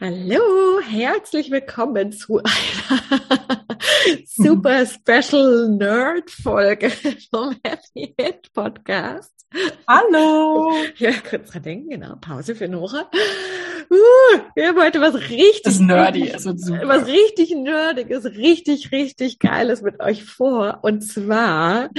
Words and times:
Hallo, 0.00 0.78
herzlich 0.88 1.50
willkommen 1.50 2.12
zu 2.12 2.38
einer 2.38 3.66
super 4.26 4.86
special 4.86 5.70
Nerd-Folge 5.70 6.92
vom 7.30 7.56
Happy 7.64 8.14
Hit 8.16 8.52
Podcast. 8.52 9.34
Hallo! 9.88 10.72
Ja, 10.98 11.10
kurz 11.28 11.50
dran 11.50 11.62
denken, 11.64 11.90
genau. 11.90 12.14
Pause 12.20 12.54
für 12.54 12.68
Nora. 12.68 13.10
Uh, 13.90 14.38
wir 14.54 14.68
haben 14.68 14.80
heute 14.80 15.00
was 15.00 15.16
richtig. 15.16 15.62
Das 15.64 15.74
ist 15.74 15.80
nerdy, 15.80 16.28
es 16.28 16.44
wird 16.44 16.60
super. 16.60 16.86
Was 16.86 17.08
richtig 17.08 17.50
nerdiges, 17.56 18.24
richtig, 18.24 18.92
richtig 18.92 19.40
geiles 19.40 19.82
mit 19.82 19.98
euch 19.98 20.22
vor. 20.22 20.78
Und 20.82 21.00
zwar 21.00 21.90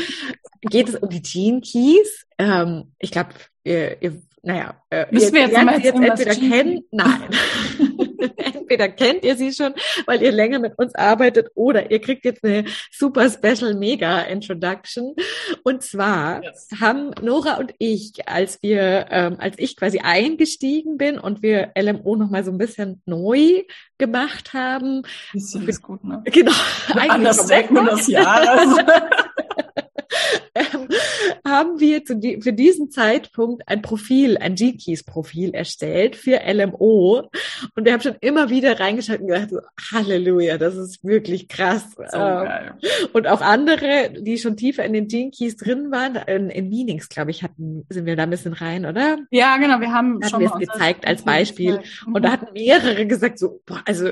geht 0.62 0.88
es 0.88 0.96
um 0.96 1.10
die 1.10 1.22
Gene 1.22 1.60
Keys. 1.60 2.26
Ähm, 2.38 2.94
ich 2.98 3.12
glaube, 3.12 3.32
ihr, 3.66 4.02
ihr 4.02 4.22
naja, 4.44 4.82
äh, 4.90 5.06
Müssen 5.12 5.34
wir 5.34 5.42
jetzt, 5.42 5.64
mal 5.64 5.80
jetzt 5.80 6.00
entweder 6.00 6.36
kennen, 6.36 6.84
nein. 6.92 7.30
entweder 8.38 8.90
kennt 8.90 9.24
ihr 9.24 9.36
sie 9.36 9.52
schon, 9.52 9.74
weil 10.06 10.22
ihr 10.22 10.32
länger 10.32 10.60
mit 10.60 10.78
uns 10.78 10.94
arbeitet, 10.96 11.50
oder 11.56 11.92
ihr 11.92 12.00
kriegt 12.00 12.26
jetzt 12.26 12.44
eine 12.44 12.66
super 12.92 13.30
special 13.30 13.74
mega 13.74 14.22
Introduction. 14.22 15.16
Und 15.64 15.84
zwar 15.84 16.44
yes. 16.44 16.70
haben 16.80 17.12
Nora 17.22 17.58
und 17.58 17.74
ich, 17.80 18.28
als 18.28 18.62
wir, 18.62 19.08
ähm, 19.10 19.38
als 19.40 19.56
ich 19.58 19.76
quasi 19.76 20.00
eingestiegen 20.00 20.98
bin 20.98 21.20
und 21.20 21.42
wir 21.42 21.72
LMO 21.78 22.16
noch 22.16 22.30
mal 22.30 22.44
so 22.44 22.52
ein 22.52 22.58
bisschen 22.58 23.02
neu 23.06 23.64
gemacht 23.98 24.54
haben. 24.54 25.04
Bisschen 25.34 25.68
ist 25.68 25.82
gut, 25.82 26.04
ne? 26.04 26.22
Genau. 26.26 26.52
Anders 26.96 27.48
Segment 27.48 27.92
des 27.92 28.08
Jahres. 28.08 28.78
ähm, 30.56 30.88
haben 31.46 31.80
wir 31.80 32.04
zu 32.06 32.16
die, 32.16 32.42
für 32.42 32.54
diesen 32.54 32.92
Zeitpunkt 32.92 33.64
ein 33.68 33.82
Profil, 33.82 34.38
ein 34.38 34.56
G-Keys-Profil 34.56 35.54
erstellt 35.54 36.16
für 36.16 36.40
LMO. 36.46 37.30
Und 37.76 37.86
wir 37.86 37.94
haben 37.94 38.02
schon 38.02 38.16
immer 38.22 38.50
wieder 38.50 38.80
reingeschaut 38.80 39.20
und 39.20 39.28
gedacht, 39.28 39.50
so, 39.50 39.60
Halleluja, 39.92 40.58
das 40.58 40.76
ist 40.76 41.04
wirklich 41.04 41.48
krass. 41.48 41.86
So 41.96 42.18
ähm, 42.18 42.74
und 43.14 43.28
auch 43.28 43.42
andere, 43.42 44.12
die 44.20 44.38
schon 44.38 44.58
tiefer 44.58 44.86
in 44.86 44.94
den 44.94 45.08
Gene-Keys 45.08 45.58
drin 45.58 45.92
waren, 45.92 46.16
in, 46.28 46.50
in 46.50 46.70
Meanings, 46.70 47.10
glaube 47.10 47.32
ich, 47.32 47.44
hatten, 47.44 47.86
sind 47.90 48.06
wir 48.06 48.16
da 48.16 48.24
ein 48.24 48.30
bisschen 48.30 48.54
rein, 48.54 48.86
oder? 48.86 49.20
Ja, 49.32 49.58
genau, 49.58 49.80
wir 49.80 49.92
haben 49.92 50.16
hatten 50.16 50.30
schon 50.30 50.40
wir 50.42 50.52
es 50.54 50.60
gezeigt 50.60 51.08
als 51.08 51.24
Beispiel. 51.24 51.82
Und 52.06 52.24
da 52.24 52.32
hatten 52.32 52.54
mehrere 52.54 53.06
gesagt, 53.06 53.40
so, 53.40 53.62
boah, 53.66 53.82
also 53.86 54.12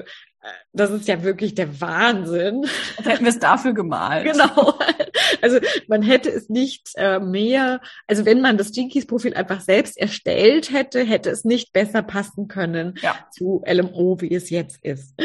das 0.74 0.92
ist 0.92 1.08
ja 1.08 1.24
wirklich 1.24 1.56
der 1.56 1.82
Wahnsinn. 1.82 2.66
Als 2.98 3.08
hätten 3.08 3.24
wir 3.26 3.32
es 3.32 3.40
dafür 3.40 3.74
gemalt. 3.74 4.26
Genau. 4.32 4.78
Also 5.42 5.60
man 5.88 6.02
hätte 6.02 6.30
es 6.30 6.48
nicht 6.50 6.90
äh, 6.96 7.20
mehr, 7.20 7.82
also 8.08 8.26
wenn 8.26 8.40
man 8.42 8.58
das 8.58 8.76
Jinkies-Profil 8.76 9.34
einfach 9.34 9.60
selbst 9.60 9.98
erstellt 9.98 10.72
hätte, 10.72 11.04
hätte 11.04 11.30
es 11.30 11.44
nicht 11.44 11.74
besser 11.74 12.02
passen 12.02 12.48
können 12.48 12.96
ja. 13.02 13.16
zu 13.32 13.62
LMO, 13.68 14.22
wie 14.22 14.34
es 14.34 14.50
jetzt 14.50 14.84
ist. 14.84 15.16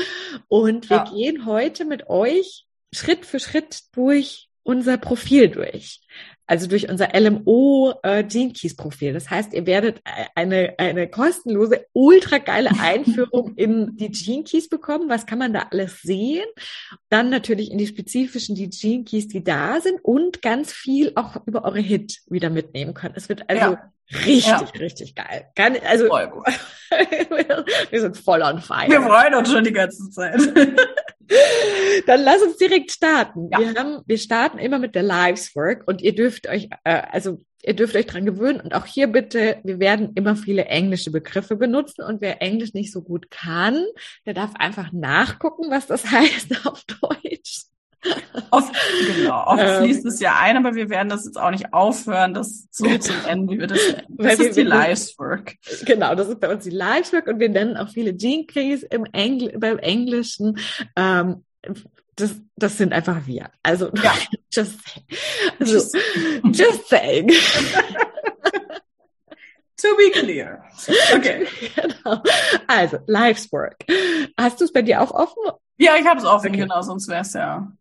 Und 0.48 0.90
wir 0.90 0.98
ja. 0.98 1.04
gehen 1.04 1.46
heute 1.46 1.84
mit 1.84 2.08
euch 2.08 2.66
Schritt 2.92 3.24
für 3.24 3.38
Schritt 3.38 3.82
durch 3.92 4.48
unser 4.64 4.96
Profil 4.96 5.48
durch 5.48 6.00
also 6.52 6.66
durch 6.66 6.90
unser 6.90 7.18
LMO 7.18 7.94
äh, 8.02 8.24
Gene 8.24 8.52
Keys 8.52 8.76
Profil. 8.76 9.14
Das 9.14 9.30
heißt, 9.30 9.54
ihr 9.54 9.64
werdet 9.64 10.00
äh, 10.04 10.26
eine, 10.34 10.74
eine 10.76 11.08
kostenlose, 11.08 11.86
ultra 11.94 12.36
geile 12.36 12.68
Einführung 12.78 13.54
in 13.54 13.96
die 13.96 14.10
Gene 14.10 14.44
Keys 14.44 14.68
bekommen. 14.68 15.08
Was 15.08 15.24
kann 15.24 15.38
man 15.38 15.54
da 15.54 15.68
alles 15.70 16.02
sehen? 16.02 16.44
Dann 17.08 17.30
natürlich 17.30 17.70
in 17.70 17.78
die 17.78 17.86
spezifischen 17.86 18.54
die 18.54 18.68
Gene 18.68 19.04
Keys, 19.04 19.28
die 19.28 19.42
da 19.42 19.80
sind 19.80 19.98
und 20.04 20.42
ganz 20.42 20.74
viel 20.74 21.12
auch 21.14 21.36
über 21.46 21.64
eure 21.64 21.80
Hit 21.80 22.20
wieder 22.28 22.50
mitnehmen 22.50 22.92
können. 22.92 23.14
Es 23.16 23.30
wird 23.30 23.48
also 23.48 23.72
ja. 23.72 23.92
Richtig, 24.12 24.44
ja. 24.44 24.58
richtig 24.78 25.14
geil. 25.14 25.46
Kann, 25.54 25.78
also, 25.86 26.04
wir 27.90 28.00
sind 28.00 28.14
voll 28.18 28.42
on 28.42 28.60
fire. 28.60 28.90
Wir 28.90 29.00
freuen 29.00 29.34
uns 29.36 29.50
schon 29.50 29.64
die 29.64 29.72
ganze 29.72 30.10
Zeit. 30.10 30.38
Dann 32.06 32.22
lass 32.22 32.42
uns 32.42 32.56
direkt 32.56 32.90
starten. 32.90 33.48
Ja. 33.50 33.58
Wir 33.58 33.74
haben, 33.74 34.02
wir 34.06 34.18
starten 34.18 34.58
immer 34.58 34.78
mit 34.78 34.94
der 34.94 35.02
Lives 35.02 35.54
Work 35.54 35.84
und 35.86 36.02
ihr 36.02 36.14
dürft 36.14 36.48
euch, 36.48 36.68
äh, 36.84 37.02
also 37.10 37.44
ihr 37.62 37.74
dürft 37.74 37.94
euch 37.96 38.06
dran 38.06 38.24
gewöhnen 38.24 38.60
und 38.60 38.74
auch 38.74 38.86
hier 38.86 39.06
bitte, 39.06 39.58
wir 39.62 39.78
werden 39.78 40.12
immer 40.14 40.36
viele 40.36 40.64
englische 40.66 41.10
Begriffe 41.10 41.56
benutzen 41.56 42.02
und 42.02 42.20
wer 42.20 42.42
Englisch 42.42 42.74
nicht 42.74 42.92
so 42.92 43.02
gut 43.02 43.30
kann, 43.30 43.84
der 44.26 44.34
darf 44.34 44.54
einfach 44.56 44.92
nachgucken, 44.92 45.70
was 45.70 45.86
das 45.86 46.04
heißt 46.10 46.66
auf 46.66 46.84
Deutsch. 46.84 47.71
Oft, 48.50 48.74
genau, 49.16 49.46
oft 49.46 49.62
ähm, 49.62 49.84
fließt 49.84 50.06
es 50.06 50.20
ja 50.20 50.36
ein, 50.40 50.56
aber 50.56 50.74
wir 50.74 50.90
werden 50.90 51.08
das 51.08 51.24
jetzt 51.24 51.38
auch 51.38 51.50
nicht 51.50 51.72
aufhören, 51.72 52.34
das 52.34 52.66
so 52.70 52.84
zu 52.98 53.12
nennen, 53.26 53.48
wie 53.48 53.60
wir 53.60 53.66
das 53.66 53.78
nennen. 53.78 54.06
Das 54.08 54.38
ist 54.38 54.56
die 54.56 54.62
Liveswork. 54.62 55.54
Genau, 55.84 56.14
das 56.14 56.28
ist 56.28 56.40
bei 56.40 56.52
uns 56.52 56.64
die 56.64 56.70
Liveswork 56.70 57.26
und 57.28 57.38
wir 57.38 57.48
nennen 57.48 57.76
auch 57.76 57.88
viele 57.90 58.14
Keys 58.14 58.82
im 58.82 59.04
Engl 59.06 59.56
beim 59.58 59.78
Englischen. 59.78 60.58
Ähm, 60.96 61.44
das, 62.16 62.34
das 62.56 62.76
sind 62.76 62.92
einfach 62.92 63.26
wir. 63.26 63.50
Also, 63.62 63.90
ja. 64.02 64.14
just, 64.52 64.78
also, 65.58 65.72
just, 65.72 65.96
just 66.52 66.88
saying. 66.88 67.28
To 69.76 69.96
be 69.96 70.10
clear. 70.10 70.64
Okay. 71.14 71.46
Genau. 71.74 72.22
Also, 72.66 72.98
Liveswork. 73.06 73.84
Hast 74.36 74.60
du 74.60 74.64
es 74.64 74.72
bei 74.72 74.82
dir 74.82 75.00
auch 75.00 75.12
offen? 75.12 75.42
Ja, 75.78 75.96
ich 75.98 76.06
habe 76.06 76.20
es 76.20 76.24
offen, 76.24 76.50
okay. 76.50 76.60
genau, 76.60 76.82
sonst 76.82 77.08
wäre 77.08 77.22
es 77.22 77.32
ja 77.32 77.72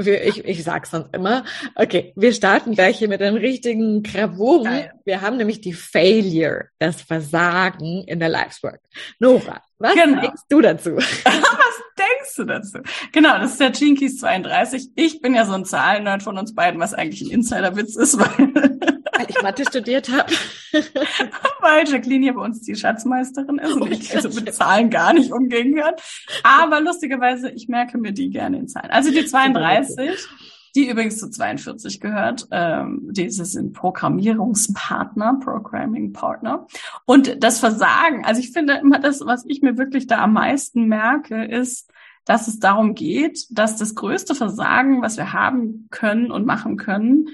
wir, 0.00 0.24
ich, 0.24 0.44
ich 0.44 0.62
sag's 0.62 0.90
sonst 0.90 1.14
immer. 1.14 1.44
Okay, 1.74 2.12
wir 2.14 2.32
starten 2.32 2.74
gleich 2.74 2.98
hier 2.98 3.08
mit 3.08 3.20
einem 3.20 3.36
richtigen 3.36 4.02
Gravum. 4.02 4.68
Wir 5.04 5.20
haben 5.20 5.36
nämlich 5.36 5.60
die 5.60 5.72
Failure, 5.72 6.66
das 6.78 7.02
Versagen 7.02 8.04
in 8.04 8.20
der 8.20 8.28
Lifework. 8.28 8.80
Nora, 9.18 9.60
was 9.78 9.94
genau. 9.94 10.20
denkst 10.20 10.42
du 10.48 10.60
dazu? 10.60 10.96
was 10.96 11.82
denkst 12.28 12.36
du 12.36 12.44
dazu? 12.44 12.78
Genau, 13.12 13.38
das 13.38 13.52
ist 13.52 13.60
der 13.60 13.70
Jinkies 13.70 14.18
32. 14.18 14.90
Ich 14.94 15.20
bin 15.20 15.34
ja 15.34 15.44
so 15.44 15.52
ein 15.52 15.64
Zahlennerd 15.64 16.22
von 16.22 16.38
uns 16.38 16.54
beiden, 16.54 16.80
was 16.80 16.94
eigentlich 16.94 17.22
ein 17.22 17.30
Insiderwitz 17.30 17.96
ist, 17.96 18.18
weil 18.18 19.28
ich 19.28 19.42
Mathe 19.42 19.64
studiert 19.64 20.10
habe. 20.10 20.32
Weil 21.60 21.88
Jacqueline 21.88 22.24
hier 22.24 22.34
bei 22.34 22.42
uns 22.42 22.60
die 22.60 22.76
Schatzmeisterin 22.76 23.58
ist 23.58 23.72
und 23.72 23.90
ich 23.90 24.14
also 24.14 24.28
mit 24.28 24.54
Zahlen 24.54 24.90
gar 24.90 25.12
nicht 25.12 25.32
umgehen 25.32 25.74
kann. 25.74 25.94
Aber 26.42 26.80
lustigerweise, 26.80 27.50
ich 27.50 27.68
merke 27.68 27.98
mir 27.98 28.12
die 28.12 28.30
gerne 28.30 28.58
in 28.58 28.68
Zahlen. 28.68 28.90
Also 28.90 29.10
die 29.10 29.24
32, 29.24 30.28
die 30.76 30.88
übrigens 30.88 31.18
zu 31.18 31.30
42 31.30 32.00
gehört, 32.00 32.46
ähm, 32.50 33.08
diese 33.10 33.44
sind 33.44 33.72
Programmierungspartner, 33.72 35.40
Programming 35.42 36.12
Partner. 36.12 36.66
Und 37.04 37.42
das 37.42 37.58
Versagen, 37.58 38.24
also 38.24 38.40
ich 38.40 38.52
finde 38.52 38.74
immer 38.74 38.98
das, 38.98 39.20
was 39.24 39.44
ich 39.46 39.62
mir 39.62 39.76
wirklich 39.78 40.06
da 40.06 40.18
am 40.18 40.34
meisten 40.34 40.86
merke, 40.86 41.44
ist, 41.44 41.90
dass 42.28 42.46
es 42.46 42.58
darum 42.58 42.94
geht, 42.94 43.46
dass 43.50 43.76
das 43.76 43.94
größte 43.94 44.34
Versagen, 44.34 45.00
was 45.00 45.16
wir 45.16 45.32
haben 45.32 45.88
können 45.90 46.30
und 46.30 46.44
machen 46.44 46.76
können, 46.76 47.26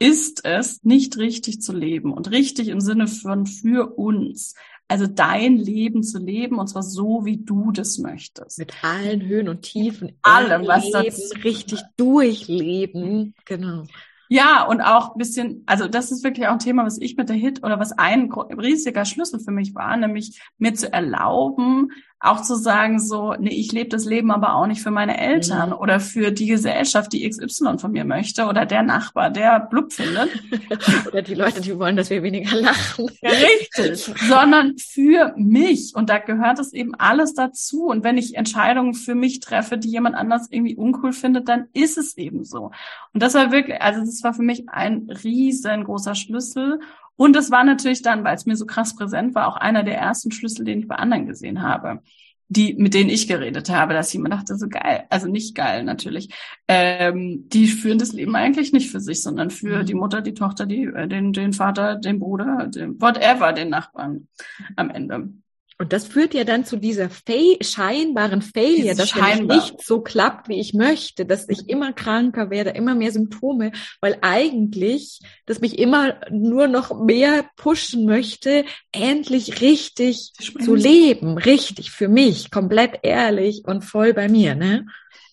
ist 0.00 0.44
es, 0.44 0.82
nicht 0.82 1.16
richtig 1.16 1.62
zu 1.62 1.72
leben 1.72 2.12
und 2.12 2.32
richtig 2.32 2.66
im 2.66 2.80
Sinne 2.80 3.06
von 3.06 3.46
für 3.46 3.96
uns. 3.96 4.56
Also 4.88 5.06
dein 5.06 5.58
Leben 5.58 6.02
zu 6.02 6.18
leben 6.18 6.58
und 6.58 6.66
zwar 6.66 6.82
so, 6.82 7.24
wie 7.24 7.36
du 7.36 7.70
das 7.70 7.98
möchtest. 7.98 8.58
Mit 8.58 8.72
allen 8.82 9.22
Höhen 9.22 9.48
und 9.48 9.62
Tiefen. 9.62 10.18
Allem, 10.22 10.66
was 10.66 10.90
das 10.90 11.32
richtig 11.44 11.80
durchleben. 11.96 13.36
Genau. 13.44 13.84
Ja, 14.28 14.64
und 14.64 14.80
auch 14.80 15.14
ein 15.14 15.18
bisschen, 15.18 15.62
also 15.66 15.86
das 15.88 16.10
ist 16.10 16.24
wirklich 16.24 16.48
auch 16.48 16.54
ein 16.54 16.58
Thema, 16.58 16.86
was 16.86 16.98
ich 16.98 17.16
mit 17.16 17.28
der 17.28 17.36
Hit 17.36 17.62
oder 17.62 17.78
was 17.78 17.92
ein 17.92 18.32
riesiger 18.32 19.04
Schlüssel 19.04 19.40
für 19.40 19.50
mich 19.50 19.74
war, 19.74 19.94
nämlich 19.96 20.40
mir 20.56 20.72
zu 20.72 20.90
erlauben, 20.90 21.92
auch 22.22 22.40
zu 22.40 22.54
sagen 22.54 23.00
so, 23.00 23.34
nee, 23.36 23.50
ich 23.50 23.72
lebe 23.72 23.88
das 23.88 24.04
Leben 24.04 24.30
aber 24.30 24.54
auch 24.54 24.68
nicht 24.68 24.80
für 24.80 24.92
meine 24.92 25.18
Eltern 25.18 25.70
mhm. 25.70 25.76
oder 25.76 25.98
für 25.98 26.30
die 26.30 26.46
Gesellschaft, 26.46 27.12
die 27.12 27.28
XY 27.28 27.78
von 27.78 27.90
mir 27.90 28.04
möchte 28.04 28.46
oder 28.46 28.64
der 28.64 28.84
Nachbar, 28.84 29.30
der 29.30 29.58
blub 29.58 29.92
findet. 29.92 30.30
oder 31.08 31.22
die 31.22 31.34
Leute, 31.34 31.60
die 31.60 31.76
wollen, 31.76 31.96
dass 31.96 32.10
wir 32.10 32.22
weniger 32.22 32.54
lachen. 32.54 33.10
Richtig. 33.22 34.14
Sondern 34.28 34.78
für 34.78 35.34
mich. 35.36 35.94
Und 35.96 36.10
da 36.10 36.18
gehört 36.18 36.60
es 36.60 36.72
eben 36.72 36.94
alles 36.94 37.34
dazu. 37.34 37.86
Und 37.86 38.04
wenn 38.04 38.16
ich 38.16 38.36
Entscheidungen 38.36 38.94
für 38.94 39.16
mich 39.16 39.40
treffe, 39.40 39.76
die 39.76 39.90
jemand 39.90 40.14
anders 40.14 40.46
irgendwie 40.48 40.76
uncool 40.76 41.12
findet, 41.12 41.48
dann 41.48 41.66
ist 41.72 41.98
es 41.98 42.16
eben 42.16 42.44
so. 42.44 42.70
Und 43.12 43.22
das 43.22 43.34
war 43.34 43.50
wirklich, 43.50 43.82
also 43.82 44.00
das 44.00 44.22
war 44.22 44.32
für 44.32 44.42
mich 44.42 44.68
ein 44.68 45.10
riesengroßer 45.10 46.14
Schlüssel. 46.14 46.78
Und 47.16 47.36
es 47.36 47.50
war 47.50 47.64
natürlich 47.64 48.02
dann, 48.02 48.24
weil 48.24 48.34
es 48.34 48.46
mir 48.46 48.56
so 48.56 48.66
krass 48.66 48.96
präsent 48.96 49.34
war, 49.34 49.48
auch 49.48 49.56
einer 49.56 49.82
der 49.82 49.98
ersten 49.98 50.30
Schlüssel, 50.30 50.64
den 50.64 50.80
ich 50.80 50.88
bei 50.88 50.96
anderen 50.96 51.26
gesehen 51.26 51.62
habe, 51.62 52.00
die, 52.48 52.74
mit 52.74 52.92
denen 52.94 53.08
ich 53.08 53.28
geredet 53.28 53.70
habe, 53.70 53.94
dass 53.94 54.10
ich 54.10 54.16
immer 54.16 54.28
dachte, 54.28 54.56
so 54.56 54.68
geil, 54.68 55.04
also 55.08 55.26
nicht 55.26 55.54
geil 55.54 55.84
natürlich. 55.84 56.28
Ähm, 56.68 57.48
die 57.48 57.66
führen 57.66 57.98
das 57.98 58.12
Leben 58.12 58.36
eigentlich 58.36 58.72
nicht 58.72 58.90
für 58.90 59.00
sich, 59.00 59.22
sondern 59.22 59.50
für 59.50 59.80
mhm. 59.80 59.86
die 59.86 59.94
Mutter, 59.94 60.20
die 60.20 60.34
Tochter, 60.34 60.66
die, 60.66 60.84
äh, 60.84 61.08
den, 61.08 61.32
den 61.32 61.54
Vater, 61.54 61.96
den 61.96 62.18
Bruder, 62.18 62.66
den, 62.66 63.00
whatever, 63.00 63.52
den 63.52 63.70
Nachbarn 63.70 64.28
am 64.76 64.90
Ende. 64.90 65.32
Und 65.78 65.92
das 65.92 66.06
führt 66.06 66.34
ja 66.34 66.44
dann 66.44 66.64
zu 66.64 66.76
dieser 66.76 67.10
fail 67.10 67.56
scheinbaren 67.60 68.42
Failure, 68.42 68.94
dass 68.94 69.10
Scheinbar. 69.10 69.56
nicht 69.56 69.82
so 69.84 70.00
klappt, 70.00 70.48
wie 70.48 70.60
ich 70.60 70.74
möchte, 70.74 71.26
dass 71.26 71.48
ich 71.48 71.68
immer 71.68 71.92
kranker 71.92 72.50
werde, 72.50 72.70
immer 72.70 72.94
mehr 72.94 73.12
Symptome, 73.12 73.72
weil 74.00 74.18
eigentlich 74.20 75.20
das 75.46 75.60
mich 75.60 75.78
immer 75.78 76.20
nur 76.30 76.68
noch 76.68 77.04
mehr 77.04 77.44
pushen 77.56 78.06
möchte, 78.06 78.64
endlich 78.92 79.60
richtig 79.60 80.32
zu 80.64 80.74
leben, 80.74 81.38
richtig 81.38 81.90
für 81.90 82.08
mich, 82.08 82.50
komplett 82.50 83.00
ehrlich 83.02 83.62
und 83.64 83.82
voll 83.82 84.14
bei 84.14 84.28
mir, 84.28 84.54
ne? 84.54 84.86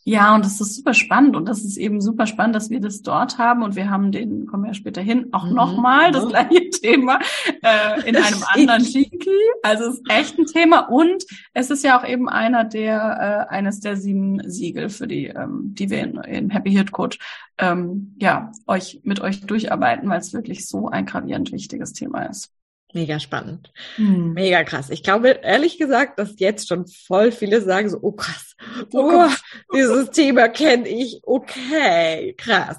Ja, 0.09 0.33
und 0.33 0.43
das 0.43 0.59
ist 0.59 0.73
super 0.73 0.95
spannend 0.95 1.35
und 1.35 1.47
das 1.47 1.63
ist 1.63 1.77
eben 1.77 2.01
super 2.01 2.25
spannend, 2.25 2.55
dass 2.55 2.71
wir 2.71 2.79
das 2.79 3.03
dort 3.03 3.37
haben 3.37 3.61
und 3.61 3.75
wir 3.75 3.91
haben 3.91 4.11
den, 4.11 4.47
kommen 4.47 4.63
wir 4.63 4.73
später 4.73 5.03
hin, 5.03 5.27
auch 5.33 5.45
mhm. 5.45 5.53
nochmal 5.53 6.11
das 6.11 6.27
gleiche 6.27 6.67
Thema 6.71 7.19
äh, 7.61 8.09
in 8.09 8.15
einem 8.15 8.43
anderen 8.51 8.83
Shinki. 8.83 9.29
Also 9.61 9.83
es 9.83 9.97
ist 9.97 10.09
echt 10.09 10.39
ein 10.39 10.47
Thema 10.47 10.89
und 10.89 11.25
es 11.53 11.69
ist 11.69 11.83
ja 11.83 11.99
auch 11.99 12.03
eben 12.03 12.27
einer 12.27 12.63
der, 12.63 13.47
äh, 13.51 13.53
eines 13.53 13.81
der 13.81 13.97
sieben 13.97 14.41
Siegel 14.49 14.89
für 14.89 15.07
die, 15.07 15.27
ähm, 15.27 15.75
die 15.75 15.91
wir 15.91 16.01
in, 16.01 16.17
in 16.23 16.49
Happy 16.49 16.71
Hit 16.71 16.91
Coach 16.91 17.19
ähm, 17.59 18.15
ja, 18.19 18.51
euch 18.65 19.01
mit 19.03 19.19
euch 19.19 19.41
durcharbeiten, 19.41 20.09
weil 20.09 20.21
es 20.21 20.33
wirklich 20.33 20.67
so 20.67 20.89
ein 20.89 21.05
gravierend 21.05 21.51
wichtiges 21.51 21.93
Thema 21.93 22.23
ist. 22.23 22.51
Mega 22.91 23.19
spannend. 23.19 23.71
Hm. 23.97 24.33
Mega 24.33 24.63
krass. 24.63 24.89
Ich 24.89 25.03
glaube, 25.03 25.39
ehrlich 25.43 25.77
gesagt, 25.77 26.17
dass 26.17 26.39
jetzt 26.39 26.67
schon 26.67 26.87
voll 26.87 27.31
viele 27.31 27.61
sagen 27.61 27.87
so, 27.89 27.99
oh 28.01 28.13
krass, 28.13 28.55
oh, 28.93 29.11
oh 29.13 29.29
dieses 29.75 30.09
Thema 30.09 30.47
kenne 30.47 30.87
ich. 30.87 31.19
Okay, 31.23 32.33
krass. 32.35 32.77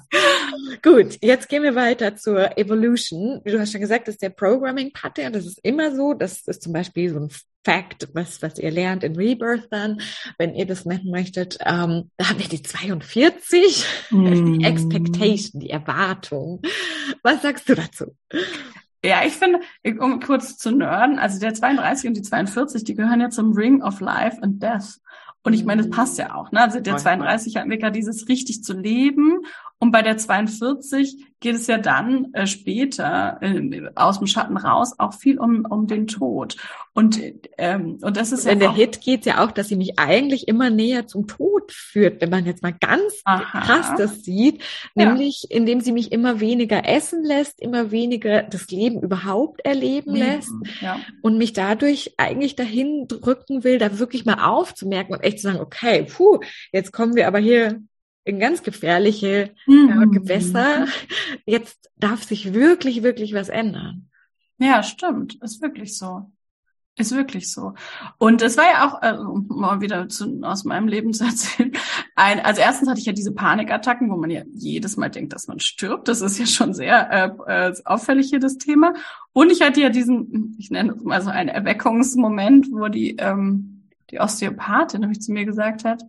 Gut, 0.81 1.17
jetzt 1.21 1.47
gehen 1.47 1.63
wir 1.63 1.75
weiter 1.75 2.17
zur 2.17 2.57
Evolution. 2.57 3.39
Wie 3.45 3.51
du 3.51 3.59
hast 3.59 3.71
schon 3.71 3.79
gesagt, 3.79 4.09
das 4.09 4.15
ist 4.15 4.21
der 4.21 4.31
Programming-Pattern. 4.31 5.31
Das 5.31 5.45
ist 5.45 5.59
immer 5.63 5.95
so. 5.95 6.13
Das 6.13 6.45
ist 6.45 6.61
zum 6.61 6.73
Beispiel 6.73 7.09
so 7.09 7.19
ein 7.19 7.29
Fact, 7.63 8.09
was, 8.13 8.41
was 8.41 8.57
ihr 8.57 8.71
lernt 8.71 9.03
in 9.03 9.15
Rebirth 9.15 9.67
dann, 9.71 10.01
wenn 10.37 10.55
ihr 10.55 10.65
das 10.65 10.85
nennen 10.85 11.09
möchtet. 11.11 11.57
Ähm, 11.65 12.09
da 12.17 12.29
haben 12.29 12.39
wir 12.39 12.47
die 12.47 12.63
42, 12.63 13.85
mm. 14.09 14.57
die 14.57 14.65
Expectation, 14.65 15.61
die 15.61 15.69
Erwartung. 15.69 16.61
Was 17.23 17.43
sagst 17.43 17.69
du 17.69 17.75
dazu? 17.75 18.15
Ja, 19.03 19.23
ich 19.25 19.33
finde, 19.33 19.61
um 19.99 20.19
kurz 20.19 20.57
zu 20.57 20.71
nerden, 20.71 21.17
also 21.17 21.39
der 21.39 21.53
32 21.53 22.07
und 22.07 22.17
die 22.17 22.21
42, 22.21 22.83
die 22.83 22.93
gehören 22.93 23.19
ja 23.19 23.29
zum 23.29 23.53
Ring 23.53 23.81
of 23.81 23.99
Life 23.99 24.41
and 24.41 24.61
Death. 24.61 24.99
Und 25.43 25.53
ich 25.53 25.65
meine, 25.65 25.81
das 25.81 25.89
passt 25.89 26.19
ja 26.19 26.35
auch. 26.35 26.51
Ne? 26.51 26.61
Also 26.61 26.79
der 26.79 26.97
32 26.97 27.57
hat 27.57 27.65
Mega 27.65 27.89
dieses 27.89 28.27
richtig 28.27 28.63
zu 28.63 28.73
leben. 28.73 29.39
Und 29.81 29.91
bei 29.91 30.03
der 30.03 30.15
42 30.15 31.25
geht 31.39 31.55
es 31.55 31.65
ja 31.65 31.79
dann 31.79 32.31
äh, 32.33 32.45
später 32.45 33.39
äh, 33.41 33.89
aus 33.95 34.19
dem 34.19 34.27
Schatten 34.27 34.55
raus 34.55 34.93
auch 34.99 35.15
viel 35.15 35.39
um, 35.39 35.65
um 35.67 35.87
den 35.87 36.05
Tod. 36.05 36.55
Und, 36.93 37.19
ähm, 37.57 37.97
und 38.03 38.15
das 38.15 38.31
ist 38.31 38.41
und 38.41 38.45
ja. 38.45 38.51
In 38.51 38.59
der 38.59 38.73
Hit 38.73 39.01
geht 39.01 39.25
ja 39.25 39.43
auch, 39.43 39.49
dass 39.49 39.69
sie 39.69 39.75
mich 39.75 39.97
eigentlich 39.97 40.47
immer 40.47 40.69
näher 40.69 41.07
zum 41.07 41.25
Tod 41.25 41.71
führt, 41.71 42.21
wenn 42.21 42.29
man 42.29 42.45
jetzt 42.45 42.61
mal 42.61 42.75
ganz 42.79 43.21
Aha. 43.25 43.61
krass 43.61 43.91
das 43.97 44.23
sieht. 44.23 44.61
Nämlich, 44.93 45.47
ja. 45.49 45.57
indem 45.57 45.81
sie 45.81 45.93
mich 45.93 46.11
immer 46.11 46.39
weniger 46.39 46.87
essen 46.87 47.23
lässt, 47.23 47.59
immer 47.59 47.89
weniger 47.89 48.43
das 48.43 48.67
Leben 48.69 49.01
überhaupt 49.01 49.65
erleben 49.65 50.13
Leben. 50.13 50.27
lässt. 50.27 50.51
Ja. 50.79 50.99
Und 51.23 51.39
mich 51.39 51.53
dadurch 51.53 52.13
eigentlich 52.17 52.55
dahin 52.55 53.07
drücken 53.07 53.63
will, 53.63 53.79
da 53.79 53.97
wirklich 53.97 54.25
mal 54.25 54.45
aufzumerken 54.47 55.15
und 55.15 55.21
echt 55.21 55.39
zu 55.39 55.47
sagen, 55.47 55.59
okay, 55.59 56.03
puh, 56.03 56.39
jetzt 56.71 56.93
kommen 56.93 57.15
wir 57.15 57.27
aber 57.27 57.39
hier 57.39 57.81
ganz 58.25 58.63
gefährliche 58.63 59.51
mhm. 59.67 60.11
Gewässer. 60.11 60.87
Jetzt 61.45 61.91
darf 61.97 62.23
sich 62.23 62.53
wirklich, 62.53 63.03
wirklich 63.03 63.33
was 63.33 63.49
ändern. 63.49 64.09
Ja, 64.57 64.83
stimmt. 64.83 65.41
Ist 65.41 65.61
wirklich 65.61 65.97
so. 65.97 66.31
Ist 66.97 67.15
wirklich 67.15 67.51
so. 67.51 67.73
Und 68.17 68.41
es 68.41 68.57
war 68.57 68.65
ja 68.65 68.87
auch, 68.87 69.01
äh, 69.01 69.17
um 69.17 69.47
mal 69.47 69.79
wieder 69.79 70.09
zu, 70.09 70.41
aus 70.43 70.65
meinem 70.65 70.87
Leben 70.87 71.13
zu 71.13 71.23
erzählen, 71.25 71.71
ein, 72.15 72.39
also 72.41 72.61
erstens 72.61 72.89
hatte 72.89 72.99
ich 72.99 73.05
ja 73.05 73.13
diese 73.13 73.31
Panikattacken, 73.31 74.11
wo 74.11 74.17
man 74.17 74.29
ja 74.29 74.43
jedes 74.53 74.97
Mal 74.97 75.09
denkt, 75.09 75.33
dass 75.33 75.47
man 75.47 75.59
stirbt. 75.59 76.07
Das 76.07 76.21
ist 76.21 76.37
ja 76.37 76.45
schon 76.45 76.73
sehr 76.73 77.39
äh, 77.47 77.69
äh, 77.69 77.75
auffällig 77.85 78.29
hier 78.29 78.39
das 78.39 78.57
Thema. 78.57 78.93
Und 79.33 79.51
ich 79.51 79.61
hatte 79.61 79.81
ja 79.81 79.89
diesen, 79.89 80.55
ich 80.59 80.69
nenne 80.69 80.93
es 80.93 81.01
mal 81.01 81.21
so 81.21 81.29
einen 81.29 81.49
Erweckungsmoment, 81.49 82.67
wo 82.71 82.89
die, 82.89 83.15
ähm, 83.17 83.87
die 84.11 84.19
Osteopathin 84.19 85.01
nämlich 85.01 85.21
zu 85.21 85.31
mir 85.31 85.45
gesagt 85.45 85.85
hat, 85.85 86.03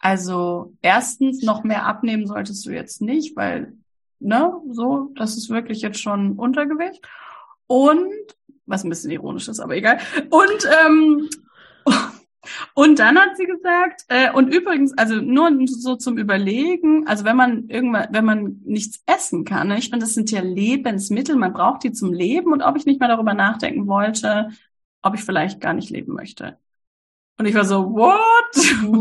also 0.00 0.72
erstens, 0.80 1.42
noch 1.42 1.62
mehr 1.62 1.86
abnehmen 1.86 2.26
solltest 2.26 2.64
du 2.66 2.70
jetzt 2.70 3.02
nicht, 3.02 3.36
weil, 3.36 3.74
ne, 4.18 4.52
so, 4.70 5.12
das 5.14 5.36
ist 5.36 5.50
wirklich 5.50 5.82
jetzt 5.82 6.00
schon 6.00 6.38
Untergewicht. 6.38 7.06
Und, 7.66 8.10
was 8.66 8.82
ein 8.82 8.88
bisschen 8.88 9.10
ironisch 9.10 9.48
ist, 9.48 9.60
aber 9.60 9.76
egal. 9.76 9.98
Und, 10.30 10.68
ähm, 10.84 11.28
und 12.74 12.98
dann 12.98 13.18
hat 13.18 13.36
sie 13.36 13.44
gesagt, 13.44 14.04
äh, 14.08 14.32
und 14.32 14.54
übrigens, 14.54 14.96
also 14.96 15.16
nur 15.16 15.50
so 15.66 15.96
zum 15.96 16.16
Überlegen, 16.16 17.06
also 17.06 17.24
wenn 17.24 17.36
man 17.36 17.68
irgendwann, 17.68 18.08
wenn 18.10 18.24
man 18.24 18.60
nichts 18.64 19.02
essen 19.04 19.44
kann, 19.44 19.68
ne, 19.68 19.78
ich 19.78 19.90
meine, 19.90 20.00
das 20.00 20.14
sind 20.14 20.30
ja 20.30 20.40
Lebensmittel, 20.40 21.36
man 21.36 21.52
braucht 21.52 21.84
die 21.84 21.92
zum 21.92 22.14
Leben 22.14 22.52
und 22.52 22.62
ob 22.62 22.76
ich 22.76 22.86
nicht 22.86 23.00
mal 23.00 23.08
darüber 23.08 23.34
nachdenken 23.34 23.86
wollte, 23.86 24.48
ob 25.02 25.14
ich 25.14 25.22
vielleicht 25.22 25.60
gar 25.60 25.74
nicht 25.74 25.90
leben 25.90 26.14
möchte. 26.14 26.58
Und 27.40 27.46
ich 27.46 27.54
war 27.54 27.64
so, 27.64 27.90
what? 27.90 28.54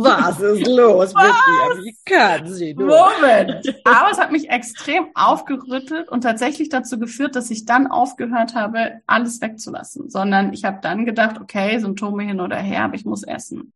Was 0.05 0.39
ist 0.39 0.65
los 0.65 1.13
Was? 1.13 1.24
mit 1.25 1.84
dir? 1.84 1.84
Wie 1.84 1.98
kann 2.05 2.48
sie 2.48 2.74
nur? 2.74 2.88
Moment. 2.88 3.67
Aber 3.84 4.12
es 4.12 4.17
hat 4.17 4.31
mich 4.31 4.50
extrem 4.50 5.08
aufgerüttelt 5.13 6.08
und 6.08 6.22
tatsächlich 6.22 6.69
dazu 6.69 6.98
geführt, 6.98 7.36
dass 7.36 7.51
ich 7.51 7.65
dann 7.65 7.88
aufgehört 7.88 8.55
habe, 8.55 9.01
alles 9.08 9.41
wegzulassen. 9.41 10.10
Sondern 10.10 10.53
ich 10.53 10.63
habe 10.63 10.79
dann 10.81 11.05
gedacht, 11.05 11.41
okay, 11.41 11.79
Symptome 11.79 12.24
hin 12.24 12.39
oder 12.39 12.55
her, 12.55 12.86
aber 12.86 12.96
ich 12.96 13.03
muss 13.03 13.24
essen. 13.24 13.74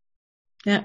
Ja. 0.64 0.80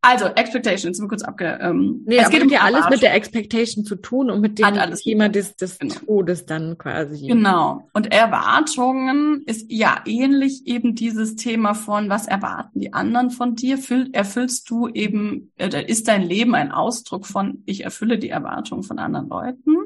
Also, 0.00 0.26
Expectation, 0.26 0.90
jetzt 0.90 0.98
sind 0.98 1.04
wir 1.04 1.08
kurz 1.08 1.22
abge... 1.22 1.58
Ähm, 1.60 2.02
nee, 2.06 2.18
es 2.18 2.30
geht 2.30 2.42
um 2.42 2.48
ja 2.48 2.60
alles 2.60 2.88
mit 2.88 3.02
der 3.02 3.14
Expectation 3.14 3.84
zu 3.84 3.96
tun 3.96 4.30
und 4.30 4.40
mit 4.40 4.58
dem 4.58 4.94
Thema 4.94 5.28
des, 5.28 5.56
des 5.56 5.78
genau. 5.78 5.94
Todes 6.06 6.46
dann 6.46 6.78
quasi. 6.78 7.26
Genau. 7.26 7.88
Und 7.92 8.12
Erwartungen 8.12 9.42
ist 9.46 9.66
ja 9.70 10.02
ähnlich 10.06 10.66
eben 10.66 10.94
dieses 10.94 11.34
Thema 11.34 11.74
von, 11.74 12.08
was 12.08 12.28
erwarten 12.28 12.80
die 12.80 12.92
anderen 12.92 13.30
von 13.30 13.56
dir? 13.56 13.78
Füll, 13.78 14.10
erfüllst 14.12 14.70
du 14.70 14.88
eben, 14.88 15.50
äh, 15.56 15.84
ist 15.86 16.06
dein 16.06 16.22
Leben 16.22 16.54
ein 16.54 16.70
Ausdruck 16.70 17.26
von, 17.26 17.62
ich 17.66 17.82
erfülle 17.82 18.18
die 18.18 18.30
Erwartungen 18.30 18.84
von 18.84 19.00
anderen 19.00 19.28
Leuten? 19.28 19.76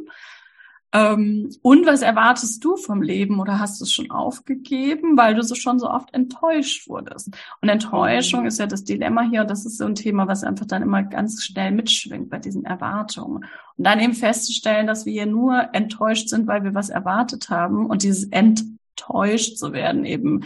Ähm, 0.92 1.54
und 1.62 1.86
was 1.86 2.02
erwartest 2.02 2.64
du 2.64 2.76
vom 2.76 3.00
Leben 3.00 3.38
oder 3.38 3.60
hast 3.60 3.80
du 3.80 3.84
es 3.84 3.92
schon 3.92 4.10
aufgegeben, 4.10 5.16
weil 5.16 5.34
du 5.34 5.42
so 5.42 5.54
schon 5.54 5.78
so 5.78 5.88
oft 5.88 6.12
enttäuscht 6.12 6.88
wurdest? 6.88 7.30
Und 7.60 7.68
Enttäuschung 7.68 8.44
ist 8.46 8.58
ja 8.58 8.66
das 8.66 8.82
Dilemma 8.82 9.22
hier 9.22 9.42
und 9.42 9.50
das 9.50 9.64
ist 9.64 9.78
so 9.78 9.84
ein 9.84 9.94
Thema, 9.94 10.26
was 10.26 10.42
einfach 10.42 10.66
dann 10.66 10.82
immer 10.82 11.04
ganz 11.04 11.44
schnell 11.44 11.70
mitschwingt 11.70 12.28
bei 12.28 12.38
diesen 12.38 12.64
Erwartungen. 12.64 13.44
Und 13.76 13.84
dann 13.84 14.00
eben 14.00 14.14
festzustellen, 14.14 14.88
dass 14.88 15.06
wir 15.06 15.12
hier 15.12 15.26
nur 15.26 15.68
enttäuscht 15.74 16.28
sind, 16.28 16.48
weil 16.48 16.64
wir 16.64 16.74
was 16.74 16.90
erwartet 16.90 17.50
haben 17.50 17.86
und 17.86 18.02
dieses 18.02 18.24
enttäuscht 18.24 19.58
zu 19.58 19.72
werden 19.72 20.04
eben 20.04 20.44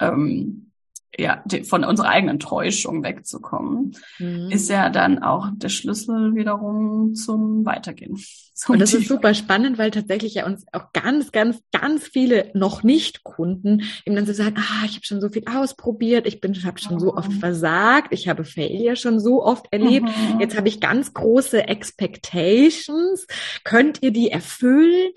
ähm, 0.00 0.72
ja, 1.18 1.42
von 1.64 1.84
unserer 1.84 2.08
eigenen 2.08 2.40
Täuschung 2.40 3.02
wegzukommen, 3.02 3.96
mhm. 4.18 4.50
ist 4.50 4.68
ja 4.68 4.90
dann 4.90 5.22
auch 5.22 5.48
der 5.54 5.68
Schlüssel 5.68 6.34
wiederum 6.34 7.14
zum 7.14 7.64
Weitergehen. 7.64 8.18
Zum 8.54 8.74
und 8.74 8.78
das 8.78 8.94
ist 8.94 9.08
super 9.08 9.34
spannend, 9.34 9.78
weil 9.78 9.90
tatsächlich 9.90 10.34
ja 10.34 10.46
uns 10.46 10.64
auch 10.70 10.92
ganz, 10.92 11.32
ganz, 11.32 11.60
ganz 11.72 12.04
viele 12.06 12.52
noch 12.54 12.84
nicht 12.84 13.24
Kunden 13.24 13.82
eben 14.06 14.14
dann 14.14 14.26
so 14.26 14.32
sagen, 14.32 14.56
ah, 14.58 14.84
ich 14.84 14.94
habe 14.94 15.04
schon 15.04 15.20
so 15.20 15.28
viel 15.28 15.42
ausprobiert, 15.52 16.24
ich 16.28 16.40
bin, 16.40 16.54
habe 16.64 16.78
schon 16.78 17.00
so 17.00 17.14
oft 17.14 17.30
mhm. 17.30 17.40
versagt, 17.40 18.08
ich 18.12 18.28
habe 18.28 18.44
Failure 18.44 18.94
schon 18.94 19.18
so 19.18 19.42
oft 19.42 19.66
erlebt, 19.72 20.06
mhm. 20.06 20.40
jetzt 20.40 20.56
habe 20.56 20.68
ich 20.68 20.80
ganz 20.80 21.12
große 21.14 21.66
Expectations, 21.66 23.26
könnt 23.64 24.02
ihr 24.02 24.12
die 24.12 24.30
erfüllen? 24.30 25.10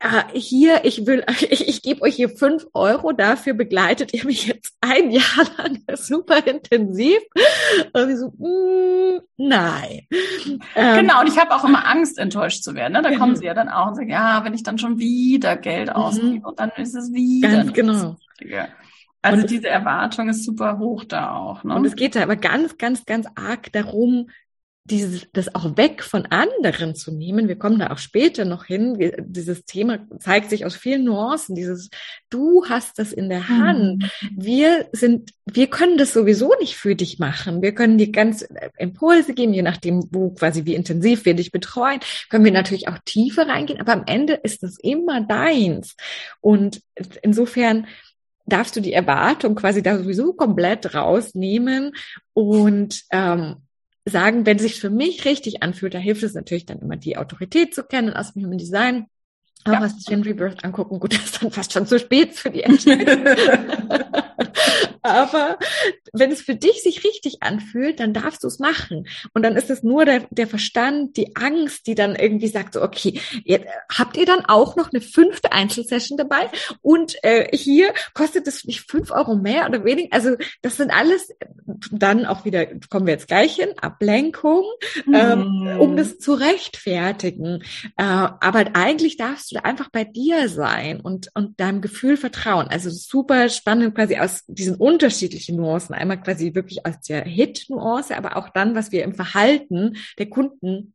Äh, 0.00 0.22
hier, 0.32 0.80
ich 0.84 1.06
will, 1.06 1.24
ich, 1.48 1.68
ich 1.68 1.82
gebe 1.82 2.02
euch 2.02 2.16
hier 2.16 2.28
fünf 2.28 2.66
Euro, 2.74 3.12
dafür 3.12 3.54
begleitet 3.54 4.12
ihr 4.14 4.24
mich 4.24 4.48
jetzt 4.48 4.74
ein 4.80 5.12
Jahr 5.12 5.22
lang 5.58 5.78
super 5.96 6.44
intensiv. 6.44 7.20
Und 7.92 8.10
ich 8.10 8.16
so, 8.16 8.32
mm, 8.36 9.20
nein. 9.36 10.08
Ähm, 10.74 10.96
genau, 10.96 11.20
und 11.20 11.28
ich 11.28 11.38
habe 11.38 11.54
auch 11.54 11.64
immer 11.64 11.86
Angst, 11.86 12.18
enttäuscht 12.18 12.64
zu 12.64 12.74
werden. 12.74 12.79
Ne? 12.88 13.02
Da 13.02 13.10
kommen 13.10 13.34
genau. 13.34 13.34
sie 13.34 13.46
ja 13.46 13.54
dann 13.54 13.68
auch 13.68 13.88
und 13.88 13.96
sagen, 13.96 14.10
ja, 14.10 14.44
wenn 14.44 14.54
ich 14.54 14.62
dann 14.62 14.78
schon 14.78 14.98
wieder 14.98 15.56
Geld 15.56 15.88
mhm. 15.88 15.94
ausgebe 15.94 16.48
und 16.48 16.58
dann 16.58 16.70
ist 16.76 16.94
es 16.94 17.12
wieder. 17.12 17.48
Ganz 17.48 17.72
genau. 17.72 18.16
Also 19.22 19.42
und 19.42 19.50
diese 19.50 19.68
Erwartung 19.68 20.28
ist 20.28 20.44
super 20.44 20.78
hoch 20.78 21.04
da 21.04 21.34
auch. 21.34 21.62
Ne? 21.64 21.74
Und 21.74 21.84
es 21.84 21.94
geht 21.94 22.16
da 22.16 22.22
aber 22.22 22.36
ganz, 22.36 22.78
ganz, 22.78 23.04
ganz 23.04 23.26
arg 23.34 23.70
darum, 23.72 24.30
dieses, 24.84 25.26
das 25.32 25.54
auch 25.54 25.76
weg 25.76 26.02
von 26.02 26.26
anderen 26.26 26.94
zu 26.94 27.12
nehmen. 27.12 27.48
Wir 27.48 27.56
kommen 27.56 27.78
da 27.78 27.90
auch 27.90 27.98
später 27.98 28.44
noch 28.44 28.64
hin. 28.64 29.12
Dieses 29.20 29.64
Thema 29.64 30.00
zeigt 30.18 30.50
sich 30.50 30.64
aus 30.64 30.74
vielen 30.74 31.04
Nuancen. 31.04 31.54
Dieses, 31.54 31.90
du 32.30 32.64
hast 32.68 32.98
das 32.98 33.12
in 33.12 33.28
der 33.28 33.48
Hand. 33.48 34.02
Mhm. 34.02 34.30
Wir 34.36 34.88
sind, 34.92 35.30
wir 35.46 35.68
können 35.68 35.98
das 35.98 36.12
sowieso 36.12 36.54
nicht 36.58 36.76
für 36.76 36.96
dich 36.96 37.18
machen. 37.18 37.62
Wir 37.62 37.74
können 37.74 37.98
dir 37.98 38.10
ganz 38.10 38.46
Impulse 38.78 39.34
geben, 39.34 39.52
je 39.52 39.62
nachdem, 39.62 40.08
wo 40.10 40.30
quasi 40.30 40.64
wie 40.64 40.74
intensiv 40.74 41.24
wir 41.24 41.34
dich 41.34 41.52
betreuen, 41.52 42.00
können 42.28 42.44
wir 42.44 42.52
natürlich 42.52 42.88
auch 42.88 42.98
tiefer 43.04 43.46
reingehen. 43.46 43.80
Aber 43.80 43.92
am 43.92 44.04
Ende 44.06 44.34
ist 44.34 44.62
das 44.62 44.76
immer 44.78 45.20
deins. 45.20 45.94
Und 46.40 46.80
insofern, 47.22 47.86
darfst 48.46 48.74
du 48.74 48.80
die 48.80 48.92
Erwartung 48.92 49.54
quasi 49.54 49.80
da 49.80 49.96
sowieso 49.96 50.32
komplett 50.32 50.92
rausnehmen 50.94 51.92
und 52.32 53.04
ähm, 53.12 53.56
sagen, 54.10 54.46
wenn 54.46 54.56
es 54.56 54.62
sich 54.62 54.80
für 54.80 54.90
mich 54.90 55.24
richtig 55.24 55.62
anfühlt, 55.62 55.94
da 55.94 55.98
hilft 55.98 56.22
es 56.22 56.34
natürlich 56.34 56.66
dann 56.66 56.80
immer 56.80 56.96
die 56.96 57.16
Autorität 57.16 57.74
zu 57.74 57.84
kennen 57.84 58.12
aus 58.12 58.32
dem 58.32 58.44
Human 58.44 58.58
Design. 58.58 59.06
Auch 59.64 59.72
ja. 59.72 59.80
was 59.80 60.04
Gen 60.04 60.22
Rebirth 60.22 60.64
angucken. 60.64 61.00
Gut, 61.00 61.12
das 61.14 61.24
ist 61.24 61.42
dann 61.42 61.50
fast 61.50 61.72
schon 61.72 61.86
zu 61.86 61.98
spät 61.98 62.34
für 62.34 62.50
die 62.50 62.62
Entscheidung. 62.62 63.24
Aber 65.02 65.58
wenn 66.12 66.30
es 66.30 66.42
für 66.42 66.54
dich 66.54 66.82
sich 66.82 67.04
richtig 67.04 67.42
anfühlt, 67.42 68.00
dann 68.00 68.12
darfst 68.12 68.42
du 68.44 68.48
es 68.48 68.58
machen. 68.58 69.06
Und 69.34 69.42
dann 69.42 69.56
ist 69.56 69.70
es 69.70 69.82
nur 69.82 70.04
der, 70.04 70.26
der 70.30 70.46
Verstand, 70.46 71.16
die 71.16 71.36
Angst, 71.36 71.86
die 71.86 71.94
dann 71.94 72.16
irgendwie 72.16 72.48
sagt, 72.48 72.74
so, 72.74 72.82
okay, 72.82 73.20
jetzt, 73.44 73.66
habt 73.92 74.16
ihr 74.16 74.26
dann 74.26 74.44
auch 74.46 74.76
noch 74.76 74.92
eine 74.92 75.00
fünfte 75.00 75.52
Einzelsession 75.52 76.18
dabei? 76.18 76.50
Und 76.82 77.16
äh, 77.22 77.56
hier 77.56 77.92
kostet 78.14 78.46
es 78.46 78.64
nicht 78.64 78.90
fünf 78.90 79.10
Euro 79.10 79.36
mehr 79.36 79.66
oder 79.68 79.84
weniger. 79.84 80.12
Also 80.12 80.36
das 80.62 80.76
sind 80.76 80.90
alles 80.90 81.32
dann 81.92 82.26
auch 82.26 82.44
wieder, 82.44 82.66
kommen 82.88 83.06
wir 83.06 83.14
jetzt 83.14 83.28
gleich 83.28 83.56
hin, 83.56 83.70
Ablenkung, 83.80 84.64
mm. 85.06 85.14
ähm, 85.14 85.76
um 85.78 85.96
das 85.96 86.18
zu 86.18 86.34
rechtfertigen. 86.34 87.62
Äh, 87.96 88.02
aber 88.04 88.70
eigentlich 88.74 89.16
darfst 89.16 89.52
du 89.52 89.64
einfach 89.64 89.88
bei 89.90 90.04
dir 90.04 90.48
sein 90.48 91.00
und, 91.00 91.30
und 91.34 91.60
deinem 91.60 91.80
Gefühl 91.80 92.16
vertrauen. 92.16 92.68
Also 92.68 92.90
super 92.90 93.48
spannend 93.48 93.94
quasi 93.94 94.18
aus 94.18 94.44
diesen 94.46 94.76
unterschiedlichen 94.90 95.56
Nuancen. 95.56 95.94
Einmal 95.94 96.20
quasi 96.20 96.54
wirklich 96.54 96.84
als 96.84 97.06
der 97.06 97.24
Hit-Nuance, 97.24 98.16
aber 98.16 98.36
auch 98.36 98.48
dann, 98.48 98.74
was 98.74 98.92
wir 98.92 99.04
im 99.04 99.14
Verhalten 99.14 99.96
der 100.18 100.28
Kunden 100.28 100.94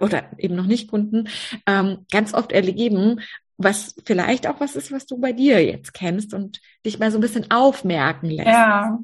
oder 0.00 0.24
eben 0.38 0.56
noch 0.56 0.66
nicht 0.66 0.90
Kunden 0.90 1.28
ähm, 1.66 2.04
ganz 2.10 2.34
oft 2.34 2.50
erleben, 2.50 3.20
was 3.56 3.94
vielleicht 4.04 4.46
auch 4.46 4.58
was 4.58 4.74
ist, 4.74 4.90
was 4.90 5.06
du 5.06 5.18
bei 5.18 5.32
dir 5.32 5.64
jetzt 5.64 5.92
kennst 5.92 6.32
und 6.34 6.60
dich 6.84 6.98
mal 6.98 7.10
so 7.10 7.18
ein 7.18 7.20
bisschen 7.20 7.50
aufmerken 7.50 8.30
lässt. 8.30 8.48
Ja, 8.48 8.98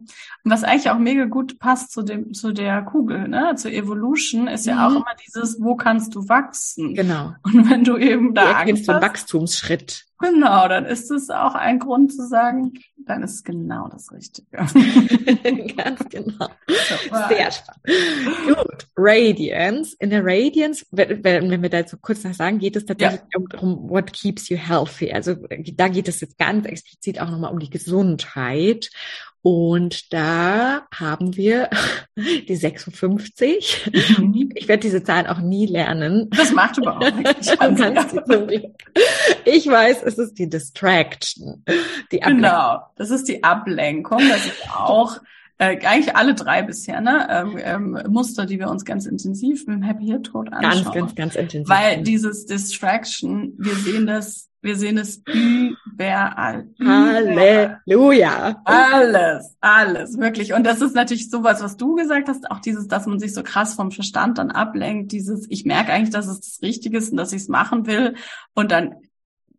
und 0.44 0.50
was 0.50 0.64
eigentlich 0.64 0.90
auch 0.90 0.98
mega 0.98 1.24
gut 1.24 1.58
passt 1.58 1.92
zu 1.92 2.02
dem 2.02 2.32
zu 2.32 2.52
der 2.52 2.82
Kugel, 2.82 3.28
ne, 3.28 3.54
zur 3.56 3.72
Evolution, 3.72 4.48
ist 4.48 4.66
ja 4.66 4.74
mhm. 4.74 4.80
auch 4.80 5.00
immer 5.00 5.14
dieses, 5.26 5.60
wo 5.60 5.76
kannst 5.76 6.14
du 6.14 6.28
wachsen? 6.28 6.94
Genau. 6.94 7.34
Und 7.42 7.70
wenn 7.70 7.84
du 7.84 7.96
eben 7.96 8.34
da 8.34 8.44
du 8.44 8.56
Angst 8.56 8.88
hast, 8.88 9.02
Wachstumsschritt. 9.02 10.06
Genau, 10.18 10.66
dann 10.66 10.86
ist 10.86 11.10
es 11.10 11.28
auch 11.28 11.54
ein 11.54 11.78
Grund 11.78 12.12
zu 12.14 12.26
sagen, 12.26 12.72
dann 12.96 13.22
ist 13.22 13.44
genau 13.44 13.88
das 13.88 14.10
Richtige. 14.12 14.48
Ganz 15.76 16.08
genau. 16.08 16.48
Sehr 17.28 17.50
spannend. 17.50 18.46
Gut, 18.46 18.88
Radiance. 18.96 19.94
In 19.98 20.08
der 20.08 20.24
Radiance, 20.24 20.86
wenn, 20.90 21.22
wenn 21.22 21.62
wir 21.62 21.68
dazu 21.68 21.98
kurz 21.98 22.24
noch 22.24 22.32
sagen, 22.32 22.58
geht 22.58 22.76
es 22.76 22.86
tatsächlich 22.86 23.20
ja. 23.32 23.60
um, 23.60 23.90
what 23.90 24.12
keeps 24.12 24.48
you 24.48 24.56
healthy. 24.56 25.12
Also 25.12 25.36
da 25.74 25.88
geht 25.88 26.08
es 26.08 26.20
jetzt 26.20 26.38
ganz 26.38 26.66
explizit 26.66 27.20
auch 27.20 27.30
nochmal 27.30 27.52
um 27.52 27.58
die 27.58 27.65
Gesundheit. 27.70 28.90
Und 29.42 30.12
da 30.12 30.88
haben 30.92 31.36
wir 31.36 31.70
die 32.16 32.56
56. 32.56 33.92
Mhm. 34.18 34.50
Ich 34.56 34.66
werde 34.66 34.80
diese 34.80 35.04
Zahlen 35.04 35.28
auch 35.28 35.38
nie 35.38 35.66
lernen. 35.66 36.28
Das 36.30 36.52
macht 36.52 36.78
überhaupt 36.78 37.14
nichts. 37.16 37.54
Ich 39.44 39.68
weiß, 39.68 40.02
es 40.02 40.18
ist 40.18 40.40
die 40.40 40.48
Distraction. 40.48 41.64
Die 42.10 42.18
genau, 42.18 42.80
das 42.96 43.10
ist 43.10 43.28
die 43.28 43.44
Ablenkung. 43.44 44.18
Das 44.28 44.44
ist 44.44 44.68
auch 44.74 45.20
äh, 45.58 45.78
eigentlich 45.86 46.16
alle 46.16 46.34
drei 46.34 46.62
bisher, 46.62 47.00
ne? 47.00 47.26
Ähm, 47.30 47.58
ähm, 47.62 48.12
Muster, 48.12 48.44
die 48.44 48.58
wir 48.58 48.68
uns 48.68 48.84
ganz 48.84 49.06
intensiv 49.06 49.66
mit 49.66 49.76
dem 49.76 49.82
Happy 49.82 50.06
Hit 50.06 50.24
Tod 50.24 50.52
anschauen. 50.52 50.84
Ganz, 50.84 50.94
ganz, 50.94 51.14
ganz 51.14 51.34
intensiv. 51.36 51.68
Weil 51.68 52.02
dieses 52.02 52.46
Distraction, 52.46 53.54
wir 53.56 53.74
sehen 53.74 54.06
das 54.06 54.50
wir 54.66 54.76
sehen 54.76 54.98
es 54.98 55.22
überall. 55.26 56.68
Halleluja. 56.84 58.60
Alles, 58.64 59.56
alles, 59.60 60.18
wirklich. 60.18 60.52
Und 60.52 60.64
das 60.64 60.82
ist 60.82 60.94
natürlich 60.94 61.30
sowas, 61.30 61.62
was 61.62 61.76
du 61.76 61.94
gesagt 61.94 62.28
hast, 62.28 62.50
auch 62.50 62.60
dieses, 62.60 62.88
dass 62.88 63.06
man 63.06 63.18
sich 63.18 63.32
so 63.32 63.42
krass 63.42 63.74
vom 63.74 63.92
Verstand 63.92 64.38
dann 64.38 64.50
ablenkt, 64.50 65.12
dieses, 65.12 65.46
ich 65.48 65.64
merke 65.64 65.92
eigentlich, 65.92 66.10
dass 66.10 66.26
es 66.26 66.40
das 66.40 66.62
Richtige 66.62 66.98
ist 66.98 67.12
und 67.12 67.16
dass 67.16 67.32
ich 67.32 67.42
es 67.42 67.48
machen 67.48 67.86
will. 67.86 68.14
Und 68.54 68.72
dann 68.72 68.96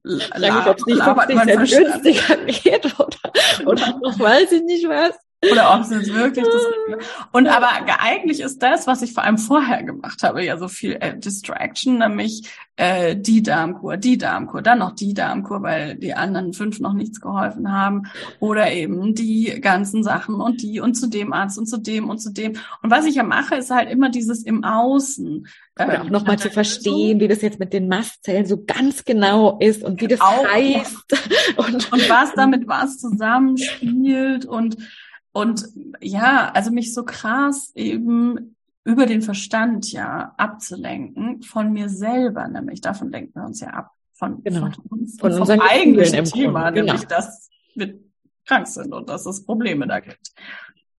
labert, 0.03 0.81
labert 0.85 1.33
man 1.33 1.47
Verstand. 1.47 2.03
Geht 2.03 2.99
oder, 2.99 3.65
oder 3.65 3.99
noch 3.99 4.19
weiß 4.19 4.51
ich 4.51 4.63
nicht 4.63 4.87
was. 4.87 5.15
Oder 5.51 5.75
ob 5.75 5.81
es 5.81 5.91
jetzt 5.91 6.13
wirklich 6.13 6.45
das 6.45 7.07
Und 7.31 7.47
aber 7.47 7.69
eigentlich 7.99 8.41
ist 8.41 8.63
das, 8.63 8.87
was 8.87 9.03
ich 9.03 9.13
vor 9.13 9.23
allem 9.23 9.37
vorher 9.37 9.83
gemacht 9.83 10.23
habe, 10.23 10.43
ja 10.43 10.57
so 10.57 10.67
viel 10.67 10.97
äh, 10.99 11.15
Distraction, 11.15 11.99
nämlich 11.99 12.49
äh, 12.75 13.15
die 13.15 13.43
Darmkur, 13.43 13.97
die 13.97 14.17
Darmkur, 14.17 14.63
dann 14.63 14.79
noch 14.79 14.95
die 14.95 15.13
Darmkur, 15.13 15.61
weil 15.61 15.95
die 15.95 16.15
anderen 16.15 16.53
fünf 16.53 16.79
noch 16.79 16.93
nichts 16.93 17.21
geholfen 17.21 17.71
haben. 17.71 18.07
Oder 18.39 18.71
eben 18.71 19.13
die 19.13 19.61
ganzen 19.61 20.03
Sachen 20.03 20.41
und 20.41 20.63
die 20.63 20.79
und 20.79 20.95
zu 20.95 21.07
dem 21.07 21.33
Arzt 21.33 21.59
und 21.59 21.67
zu 21.67 21.77
dem 21.77 22.09
und 22.09 22.17
zu 22.17 22.31
dem. 22.31 22.53
Und 22.81 22.89
was 22.89 23.05
ich 23.05 23.15
ja 23.15 23.23
mache, 23.23 23.55
ist 23.55 23.69
halt 23.69 23.91
immer 23.91 24.09
dieses 24.09 24.43
im 24.43 24.63
Außen. 24.63 25.47
Oder 25.75 26.01
auch 26.01 26.09
nochmal 26.09 26.39
zu 26.39 26.49
verstehen, 26.49 27.19
so, 27.19 27.23
wie 27.23 27.27
das 27.27 27.43
jetzt 27.43 27.59
mit 27.59 27.73
den 27.73 27.87
Mastzellen 27.87 28.47
so 28.47 28.63
ganz 28.63 29.05
genau 29.05 29.59
ist 29.59 29.83
und 29.83 30.01
wie 30.01 30.07
das 30.07 30.21
auch, 30.21 30.45
heißt. 30.47 31.05
Und, 31.57 31.91
und 31.91 32.09
was 32.09 32.33
damit 32.35 32.67
was 32.67 32.97
zusammenspielt 32.99 34.45
und 34.45 34.77
und 35.37 35.69
ja, 36.01 36.51
also 36.51 36.71
mich 36.71 36.95
so 36.95 37.03
krass 37.03 37.71
eben 37.75 38.55
über 38.83 39.05
den 39.05 39.21
Verstand 39.21 39.91
ja 39.91 40.33
abzulenken 40.35 41.43
von 41.43 41.71
mir 41.71 41.89
selber, 41.89 42.47
nämlich 42.47 42.81
davon 42.81 43.11
lenken 43.11 43.39
wir 43.39 43.45
uns 43.45 43.59
ja 43.59 43.67
ab 43.67 43.91
von, 44.13 44.43
genau. 44.43 44.71
von 44.71 44.73
uns, 44.89 45.19
von 45.19 45.33
unserem 45.33 45.61
eigentlichen 45.61 46.25
Thema, 46.25 46.71
genau. 46.71 46.93
nämlich 46.93 47.07
dass 47.07 47.49
wir 47.75 47.99
krank 48.45 48.65
sind 48.65 48.91
und 48.91 49.09
dass 49.09 49.27
es 49.27 49.45
Probleme 49.45 49.87
da 49.87 49.99
gibt. 49.99 50.31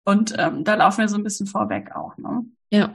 Und 0.04 0.36
ähm, 0.38 0.62
da 0.62 0.76
laufen 0.76 1.00
wir 1.00 1.08
so 1.08 1.16
ein 1.16 1.24
bisschen 1.24 1.48
vorweg 1.48 1.96
auch, 1.96 2.16
ne? 2.16 2.44
Ja. 2.70 2.92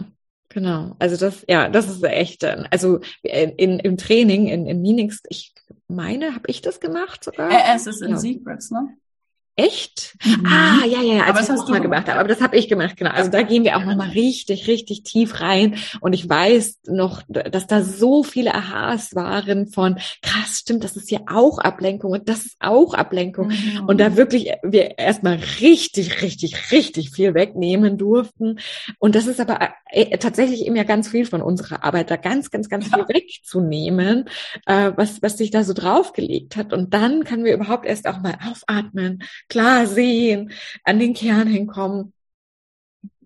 Genau, 0.48 0.96
also 1.00 1.18
das, 1.18 1.44
ja, 1.50 1.68
das 1.68 1.90
ist 1.90 2.04
echt, 2.04 2.44
äh, 2.44 2.64
also 2.70 3.00
in, 3.24 3.80
im 3.80 3.98
Training, 3.98 4.46
in, 4.48 4.68
in 4.68 4.84
Meetings, 4.84 5.24
ich 5.30 5.52
meine, 5.88 6.36
habe 6.36 6.46
ich 6.46 6.62
das 6.62 6.80
gemacht 6.80 7.24
sogar? 7.24 7.50
Äh, 7.50 7.76
es 7.76 7.88
ist 7.88 8.04
in 8.04 8.12
ja. 8.12 8.18
Secrets, 8.18 8.70
ne? 8.70 8.96
Echt? 9.55 10.15
Mhm. 10.25 10.45
Ah, 10.48 10.83
ja, 10.88 11.00
ja, 11.01 11.13
ja, 11.13 11.22
als 11.22 11.29
aber 11.29 11.39
das 11.39 11.50
hast 11.50 11.67
du 11.67 11.74
mal 11.74 11.79
gemacht 11.79 12.10
habe. 12.10 12.19
Aber 12.19 12.27
das 12.27 12.41
habe 12.41 12.57
ich 12.57 12.67
gemacht, 12.67 12.98
genau. 12.98 13.12
Also 13.12 13.29
da 13.29 13.43
gehen 13.43 13.63
wir 13.63 13.77
auch 13.77 13.83
nochmal 13.83 14.10
richtig, 14.10 14.67
richtig 14.67 15.03
tief 15.03 15.41
rein. 15.41 15.75
Und 16.01 16.13
ich 16.13 16.27
weiß 16.27 16.79
noch, 16.88 17.22
dass 17.27 17.67
da 17.67 17.83
so 17.83 18.24
viele 18.24 18.55
Aha's 18.55 19.13
waren 19.13 19.67
von, 19.67 20.00
krass, 20.24 20.60
stimmt, 20.62 20.83
das 20.83 20.95
ist 20.95 21.12
ja 21.12 21.19
auch 21.27 21.60
Ablenkung 21.60 22.13
und 22.13 22.29
das 22.29 22.45
ist 22.45 22.55
auch 22.60 22.95
Ablenkung. 22.95 23.50
Mhm. 23.50 23.86
Und 23.86 24.00
da 24.00 24.17
wirklich 24.17 24.50
wir 24.63 24.98
erstmal 24.98 25.39
richtig, 25.62 26.24
richtig, 26.24 26.72
richtig 26.72 27.12
viel 27.12 27.36
wegnehmen 27.36 28.00
durften. 28.00 28.57
Und 28.98 29.13
das 29.13 29.27
ist 29.27 29.39
aber 29.39 29.69
äh, 29.91 30.17
tatsächlich 30.17 30.65
eben 30.65 30.75
ja 30.75 30.83
ganz 30.83 31.10
viel 31.10 31.25
von 31.25 31.43
unserer 31.43 31.83
Arbeit, 31.83 32.10
da 32.10 32.15
ganz, 32.15 32.50
ganz, 32.50 32.69
ganz 32.69 32.89
ja. 32.89 32.98
viel 32.98 33.15
wegzunehmen, 33.15 34.25
äh, 34.65 34.93
was, 34.95 35.22
was 35.22 35.38
sich 35.38 35.51
da 35.51 35.63
so 35.63 35.74
draufgelegt 35.74 36.55
hat. 36.55 36.74
Und 36.74 36.95
dann 36.95 37.24
können 37.24 37.43
wir 37.43 37.53
überhaupt 37.53 37.86
erst 37.86 38.07
auch 38.07 38.19
mal 38.19 38.36
aufatmen 38.50 39.22
klar 39.50 39.88
sehen, 39.88 40.52
an 40.84 41.00
den 41.00 41.14
Kern 41.14 41.48
hinkommen. 41.48 42.14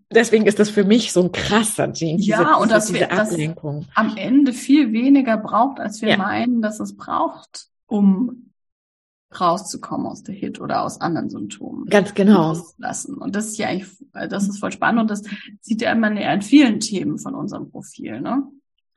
Deswegen 0.09 0.45
ist 0.45 0.59
das 0.59 0.69
für 0.69 0.85
mich 0.85 1.11
so 1.11 1.21
ein 1.23 1.31
krasser 1.31 1.89
Gene. 1.89 2.21
Ja, 2.21 2.39
diese, 2.39 2.55
und 2.61 2.71
dass 2.71 2.93
wir 2.93 3.11
Ablenkung. 3.11 3.85
Das 3.87 3.97
am 3.97 4.15
Ende 4.15 4.53
viel 4.53 4.93
weniger 4.93 5.37
braucht, 5.37 5.79
als 5.79 6.01
wir 6.01 6.09
ja. 6.09 6.17
meinen, 6.17 6.61
dass 6.61 6.79
es 6.79 6.95
braucht, 6.95 7.67
um 7.87 8.51
rauszukommen 9.37 10.07
aus 10.07 10.23
der 10.23 10.33
Hit 10.33 10.61
oder 10.61 10.83
aus 10.83 11.01
anderen 11.01 11.29
Symptomen. 11.29 11.85
Ganz 11.87 12.13
genau. 12.13 12.57
Lassen. 12.77 13.15
Und 13.15 13.35
das 13.35 13.47
ist 13.47 13.57
ja 13.57 13.67
eigentlich, 13.67 13.89
das 14.29 14.47
ist 14.47 14.59
voll 14.59 14.71
spannend 14.71 15.01
und 15.01 15.11
das 15.11 15.23
sieht 15.59 15.81
ja 15.81 15.91
immer 15.91 16.09
in 16.09 16.41
vielen 16.41 16.79
Themen 16.79 17.17
von 17.17 17.35
unserem 17.35 17.69
Profil, 17.69 18.21
ne? 18.21 18.47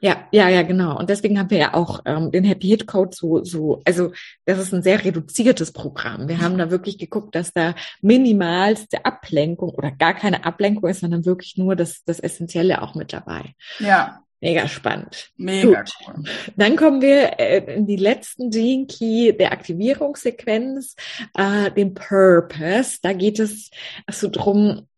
Ja, 0.00 0.26
ja, 0.32 0.48
ja, 0.48 0.62
genau. 0.62 0.98
Und 0.98 1.10
deswegen 1.10 1.38
haben 1.38 1.50
wir 1.50 1.58
ja 1.58 1.74
auch 1.74 2.00
ähm, 2.06 2.30
den 2.30 2.44
Happy 2.44 2.68
Hit 2.68 2.86
Code 2.86 3.10
so, 3.14 3.44
so, 3.44 3.82
also 3.84 4.12
das 4.46 4.58
ist 4.58 4.72
ein 4.72 4.82
sehr 4.82 5.04
reduziertes 5.04 5.72
Programm. 5.72 6.28
Wir 6.28 6.40
haben 6.40 6.56
da 6.56 6.70
wirklich 6.70 6.98
geguckt, 6.98 7.34
dass 7.34 7.52
da 7.52 7.74
minimalste 8.00 9.04
Ablenkung 9.04 9.70
oder 9.70 9.90
gar 9.90 10.14
keine 10.14 10.44
Ablenkung 10.44 10.88
ist, 10.88 11.00
sondern 11.00 11.26
wirklich 11.26 11.56
nur 11.58 11.76
das, 11.76 12.02
das 12.04 12.18
Essentielle 12.18 12.82
auch 12.82 12.94
mit 12.94 13.12
dabei. 13.12 13.54
Ja. 13.78 14.22
Mega 14.40 14.66
spannend. 14.68 15.30
Mega 15.36 15.82
Gut. 15.82 15.92
cool. 16.06 16.24
Dann 16.56 16.76
kommen 16.76 17.02
wir 17.02 17.38
äh, 17.38 17.74
in 17.74 17.86
die 17.86 17.96
letzten 17.96 18.50
Gene 18.50 18.86
Key 18.86 19.32
der 19.36 19.52
Aktivierungssequenz, 19.52 20.96
äh, 21.34 21.70
den 21.70 21.92
Purpose. 21.92 22.98
Da 23.02 23.12
geht 23.12 23.38
es 23.38 23.70
so 24.10 24.30
drum, 24.30 24.88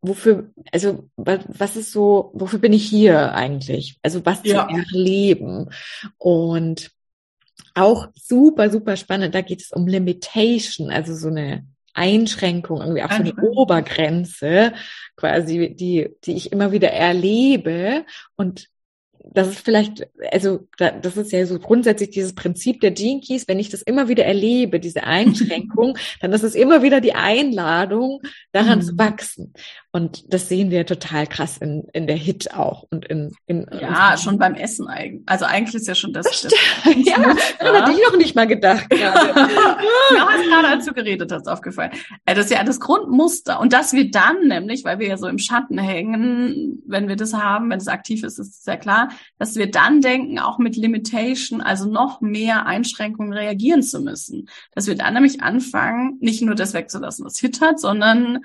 wofür, 0.00 0.50
also 0.70 1.08
was, 1.16 1.40
was 1.48 1.76
ist 1.76 1.90
so, 1.90 2.30
wofür 2.34 2.60
bin 2.60 2.72
ich 2.72 2.86
hier 2.88 3.34
eigentlich? 3.34 3.98
Also 4.02 4.24
was 4.24 4.40
ja. 4.44 4.68
zu 4.68 4.74
erleben. 4.74 5.70
Und 6.18 6.92
auch 7.74 8.08
super, 8.14 8.70
super 8.70 8.96
spannend, 8.96 9.34
da 9.34 9.40
geht 9.40 9.62
es 9.62 9.72
um 9.72 9.88
Limitation, 9.88 10.90
also 10.90 11.14
so 11.14 11.28
eine 11.28 11.66
Einschränkung, 11.94 12.80
irgendwie 12.80 13.02
auch 13.02 13.10
so 13.10 13.22
eine 13.22 13.34
Obergrenze, 13.34 14.72
quasi, 15.16 15.74
die, 15.74 16.10
die 16.24 16.36
ich 16.36 16.52
immer 16.52 16.70
wieder 16.70 16.92
erlebe 16.92 18.04
und 18.36 18.68
das 19.32 19.48
ist 19.48 19.60
vielleicht, 19.60 20.06
also 20.32 20.66
das 20.78 21.16
ist 21.16 21.32
ja 21.32 21.44
so 21.46 21.58
grundsätzlich 21.58 22.10
dieses 22.10 22.34
Prinzip 22.34 22.80
der 22.80 22.92
Keys, 22.92 23.48
wenn 23.48 23.58
ich 23.58 23.70
das 23.70 23.82
immer 23.82 24.08
wieder 24.08 24.24
erlebe, 24.24 24.80
diese 24.80 25.04
Einschränkung, 25.04 25.96
dann 26.20 26.32
ist 26.32 26.42
es 26.42 26.54
immer 26.54 26.82
wieder 26.82 27.00
die 27.00 27.14
Einladung, 27.14 28.20
daran 28.52 28.80
mhm. 28.80 28.82
zu 28.82 28.98
wachsen. 28.98 29.54
Und 29.94 30.34
das 30.34 30.48
sehen 30.48 30.72
wir 30.72 30.86
total 30.86 31.28
krass 31.28 31.58
in, 31.58 31.86
in 31.92 32.08
der 32.08 32.16
Hit 32.16 32.52
auch 32.52 32.82
und 32.90 33.04
in, 33.04 33.32
in 33.46 33.64
ja 33.70 34.16
schon 34.18 34.38
beim 34.38 34.54
Essen 34.54 34.88
eigentlich. 34.88 35.22
Also 35.26 35.44
eigentlich 35.44 35.76
ist 35.76 35.86
ja 35.86 35.94
schon 35.94 36.12
das. 36.12 36.26
das, 36.26 36.42
das 36.42 36.94
ja, 36.96 37.16
das 37.60 37.60
hatte 37.60 37.92
ich 37.92 38.00
noch 38.10 38.16
nicht 38.16 38.34
mal 38.34 38.48
gedacht. 38.48 38.86
ja, 38.92 39.14
hast 39.14 40.48
gerade 40.48 40.66
als 40.66 40.84
du 40.86 40.94
geredet 40.94 41.30
hast 41.30 41.46
aufgefallen. 41.46 41.92
Äh, 42.26 42.34
das 42.34 42.46
ist 42.46 42.50
ja 42.50 42.64
das 42.64 42.80
Grundmuster 42.80 43.60
und 43.60 43.72
dass 43.72 43.92
wir 43.92 44.10
dann 44.10 44.48
nämlich, 44.48 44.84
weil 44.84 44.98
wir 44.98 45.06
ja 45.06 45.16
so 45.16 45.28
im 45.28 45.38
Schatten 45.38 45.78
hängen, 45.78 46.82
wenn 46.88 47.06
wir 47.06 47.14
das 47.14 47.32
haben, 47.32 47.70
wenn 47.70 47.78
es 47.78 47.86
aktiv 47.86 48.24
ist, 48.24 48.40
ist 48.40 48.58
es 48.58 48.66
ja 48.66 48.76
klar, 48.76 49.10
dass 49.38 49.54
wir 49.54 49.70
dann 49.70 50.00
denken, 50.00 50.40
auch 50.40 50.58
mit 50.58 50.74
Limitation, 50.74 51.60
also 51.60 51.88
noch 51.88 52.20
mehr 52.20 52.66
Einschränkungen 52.66 53.32
reagieren 53.32 53.84
zu 53.84 54.00
müssen. 54.00 54.48
Dass 54.74 54.88
wir 54.88 54.96
dann 54.96 55.14
nämlich 55.14 55.40
anfangen, 55.40 56.18
nicht 56.18 56.42
nur 56.42 56.56
das 56.56 56.74
wegzulassen, 56.74 57.24
was 57.24 57.38
Hit 57.38 57.60
hat, 57.60 57.78
sondern 57.78 58.40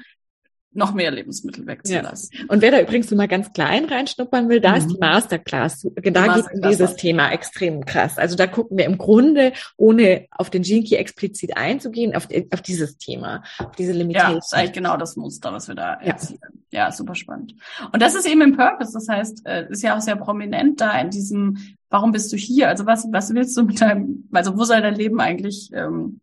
noch 0.72 0.94
mehr 0.94 1.10
Lebensmittel 1.10 1.66
wegzulassen. 1.66 2.30
Ja. 2.32 2.46
Und 2.48 2.62
wer 2.62 2.72
da 2.72 2.80
übrigens 2.80 3.10
mal 3.12 3.28
ganz 3.28 3.52
klein 3.54 3.86
reinschnuppern 3.86 4.50
will, 4.50 4.62
da 4.62 4.72
mhm. 4.72 4.78
ist 4.78 4.88
die. 4.92 4.98
Masterclass. 5.00 5.82
Da 5.82 5.90
die 5.96 6.12
geht 6.12 6.54
um 6.54 6.70
dieses 6.70 6.96
Thema 6.96 7.32
extrem 7.32 7.86
krass. 7.86 8.18
Also 8.18 8.36
da 8.36 8.46
gucken 8.46 8.78
wir 8.78 8.86
im 8.86 8.98
Grunde, 8.98 9.54
ohne 9.78 10.28
auf 10.32 10.50
den 10.50 10.62
Key 10.62 10.96
explizit 10.96 11.58
einzugehen, 11.58 12.16
auf, 12.16 12.28
auf 12.54 12.62
dieses 12.62 12.98
Thema, 12.98 13.44
auf 13.58 13.76
diese 13.76 13.94
Limitation. 13.94 14.32
Ja, 14.32 14.36
das 14.36 14.46
ist 14.48 14.54
eigentlich 14.54 14.74
genau 14.74 14.98
das 14.98 15.16
Muster, 15.16 15.52
was 15.52 15.68
wir 15.68 15.76
da 15.76 16.00
ja. 16.02 16.08
erzielen. 16.08 16.40
Ja, 16.72 16.92
super 16.92 17.16
spannend. 17.16 17.56
Und 17.92 18.02
das 18.02 18.14
ist 18.14 18.28
eben 18.28 18.42
im 18.42 18.56
Purpose. 18.56 18.94
Das 18.94 19.08
heißt, 19.08 19.46
äh, 19.46 19.68
ist 19.70 19.82
ja 19.82 19.98
auch 19.98 20.02
sehr 20.02 20.16
prominent 20.16 20.80
da 20.82 21.00
in 21.00 21.10
diesem, 21.10 21.58
warum 21.90 22.12
bist 22.12 22.32
du 22.32 22.38
hier? 22.38 22.68
Also 22.70 22.86
was, 22.86 23.08
was 23.12 23.34
willst 23.34 23.58
du 23.58 23.64
mit 23.64 23.82
deinem, 23.82 24.30
also 24.32 24.56
wo 24.56 24.64
soll 24.66 24.82
dein 24.82 24.96
Leben 24.96 25.20
eigentlich, 25.20 25.72
ähm, 25.74 26.20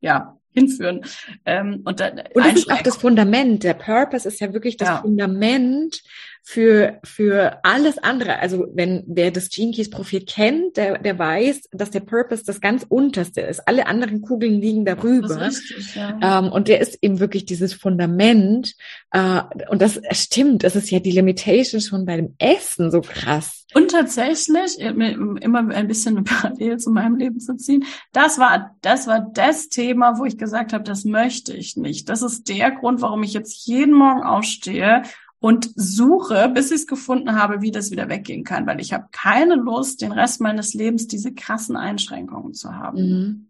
ja, 0.00 0.39
hinführen. 0.52 1.02
Ähm, 1.44 1.82
und, 1.84 2.00
da, 2.00 2.08
und 2.08 2.44
das 2.44 2.54
ist 2.54 2.70
auch 2.70 2.82
das 2.82 2.96
Fundament. 2.96 3.62
Der 3.62 3.74
Purpose 3.74 4.26
ist 4.26 4.40
ja 4.40 4.52
wirklich 4.52 4.76
das 4.76 4.88
ja. 4.88 5.00
Fundament 5.02 6.02
für, 6.42 6.98
für 7.04 7.60
alles 7.64 7.98
andere. 7.98 8.38
Also 8.40 8.66
wenn 8.74 9.04
wer 9.06 9.30
das 9.30 9.50
Gene 9.50 9.72
Keys 9.72 9.90
Profil 9.90 10.24
kennt, 10.24 10.76
der, 10.76 10.98
der 10.98 11.18
weiß, 11.18 11.68
dass 11.72 11.90
der 11.90 12.00
Purpose 12.00 12.44
das 12.44 12.60
ganz 12.60 12.84
unterste 12.88 13.40
ist. 13.42 13.66
Alle 13.68 13.86
anderen 13.86 14.20
Kugeln 14.22 14.60
liegen 14.60 14.84
darüber. 14.84 15.40
Richtig, 15.40 15.94
ja. 15.94 16.40
ähm, 16.40 16.50
und 16.50 16.68
der 16.68 16.80
ist 16.80 16.98
eben 17.02 17.20
wirklich 17.20 17.44
dieses 17.44 17.74
Fundament. 17.74 18.74
Äh, 19.12 19.42
und 19.68 19.80
das 19.82 20.00
stimmt, 20.12 20.64
das 20.64 20.76
ist 20.76 20.90
ja 20.90 20.98
die 20.98 21.12
Limitation 21.12 21.80
schon 21.80 22.04
beim 22.04 22.34
Essen 22.38 22.90
so 22.90 23.00
krass. 23.00 23.60
Und 23.72 23.92
tatsächlich, 23.92 24.80
immer 24.80 25.68
ein 25.68 25.86
bisschen 25.86 26.24
parallel 26.24 26.78
zu 26.78 26.90
meinem 26.90 27.16
Leben 27.16 27.38
zu 27.38 27.56
ziehen, 27.56 27.84
das 28.12 28.38
war, 28.38 28.74
das 28.80 29.06
war 29.06 29.30
das 29.32 29.68
Thema, 29.68 30.18
wo 30.18 30.24
ich 30.24 30.36
gesagt 30.36 30.72
habe, 30.72 30.82
das 30.82 31.04
möchte 31.04 31.52
ich 31.52 31.76
nicht. 31.76 32.08
Das 32.08 32.22
ist 32.22 32.48
der 32.48 32.72
Grund, 32.72 33.00
warum 33.00 33.22
ich 33.22 33.32
jetzt 33.32 33.66
jeden 33.66 33.94
Morgen 33.94 34.24
aufstehe 34.24 35.02
und 35.40 35.70
suche, 35.74 36.50
bis 36.54 36.70
ich 36.70 36.82
es 36.82 36.86
gefunden 36.86 37.34
habe, 37.34 37.62
wie 37.62 37.70
das 37.70 37.90
wieder 37.90 38.08
weggehen 38.08 38.44
kann, 38.44 38.66
weil 38.66 38.80
ich 38.80 38.92
habe 38.92 39.06
keine 39.10 39.54
Lust, 39.56 40.02
den 40.02 40.12
Rest 40.12 40.40
meines 40.40 40.74
Lebens 40.74 41.08
diese 41.08 41.32
krassen 41.32 41.76
Einschränkungen 41.76 42.52
zu 42.52 42.74
haben. 42.76 42.98
Mhm. 42.98 43.46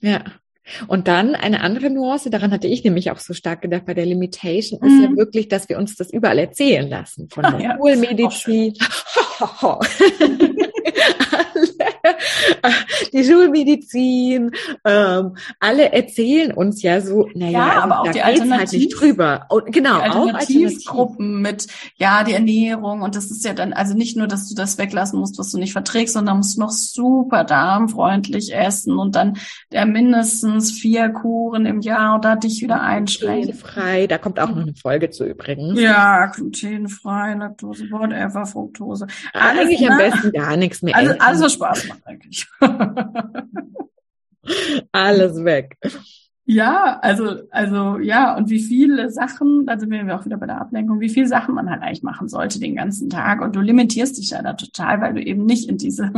Ja. 0.00 0.24
Und 0.86 1.08
dann 1.08 1.34
eine 1.34 1.60
andere 1.60 1.90
Nuance, 1.90 2.30
daran 2.30 2.52
hatte 2.52 2.68
ich 2.68 2.84
nämlich 2.84 3.10
auch 3.10 3.18
so 3.18 3.34
stark 3.34 3.62
gedacht 3.62 3.84
bei 3.84 3.94
der 3.94 4.06
Limitation, 4.06 4.80
ist 4.80 4.92
mhm. 4.92 5.02
ja 5.02 5.16
wirklich, 5.16 5.48
dass 5.48 5.68
wir 5.68 5.76
uns 5.78 5.96
das 5.96 6.12
überall 6.12 6.38
erzählen 6.38 6.88
lassen 6.88 7.28
von 7.30 7.42
der 7.50 7.60
ja, 7.60 7.76
Schulmedizin. 7.76 8.74
die 13.12 13.24
Schulmedizin, 13.24 14.50
ähm, 14.84 15.36
alle 15.60 15.92
erzählen 15.92 16.52
uns 16.52 16.82
ja 16.82 17.00
so, 17.00 17.28
naja, 17.34 17.50
ja, 17.50 17.68
also 17.68 17.80
aber 17.82 18.00
auch 18.00 18.12
die 18.12 18.22
Alternativ 18.22 18.58
halt 18.58 18.72
nicht 18.72 19.00
drüber. 19.00 19.46
Und, 19.48 19.72
genau, 19.72 19.98
die 19.98 20.02
Alternativgruppen 20.04 21.40
mit, 21.40 21.66
ja, 21.96 22.24
die 22.24 22.32
Ernährung 22.32 23.02
und 23.02 23.16
das 23.16 23.30
ist 23.30 23.44
ja 23.44 23.52
dann, 23.52 23.72
also 23.72 23.94
nicht 23.94 24.16
nur, 24.16 24.26
dass 24.26 24.48
du 24.48 24.54
das 24.54 24.78
weglassen 24.78 25.18
musst, 25.18 25.38
was 25.38 25.50
du 25.50 25.58
nicht 25.58 25.72
verträgst, 25.72 26.14
sondern 26.14 26.38
musst 26.38 26.58
noch 26.58 26.70
super 26.70 27.44
darmfreundlich 27.44 28.54
essen 28.54 28.98
und 28.98 29.14
dann 29.14 29.38
der 29.72 29.86
mindestens 29.86 30.72
vier 30.72 31.08
Kuren 31.10 31.66
im 31.66 31.80
Jahr 31.80 32.18
oder 32.18 32.36
dich 32.36 32.62
wieder 32.62 32.80
einschränken. 32.80 33.52
Glutenfrei, 33.52 34.06
da 34.06 34.18
kommt 34.18 34.40
auch 34.40 34.48
noch 34.48 34.62
eine 34.62 34.74
Folge 34.74 35.10
zu 35.10 35.24
übrigens. 35.24 35.80
Ja, 35.80 36.26
glutenfrei, 36.26 37.34
Laktose, 37.34 37.90
whatever, 37.90 38.46
Fructose. 38.46 39.06
Alles, 39.32 39.60
eigentlich 39.60 39.90
am 39.90 39.98
besten 39.98 40.32
gar 40.32 40.56
nichts 40.56 40.82
mehr. 40.82 40.96
Also, 40.96 41.14
alles, 41.18 41.40
was 41.42 41.52
Spaß 41.52 41.88
macht 41.88 42.06
eigentlich. 42.06 42.31
Alles 44.92 45.44
weg. 45.44 45.78
Ja, 46.44 46.98
also, 47.00 47.42
also, 47.50 47.98
ja, 47.98 48.36
und 48.36 48.50
wie 48.50 48.60
viele 48.60 49.10
Sachen, 49.10 49.64
da 49.64 49.78
sind 49.78 49.90
wir 49.90 50.18
auch 50.18 50.24
wieder 50.24 50.36
bei 50.36 50.46
der 50.46 50.60
Ablenkung, 50.60 51.00
wie 51.00 51.08
viele 51.08 51.28
Sachen 51.28 51.54
man 51.54 51.70
halt 51.70 51.82
eigentlich 51.82 52.02
machen 52.02 52.28
sollte 52.28 52.58
den 52.58 52.74
ganzen 52.74 53.08
Tag. 53.08 53.40
Und 53.40 53.54
du 53.54 53.60
limitierst 53.60 54.18
dich 54.18 54.30
ja 54.30 54.42
da 54.42 54.54
total, 54.54 55.00
weil 55.00 55.14
du 55.14 55.22
eben 55.22 55.46
nicht 55.46 55.68
in 55.68 55.78
diese 55.78 56.12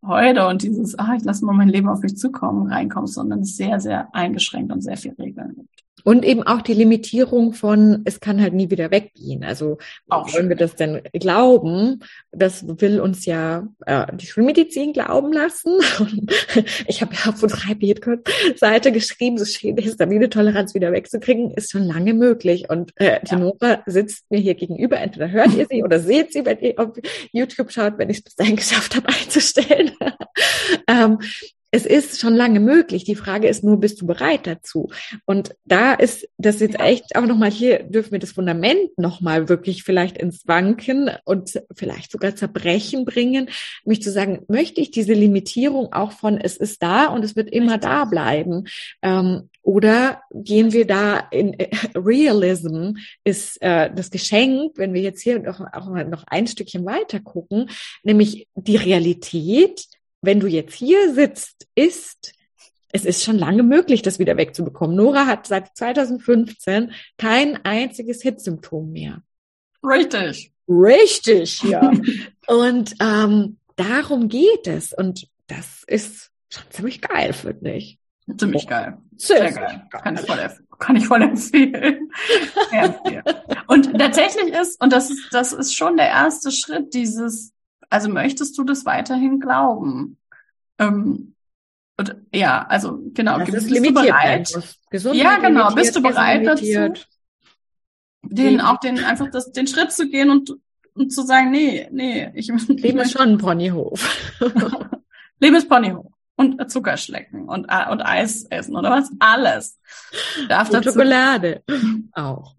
Freude 0.00 0.48
und 0.48 0.62
dieses, 0.62 0.98
ah, 0.98 1.14
ich 1.16 1.24
lasse 1.24 1.44
mal 1.44 1.52
mein 1.52 1.68
Leben 1.68 1.88
auf 1.88 2.02
mich 2.02 2.16
zukommen, 2.16 2.72
reinkommst, 2.72 3.14
sondern 3.14 3.40
es 3.40 3.56
sehr, 3.56 3.78
sehr 3.78 4.12
eingeschränkt 4.14 4.72
und 4.72 4.80
sehr 4.80 4.96
viel 4.96 5.12
Regeln 5.12 5.54
gibt. 5.54 5.84
Und 6.04 6.24
eben 6.24 6.42
auch 6.42 6.62
die 6.62 6.74
Limitierung 6.74 7.52
von, 7.52 8.02
es 8.04 8.18
kann 8.18 8.40
halt 8.40 8.54
nie 8.54 8.70
wieder 8.70 8.90
weggehen. 8.90 9.44
Also 9.44 9.78
auch 10.08 10.32
wollen 10.32 10.48
wir 10.48 10.56
das 10.56 10.74
denn 10.74 11.00
glauben? 11.12 12.00
Das 12.32 12.64
will 12.66 13.00
uns 13.00 13.24
ja 13.24 13.68
äh, 13.86 14.06
die 14.16 14.26
Schulmedizin 14.26 14.92
glauben 14.92 15.32
lassen. 15.32 15.78
ich 16.88 17.02
habe 17.02 17.14
ja 17.14 17.30
auf 17.30 17.42
unserer 17.42 17.76
Seite 18.56 18.90
geschrieben, 18.90 19.38
so 19.38 19.44
Histamine-Toleranz 19.44 20.74
wieder 20.74 20.92
wegzukriegen, 20.92 21.52
ist 21.52 21.70
schon 21.70 21.84
lange 21.84 22.14
möglich. 22.14 22.68
Und 22.68 22.92
äh, 22.96 23.20
die 23.22 23.32
ja. 23.32 23.38
Nora 23.38 23.82
sitzt 23.86 24.30
mir 24.30 24.40
hier 24.40 24.54
gegenüber. 24.54 24.98
Entweder 24.98 25.30
hört 25.30 25.54
ihr 25.54 25.66
sie 25.70 25.84
oder 25.84 26.00
seht 26.00 26.32
sie, 26.32 26.44
wenn 26.44 26.58
ihr 26.58 26.78
auf 26.78 26.90
YouTube 27.30 27.70
schaut, 27.70 27.98
wenn 27.98 28.10
ich 28.10 28.18
es 28.18 28.24
bis 28.24 28.34
dahin 28.34 28.56
geschafft 28.56 28.96
habe 28.96 29.08
einzustellen. 29.08 29.92
ähm, 30.88 31.18
es 31.74 31.86
ist 31.86 32.20
schon 32.20 32.34
lange 32.34 32.60
möglich. 32.60 33.04
Die 33.04 33.16
Frage 33.16 33.48
ist 33.48 33.64
nur, 33.64 33.80
bist 33.80 34.00
du 34.02 34.06
bereit 34.06 34.46
dazu? 34.46 34.90
Und 35.24 35.56
da 35.64 35.94
ist 35.94 36.28
das 36.36 36.60
jetzt 36.60 36.78
echt 36.78 37.16
auch 37.16 37.24
nochmal 37.24 37.50
hier, 37.50 37.82
dürfen 37.84 38.12
wir 38.12 38.18
das 38.18 38.32
Fundament 38.32 38.98
nochmal 38.98 39.48
wirklich 39.48 39.82
vielleicht 39.82 40.18
ins 40.18 40.46
Wanken 40.46 41.10
und 41.24 41.62
vielleicht 41.74 42.12
sogar 42.12 42.36
Zerbrechen 42.36 43.06
bringen, 43.06 43.48
mich 43.86 44.02
zu 44.02 44.12
sagen, 44.12 44.44
möchte 44.48 44.82
ich 44.82 44.90
diese 44.90 45.14
Limitierung 45.14 45.94
auch 45.94 46.12
von, 46.12 46.36
es 46.36 46.58
ist 46.58 46.82
da 46.82 47.06
und 47.06 47.24
es 47.24 47.36
wird 47.36 47.50
immer 47.50 47.78
da 47.78 48.04
bleiben? 48.04 48.64
Ähm, 49.00 49.48
oder 49.62 50.20
gehen 50.30 50.74
wir 50.74 50.86
da 50.86 51.20
in 51.30 51.54
äh, 51.54 51.70
Realism 51.94 52.96
ist 53.24 53.62
äh, 53.62 53.90
das 53.94 54.10
Geschenk, 54.10 54.72
wenn 54.76 54.92
wir 54.92 55.00
jetzt 55.00 55.22
hier 55.22 55.38
noch, 55.38 55.60
auch 55.60 55.88
noch 55.88 56.24
ein 56.26 56.46
Stückchen 56.46 56.84
weiter 56.84 57.20
gucken, 57.20 57.70
nämlich 58.02 58.46
die 58.56 58.76
Realität 58.76 59.86
wenn 60.22 60.40
du 60.40 60.46
jetzt 60.46 60.74
hier 60.74 61.12
sitzt, 61.12 61.66
ist 61.74 62.32
es 62.92 63.06
ist 63.06 63.24
schon 63.24 63.38
lange 63.38 63.62
möglich, 63.62 64.02
das 64.02 64.18
wieder 64.18 64.36
wegzubekommen. 64.36 64.94
Nora 64.94 65.26
hat 65.26 65.46
seit 65.46 65.74
2015 65.76 66.92
kein 67.16 67.64
einziges 67.64 68.20
Hitzsymptom 68.22 68.92
mehr. 68.92 69.22
Richtig. 69.82 70.52
Richtig, 70.68 71.62
ja. 71.62 71.90
und 72.46 72.94
ähm, 73.00 73.56
darum 73.76 74.28
geht 74.28 74.66
es. 74.66 74.92
Und 74.92 75.26
das 75.46 75.84
ist 75.86 76.30
schon 76.50 76.64
ziemlich 76.70 77.00
geil, 77.00 77.32
finde 77.32 77.72
ich. 77.72 77.98
Ziemlich 78.36 78.68
geil. 78.68 78.98
Sehr, 79.16 79.50
geil. 79.50 79.86
Kann, 79.90 80.14
ich 80.14 80.20
voll, 80.20 80.50
kann 80.78 80.96
ich 80.96 81.06
voll 81.06 81.22
empfehlen. 81.22 82.10
und 83.66 83.98
tatsächlich 83.98 84.54
ist, 84.54 84.80
und 84.80 84.92
das 84.92 85.10
ist, 85.10 85.28
das 85.32 85.52
ist 85.52 85.74
schon 85.74 85.96
der 85.96 86.08
erste 86.08 86.52
Schritt, 86.52 86.94
dieses, 86.94 87.52
also 87.92 88.08
möchtest 88.08 88.56
du 88.56 88.64
das 88.64 88.84
weiterhin 88.84 89.38
glauben? 89.38 90.16
Ähm, 90.78 91.34
und, 91.98 92.16
ja, 92.32 92.66
also 92.66 93.00
genau. 93.12 93.38
Das 93.38 93.50
bist 93.50 93.70
ist 93.70 93.86
du 93.86 93.92
bereit? 93.92 94.50
ja, 95.12 95.38
genau. 95.38 95.74
Bist 95.74 95.94
du 95.94 96.02
bereit 96.02 96.46
dazu? 96.46 96.94
Den 98.24 98.60
auch 98.60 98.78
den 98.80 99.04
einfach 99.04 99.30
das, 99.30 99.52
den 99.52 99.66
Schritt 99.66 99.92
zu 99.92 100.08
gehen 100.08 100.30
und, 100.30 100.54
und 100.94 101.12
zu 101.12 101.22
sagen, 101.22 101.50
nee, 101.50 101.88
nee, 101.90 102.30
ich 102.34 102.48
Leben 102.68 103.00
ist 103.00 103.12
schon 103.12 103.30
ein 103.30 103.38
Ponyhof. 103.38 104.38
Leben 105.40 105.56
ist 105.56 105.68
Ponyhof 105.68 106.06
und 106.36 106.70
Zucker 106.70 106.96
schlecken 106.96 107.48
und, 107.48 107.66
äh, 107.68 107.90
und 107.90 108.00
Eis 108.00 108.44
essen 108.44 108.76
oder 108.76 108.90
was? 108.90 109.10
Alles. 109.18 109.78
Darf 110.48 110.68
und 110.68 110.74
dazu. 110.76 110.90
Schokolade 110.90 111.62
auch. 112.12 112.56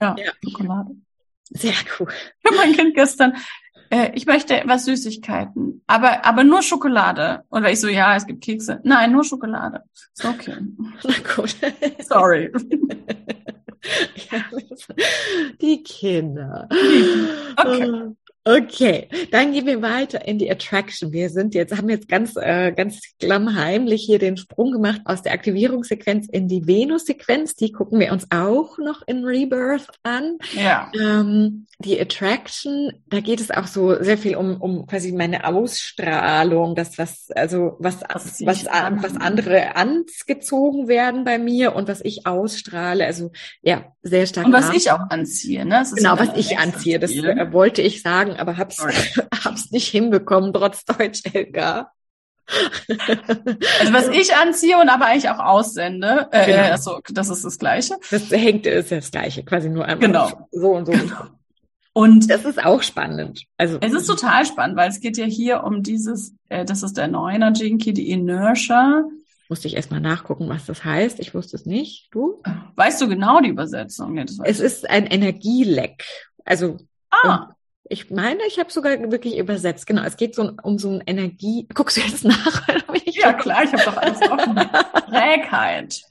Ja, 0.00 0.16
ja, 0.18 0.32
Schokolade. 0.44 0.90
Sehr 1.50 1.74
cool. 1.98 2.08
Ich 2.38 2.44
habe 2.44 2.56
mein 2.56 2.72
Kind 2.74 2.94
gestern, 2.94 3.34
äh, 3.90 4.12
ich 4.14 4.24
möchte 4.26 4.62
was 4.66 4.84
Süßigkeiten, 4.84 5.82
aber, 5.86 6.24
aber 6.24 6.44
nur 6.44 6.62
Schokolade. 6.62 7.42
Und 7.48 7.64
weil 7.64 7.74
ich 7.74 7.80
so, 7.80 7.88
ja, 7.88 8.14
es 8.16 8.26
gibt 8.26 8.42
Kekse. 8.42 8.80
Nein, 8.84 9.12
nur 9.12 9.24
Schokolade. 9.24 9.82
Ist 10.14 10.24
okay. 10.24 10.56
Na 11.04 11.14
gut. 11.34 11.54
Sorry. 12.00 12.50
Die 15.60 15.82
Kinder. 15.82 16.68
Okay. 17.56 18.14
Okay, 18.42 19.06
dann 19.30 19.52
gehen 19.52 19.66
wir 19.66 19.82
weiter 19.82 20.26
in 20.26 20.38
die 20.38 20.50
Attraction. 20.50 21.12
Wir 21.12 21.28
sind 21.28 21.54
jetzt, 21.54 21.76
haben 21.76 21.90
jetzt 21.90 22.08
ganz, 22.08 22.36
äh, 22.36 22.72
ganz 22.72 22.98
klammheimlich 23.18 24.02
hier 24.02 24.18
den 24.18 24.38
Sprung 24.38 24.72
gemacht 24.72 25.02
aus 25.04 25.20
der 25.20 25.32
Aktivierungssequenz 25.32 26.26
in 26.26 26.48
die 26.48 26.66
Venus-Sequenz. 26.66 27.54
Die 27.54 27.70
gucken 27.70 28.00
wir 28.00 28.12
uns 28.12 28.26
auch 28.30 28.78
noch 28.78 29.02
in 29.06 29.26
Rebirth 29.26 29.88
an. 30.04 30.38
Ja. 30.54 30.90
Ähm, 30.98 31.66
die 31.80 32.00
Attraction, 32.00 32.92
da 33.08 33.20
geht 33.20 33.40
es 33.40 33.50
auch 33.50 33.66
so 33.66 34.02
sehr 34.02 34.16
viel 34.16 34.36
um, 34.36 34.58
um 34.58 34.86
quasi 34.86 35.12
meine 35.12 35.44
Ausstrahlung, 35.44 36.74
das 36.74 36.96
was, 36.96 37.30
also 37.32 37.76
was, 37.78 37.98
was, 38.08 38.40
was, 38.46 38.64
was 38.64 39.16
andere 39.18 39.76
angezogen 39.76 40.88
werden 40.88 41.24
bei 41.24 41.38
mir 41.38 41.74
und 41.74 41.88
was 41.88 42.00
ich 42.02 42.26
ausstrahle. 42.26 43.04
Also 43.04 43.32
ja, 43.60 43.92
sehr 44.02 44.24
stark. 44.24 44.46
Und 44.46 44.54
was 44.54 44.68
nach. 44.68 44.74
ich 44.74 44.90
auch 44.90 45.10
anziehe, 45.10 45.66
ne? 45.66 45.84
Genau, 45.94 46.18
was 46.18 46.30
ich 46.36 46.58
anziehe, 46.58 46.98
das 46.98 47.10
äh, 47.12 47.52
wollte 47.52 47.82
ich 47.82 48.00
sagen 48.00 48.30
sagen, 48.30 48.39
aber 48.40 48.56
hab's, 48.56 48.78
hab's 49.44 49.70
nicht 49.70 49.88
hinbekommen, 49.88 50.52
trotz 50.52 50.84
Deutsch 50.84 51.22
LK. 51.32 51.86
Also 53.78 53.92
was 53.92 54.08
ich 54.08 54.34
anziehe 54.34 54.78
und 54.78 54.88
aber 54.88 55.06
eigentlich 55.06 55.30
auch 55.30 55.38
aussende, 55.38 56.28
äh, 56.32 56.46
genau. 56.46 56.62
also, 56.72 57.00
das 57.08 57.28
ist 57.30 57.44
das 57.44 57.58
Gleiche. 57.58 57.96
Das 58.10 58.30
hängt, 58.30 58.66
ist 58.66 58.90
das 58.90 59.10
Gleiche, 59.10 59.44
quasi 59.44 59.68
nur 59.68 59.84
einmal 59.84 60.08
genau. 60.08 60.48
so 60.50 60.72
und 60.72 60.86
so. 60.86 60.92
Genau. 60.92 61.26
Und 61.92 62.30
das 62.30 62.44
ist 62.44 62.64
auch 62.64 62.82
spannend. 62.82 63.44
Also 63.56 63.78
es 63.80 63.92
ist 63.92 64.06
total 64.06 64.46
spannend, 64.46 64.76
weil 64.76 64.88
es 64.88 65.00
geht 65.00 65.16
ja 65.16 65.24
hier 65.24 65.64
um 65.64 65.82
dieses, 65.82 66.34
äh, 66.48 66.64
das 66.64 66.82
ist 66.82 66.96
der 66.96 67.08
Neuner 67.08 67.52
Jinky, 67.52 67.92
die 67.92 68.10
Inertia. 68.10 69.04
Musste 69.48 69.66
ich 69.66 69.74
erstmal 69.74 70.00
nachgucken, 70.00 70.48
was 70.48 70.66
das 70.66 70.84
heißt. 70.84 71.18
Ich 71.18 71.34
wusste 71.34 71.56
es 71.56 71.66
nicht. 71.66 72.08
Du? 72.12 72.40
Weißt 72.76 73.00
du 73.00 73.08
genau 73.08 73.40
die 73.40 73.48
Übersetzung? 73.48 74.16
Ja, 74.16 74.24
es 74.44 74.60
ist 74.60 74.88
ein 74.88 75.06
Energieleck. 75.06 76.04
Also 76.44 76.76
ah. 77.10 77.48
Ich 77.92 78.08
meine, 78.08 78.38
ich 78.46 78.60
habe 78.60 78.70
sogar 78.70 78.92
wirklich 79.10 79.36
übersetzt. 79.36 79.84
Genau, 79.84 80.02
es 80.04 80.16
geht 80.16 80.36
so 80.36 80.52
um 80.62 80.78
so 80.78 80.90
ein 80.90 81.02
Energie. 81.06 81.66
Guckst 81.74 81.96
du 81.96 82.00
jetzt 82.00 82.24
nach? 82.24 82.62
ja, 83.04 83.32
klar, 83.32 83.64
ich 83.64 83.72
habe 83.72 83.82
doch 83.84 83.96
alles 83.96 84.22
offen. 84.22 84.60
Trägheit. 85.10 86.00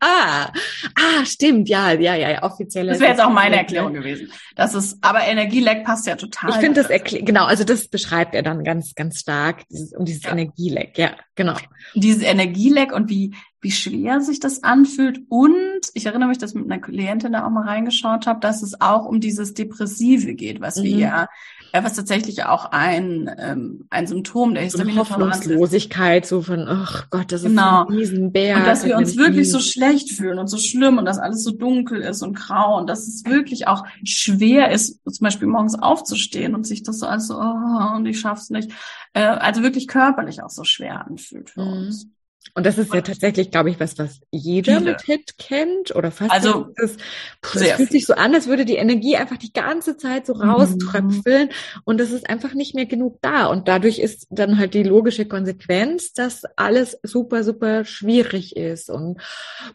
Ah, 0.00 0.52
ah, 0.94 1.24
stimmt, 1.24 1.68
ja, 1.68 1.92
ja, 1.92 2.14
ja, 2.14 2.42
offiziell. 2.44 2.86
Das 2.86 3.00
wäre 3.00 3.10
jetzt 3.10 3.20
auch 3.20 3.30
meine 3.30 3.56
Erklärung 3.56 3.92
gewesen. 3.92 4.30
Das 4.54 4.72
ist, 4.74 4.96
aber 5.02 5.22
Energieleck 5.22 5.84
passt 5.84 6.06
ja 6.06 6.14
total. 6.14 6.50
Ich 6.50 6.56
finde 6.56 6.80
das 6.80 6.88
erklärt, 6.88 7.26
genau, 7.26 7.46
also 7.46 7.64
das 7.64 7.88
beschreibt 7.88 8.36
er 8.36 8.44
dann 8.44 8.62
ganz, 8.62 8.94
ganz 8.94 9.18
stark, 9.18 9.66
dieses, 9.68 9.92
um 9.94 10.04
dieses 10.04 10.22
ja. 10.22 10.30
Energieleck, 10.30 10.96
ja, 10.96 11.16
genau. 11.34 11.56
Dieses 11.94 12.22
Energieleck 12.22 12.92
und 12.92 13.10
wie, 13.10 13.34
wie 13.60 13.70
schwer 13.70 14.20
sich 14.20 14.40
das 14.40 14.62
anfühlt. 14.62 15.20
Und 15.28 15.80
ich 15.94 16.06
erinnere 16.06 16.28
mich, 16.28 16.38
dass 16.38 16.50
ich 16.50 16.56
mit 16.56 16.70
einer 16.70 16.80
Klientin 16.80 17.32
da 17.32 17.46
auch 17.46 17.50
mal 17.50 17.66
reingeschaut 17.66 18.26
habe, 18.26 18.40
dass 18.40 18.62
es 18.62 18.80
auch 18.80 19.04
um 19.04 19.20
dieses 19.20 19.54
Depressive 19.54 20.34
geht, 20.34 20.60
was 20.60 20.76
mhm. 20.76 20.84
wir 20.84 21.28
ja, 21.72 21.84
was 21.84 21.94
tatsächlich 21.94 22.44
auch 22.44 22.66
ein, 22.72 23.30
ähm, 23.38 23.86
ein 23.90 24.06
Symptom 24.06 24.54
der 24.54 24.68
Hoffnungslosigkeit, 24.70 26.26
so 26.26 26.42
von, 26.42 26.66
ach 26.68 27.10
Gott, 27.10 27.32
das 27.32 27.42
genau. 27.42 27.82
ist 27.82 27.88
ein 27.88 27.94
Riesenberg. 27.94 28.58
Und 28.58 28.66
dass 28.66 28.84
wir 28.84 28.96
uns 28.96 29.16
wirklich 29.16 29.50
so 29.50 29.60
schlecht 29.60 30.12
fühlen 30.12 30.38
und 30.38 30.48
so 30.48 30.58
schlimm 30.58 30.98
und 30.98 31.04
dass 31.04 31.18
alles 31.18 31.42
so 31.42 31.50
dunkel 31.50 32.00
ist 32.00 32.22
und 32.22 32.34
grau 32.34 32.78
und 32.78 32.88
dass 32.88 33.06
es 33.06 33.24
wirklich 33.24 33.66
auch 33.66 33.84
schwer 34.04 34.70
ist, 34.70 35.00
zum 35.04 35.24
Beispiel 35.24 35.48
morgens 35.48 35.74
aufzustehen 35.74 36.54
und 36.54 36.66
sich 36.66 36.82
das 36.82 36.98
so 36.98 37.06
alles 37.06 37.26
so, 37.26 37.34
oh, 37.34 37.96
und 37.96 38.06
ich 38.06 38.20
schaff's 38.20 38.50
nicht. 38.50 38.70
Äh, 39.12 39.24
also 39.24 39.62
wirklich 39.62 39.88
körperlich 39.88 40.42
auch 40.42 40.50
so 40.50 40.64
schwer 40.64 41.06
anfühlt 41.06 41.50
für 41.50 41.64
mhm. 41.64 41.72
uns. 41.72 42.08
Und 42.54 42.66
das 42.66 42.78
ist 42.78 42.92
ja 42.92 43.02
tatsächlich, 43.02 43.50
glaube 43.50 43.70
ich, 43.70 43.78
was, 43.78 43.98
was 43.98 44.20
jeder 44.30 44.78
Viele. 44.78 44.92
mit 44.92 45.02
Hit 45.02 45.38
kennt 45.38 45.94
oder 45.94 46.10
fast. 46.10 46.32
Also, 46.32 46.72
es, 46.76 46.96
fühlt 47.42 47.92
sich 47.92 48.06
so 48.06 48.14
an, 48.14 48.34
als 48.34 48.48
würde 48.48 48.64
die 48.64 48.76
Energie 48.76 49.16
einfach 49.16 49.36
die 49.36 49.52
ganze 49.52 49.96
Zeit 49.96 50.26
so 50.26 50.34
mhm. 50.34 50.50
rauströpfeln 50.50 51.48
mhm. 51.48 51.82
und 51.84 52.00
es 52.00 52.10
ist 52.10 52.28
einfach 52.28 52.54
nicht 52.54 52.74
mehr 52.74 52.86
genug 52.86 53.18
da. 53.22 53.46
Und 53.46 53.68
dadurch 53.68 53.98
ist 53.98 54.26
dann 54.30 54.58
halt 54.58 54.74
die 54.74 54.82
logische 54.82 55.26
Konsequenz, 55.26 56.12
dass 56.14 56.42
alles 56.56 56.98
super, 57.02 57.44
super 57.44 57.84
schwierig 57.84 58.56
ist 58.56 58.90
und 58.90 59.20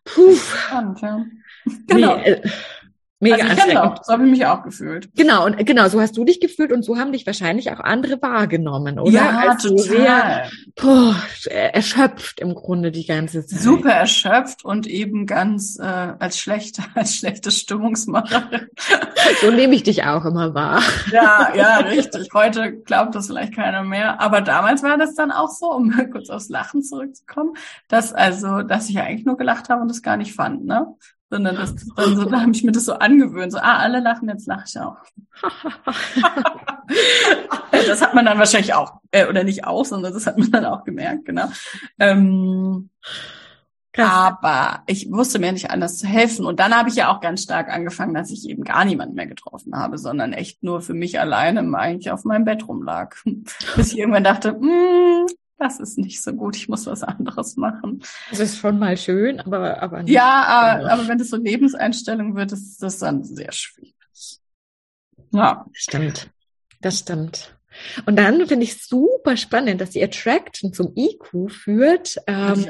puh. 0.03 0.35
Spannend, 0.35 1.01
ja. 1.01 1.25
Genau. 1.87 2.17
Nee, 2.17 2.31
äh, 2.31 2.49
Mega 3.23 3.35
also 3.35 3.49
anstrengend. 3.49 3.81
Genau, 3.81 3.95
so 4.03 4.13
habe 4.13 4.25
ich 4.25 4.31
mich 4.31 4.45
auch 4.45 4.63
gefühlt. 4.63 5.09
Genau, 5.15 5.45
und 5.45 5.65
genau, 5.65 5.87
so 5.87 6.01
hast 6.01 6.15
du 6.17 6.23
dich 6.23 6.39
gefühlt 6.39 6.71
und 6.71 6.83
so 6.83 6.97
haben 6.97 7.11
dich 7.11 7.25
wahrscheinlich 7.25 7.71
auch 7.71 7.79
andere 7.79 8.21
wahrgenommen, 8.21 8.99
oder? 8.99 9.11
Ja, 9.11 9.39
Als 9.49 9.63
total. 9.63 9.79
sehr 9.79 10.49
boah, 10.75 11.15
erschöpft 11.49 12.39
im 12.39 12.55
Grunde 12.55 12.91
die 12.91 13.05
ganze 13.05 13.45
Zeit. 13.45 13.59
Super 13.59 13.91
erschöpft 13.91 14.65
und 14.65 14.87
eben 14.87 15.25
ganz 15.25 15.77
äh, 15.79 15.83
als 15.83 16.37
schlechte, 16.37 16.83
als 16.95 17.15
schlechte 17.15 17.51
Stimmungsmacherin. 17.51 18.67
so 19.41 19.51
nehme 19.51 19.75
ich 19.75 19.83
dich 19.83 20.03
auch 20.03 20.25
immer 20.25 20.53
wahr. 20.53 20.81
Ja, 21.11 21.53
ja, 21.55 21.77
richtig. 21.77 22.29
Heute 22.33 22.73
glaubt 22.73 23.15
das 23.15 23.27
vielleicht 23.27 23.55
keiner 23.55 23.83
mehr. 23.83 24.19
Aber 24.21 24.41
damals 24.41 24.83
war 24.83 24.97
das 24.97 25.15
dann 25.15 25.31
auch 25.31 25.49
so, 25.49 25.71
um 25.71 25.91
kurz 26.11 26.29
aufs 26.29 26.49
Lachen 26.49 26.83
zurückzukommen, 26.83 27.53
dass 27.87 28.13
also, 28.13 28.61
dass 28.61 28.89
ich 28.89 28.95
ja 28.95 29.03
eigentlich 29.03 29.25
nur 29.25 29.37
gelacht 29.37 29.69
habe 29.69 29.81
und 29.81 29.87
das 29.87 30.01
gar 30.01 30.17
nicht 30.17 30.33
fand, 30.33 30.65
ne? 30.65 30.87
Sondern 31.29 31.55
das 31.55 31.75
dann 31.95 32.15
so, 32.15 32.25
da 32.25 32.41
habe 32.41 32.51
ich 32.51 32.63
mir 32.63 32.71
das 32.71 32.85
so 32.85 32.93
angewöhnt, 32.93 33.51
so, 33.51 33.57
ah, 33.57 33.77
alle 33.77 33.99
lachen, 33.99 34.29
jetzt 34.29 34.47
lache 34.47 34.65
ich 34.67 34.79
auch. 34.79 34.97
das 37.71 38.01
hat 38.01 38.13
man 38.13 38.25
dann 38.25 38.37
wahrscheinlich 38.37 38.73
auch, 38.73 38.99
äh, 39.11 39.27
oder 39.27 39.43
nicht 39.43 39.65
auch, 39.65 39.85
sondern 39.85 40.13
das 40.13 40.27
hat 40.27 40.37
man 40.37 40.51
dann 40.51 40.65
auch 40.65 40.83
gemerkt, 40.83 41.25
genau. 41.25 41.47
Ähm, 41.99 42.89
aber 43.95 44.81
ich 44.87 45.11
wusste 45.11 45.37
mir 45.37 45.51
nicht 45.51 45.69
anders 45.69 45.99
zu 45.99 46.07
helfen. 46.07 46.45
Und 46.45 46.59
dann 46.59 46.75
habe 46.75 46.89
ich 46.89 46.95
ja 46.95 47.13
auch 47.13 47.21
ganz 47.21 47.43
stark 47.43 47.69
angefangen, 47.69 48.15
dass 48.15 48.31
ich 48.31 48.49
eben 48.49 48.63
gar 48.63 48.85
niemanden 48.85 49.15
mehr 49.15 49.27
getroffen 49.27 49.75
habe, 49.75 49.99
sondern 49.99 50.33
echt 50.33 50.63
nur 50.63 50.81
für 50.81 50.95
mich 50.95 51.19
alleine 51.19 51.59
eigentlich 51.77 52.11
auf 52.11 52.23
meinem 52.23 52.45
Bett 52.45 52.67
rumlag. 52.67 53.15
Bis 53.75 53.93
ich 53.93 53.99
irgendwann 53.99 54.23
dachte, 54.23 54.53
mm, 54.53 55.27
das 55.57 55.79
ist 55.79 55.97
nicht 55.97 56.21
so 56.21 56.33
gut, 56.33 56.55
ich 56.55 56.67
muss 56.67 56.85
was 56.85 57.03
anderes 57.03 57.55
machen. 57.55 58.03
Das 58.29 58.39
ist 58.39 58.57
schon 58.57 58.79
mal 58.79 58.97
schön, 58.97 59.39
aber, 59.39 59.81
aber 59.81 60.03
nicht. 60.03 60.13
Ja, 60.13 60.43
aber, 60.43 60.91
aber 60.91 61.07
wenn 61.07 61.17
das 61.17 61.29
so 61.29 61.37
Lebenseinstellung 61.37 62.35
wird, 62.35 62.51
ist 62.51 62.81
das 62.81 62.99
dann 62.99 63.23
sehr 63.23 63.51
schwierig. 63.51 63.95
Ja. 65.31 65.65
Stimmt. 65.71 66.29
Das 66.81 66.99
stimmt. 66.99 67.57
Und 68.05 68.17
dann 68.17 68.45
finde 68.47 68.63
ich 68.63 68.83
super 68.83 69.37
spannend, 69.37 69.81
dass 69.81 69.91
die 69.91 70.03
Attraction 70.03 70.73
zum 70.73 70.93
IQ 70.95 71.51
führt. 71.51 72.17
Ähm, 72.27 72.65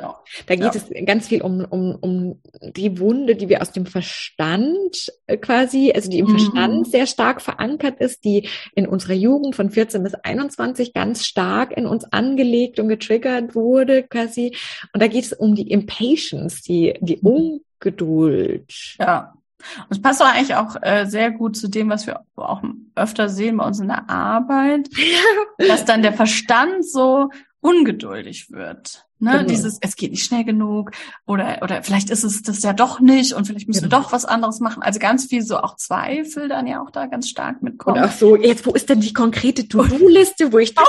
da 0.45 0.55
geht 0.55 0.59
ja. 0.59 0.71
es 0.75 1.05
ganz 1.05 1.27
viel 1.27 1.41
um, 1.41 1.65
um, 1.65 1.95
um 1.95 2.41
die 2.61 2.99
Wunde, 2.99 3.35
die 3.35 3.49
wir 3.49 3.61
aus 3.61 3.71
dem 3.71 3.85
Verstand 3.85 5.11
äh, 5.27 5.37
quasi, 5.37 5.91
also 5.93 6.09
die 6.09 6.19
im 6.19 6.27
mhm. 6.27 6.39
Verstand 6.39 6.87
sehr 6.87 7.07
stark 7.07 7.41
verankert 7.41 7.99
ist, 7.99 8.23
die 8.23 8.49
in 8.75 8.87
unserer 8.87 9.13
Jugend 9.13 9.55
von 9.55 9.69
14 9.69 10.03
bis 10.03 10.13
21 10.13 10.93
ganz 10.93 11.25
stark 11.25 11.75
in 11.75 11.85
uns 11.85 12.05
angelegt 12.05 12.79
und 12.79 12.89
getriggert 12.89 13.55
wurde 13.55 14.03
quasi. 14.03 14.55
Und 14.93 15.01
da 15.01 15.07
geht 15.07 15.25
es 15.25 15.33
um 15.33 15.55
die 15.55 15.69
Impatience, 15.71 16.61
die, 16.61 16.97
die 17.01 17.17
mhm. 17.21 17.61
Ungeduld. 17.81 18.95
Ja. 18.99 19.33
Und 19.81 19.91
es 19.91 20.01
passt 20.01 20.21
doch 20.21 20.27
eigentlich 20.27 20.55
auch 20.55 20.75
äh, 20.81 21.05
sehr 21.05 21.31
gut 21.31 21.55
zu 21.55 21.67
dem, 21.67 21.89
was 21.89 22.07
wir 22.07 22.21
auch 22.35 22.63
öfter 22.95 23.29
sehen 23.29 23.57
bei 23.57 23.65
uns 23.65 23.79
in 23.79 23.87
der 23.87 24.09
Arbeit, 24.09 24.89
dass 25.57 25.85
dann 25.85 26.01
der 26.01 26.13
Verstand 26.13 26.85
so 26.85 27.29
ungeduldig 27.61 28.51
wird. 28.51 29.05
Ne, 29.23 29.31
genau. 29.31 29.43
dieses, 29.45 29.77
es 29.79 29.95
geht 29.95 30.11
nicht 30.11 30.25
schnell 30.25 30.43
genug 30.43 30.91
oder, 31.25 31.59
oder 31.61 31.81
vielleicht 31.81 32.09
ist 32.09 32.25
es 32.25 32.41
das 32.41 32.61
ja 32.61 32.73
doch 32.73 32.99
nicht 32.99 33.31
und 33.31 33.47
vielleicht 33.47 33.69
müssen 33.69 33.83
genau. 33.83 33.99
wir 33.99 34.01
doch 34.03 34.11
was 34.11 34.25
anderes 34.25 34.59
machen. 34.59 34.83
Also 34.83 34.99
ganz 34.99 35.27
viel 35.27 35.41
so 35.41 35.59
auch 35.59 35.77
Zweifel 35.77 36.49
dann 36.49 36.67
ja 36.67 36.83
auch 36.83 36.91
da 36.91 37.05
ganz 37.05 37.29
stark 37.29 37.63
mitkommen. 37.63 38.03
Und 38.03 38.09
auch 38.09 38.11
so, 38.11 38.35
jetzt, 38.35 38.65
wo 38.65 38.71
ist 38.71 38.89
denn 38.89 38.99
die 38.99 39.13
konkrete 39.13 39.65
To-Do-Liste, 39.69 40.51
wo 40.51 40.57
ich 40.57 40.75
das 40.75 40.83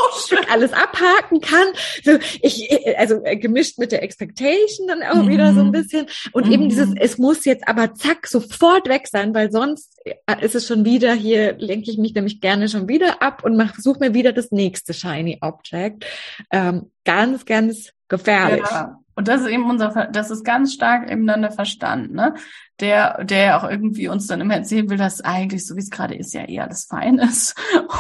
alles 0.51 0.73
abhaken 0.73 1.41
kann? 1.41 1.67
So, 2.03 2.19
ich, 2.43 2.69
also 2.99 3.23
äh, 3.23 3.37
gemischt 3.37 3.79
mit 3.79 3.93
der 3.93 4.03
Expectation 4.03 4.89
dann 4.89 5.05
auch 5.05 5.23
mhm. 5.23 5.29
wieder 5.29 5.55
so 5.55 5.61
ein 5.61 5.71
bisschen. 5.71 6.07
Und 6.33 6.47
mhm. 6.47 6.53
eben 6.53 6.69
dieses, 6.69 6.91
es 6.97 7.19
muss 7.19 7.45
jetzt 7.45 7.69
aber 7.69 7.95
zack, 7.95 8.27
sofort 8.27 8.89
weg 8.89 9.07
sein, 9.07 9.33
weil 9.33 9.53
sonst 9.53 9.97
äh, 10.05 10.45
ist 10.45 10.57
es 10.57 10.67
schon 10.67 10.85
wieder 10.85 11.15
hier, 11.15 11.57
lenke 11.59 11.89
ich 11.89 11.99
mich 11.99 12.15
nämlich 12.15 12.41
gerne 12.41 12.69
schon 12.69 12.89
wieder 12.89 13.23
ab 13.23 13.45
und 13.45 13.63
suche 13.79 14.01
mir 14.01 14.13
wieder 14.13 14.33
das 14.33 14.51
nächste 14.51 14.93
Shiny 14.93 15.39
Object. 15.41 16.05
Ähm, 16.51 16.91
ganz, 17.05 17.45
ganz 17.45 17.93
gefährlich. 18.09 18.65
Ja. 18.71 19.01
Und 19.17 19.29
das 19.29 19.43
ist 19.43 19.49
eben 19.49 19.69
unser, 19.71 20.09
das 20.13 20.31
ist 20.31 20.45
ganz 20.45 20.73
stark 20.73 21.11
eben 21.11 21.27
dann 21.27 21.43
der 21.43 21.53
Verstand, 21.53 22.13
ne? 22.13 22.35
Der, 22.81 23.23
der 23.23 23.57
auch 23.57 23.69
irgendwie 23.69 24.09
uns 24.09 24.27
dann 24.27 24.41
immer 24.41 24.55
erzählen 24.55 24.91
will, 24.91 24.97
dass 24.97 25.21
eigentlich, 25.21 25.65
so 25.65 25.77
wie 25.77 25.81
es 25.81 25.91
gerade 25.91 26.17
ist, 26.17 26.35
ja 26.35 26.43
eher 26.43 26.65
alles 26.65 26.87
fein 26.87 27.19
ist. 27.19 27.55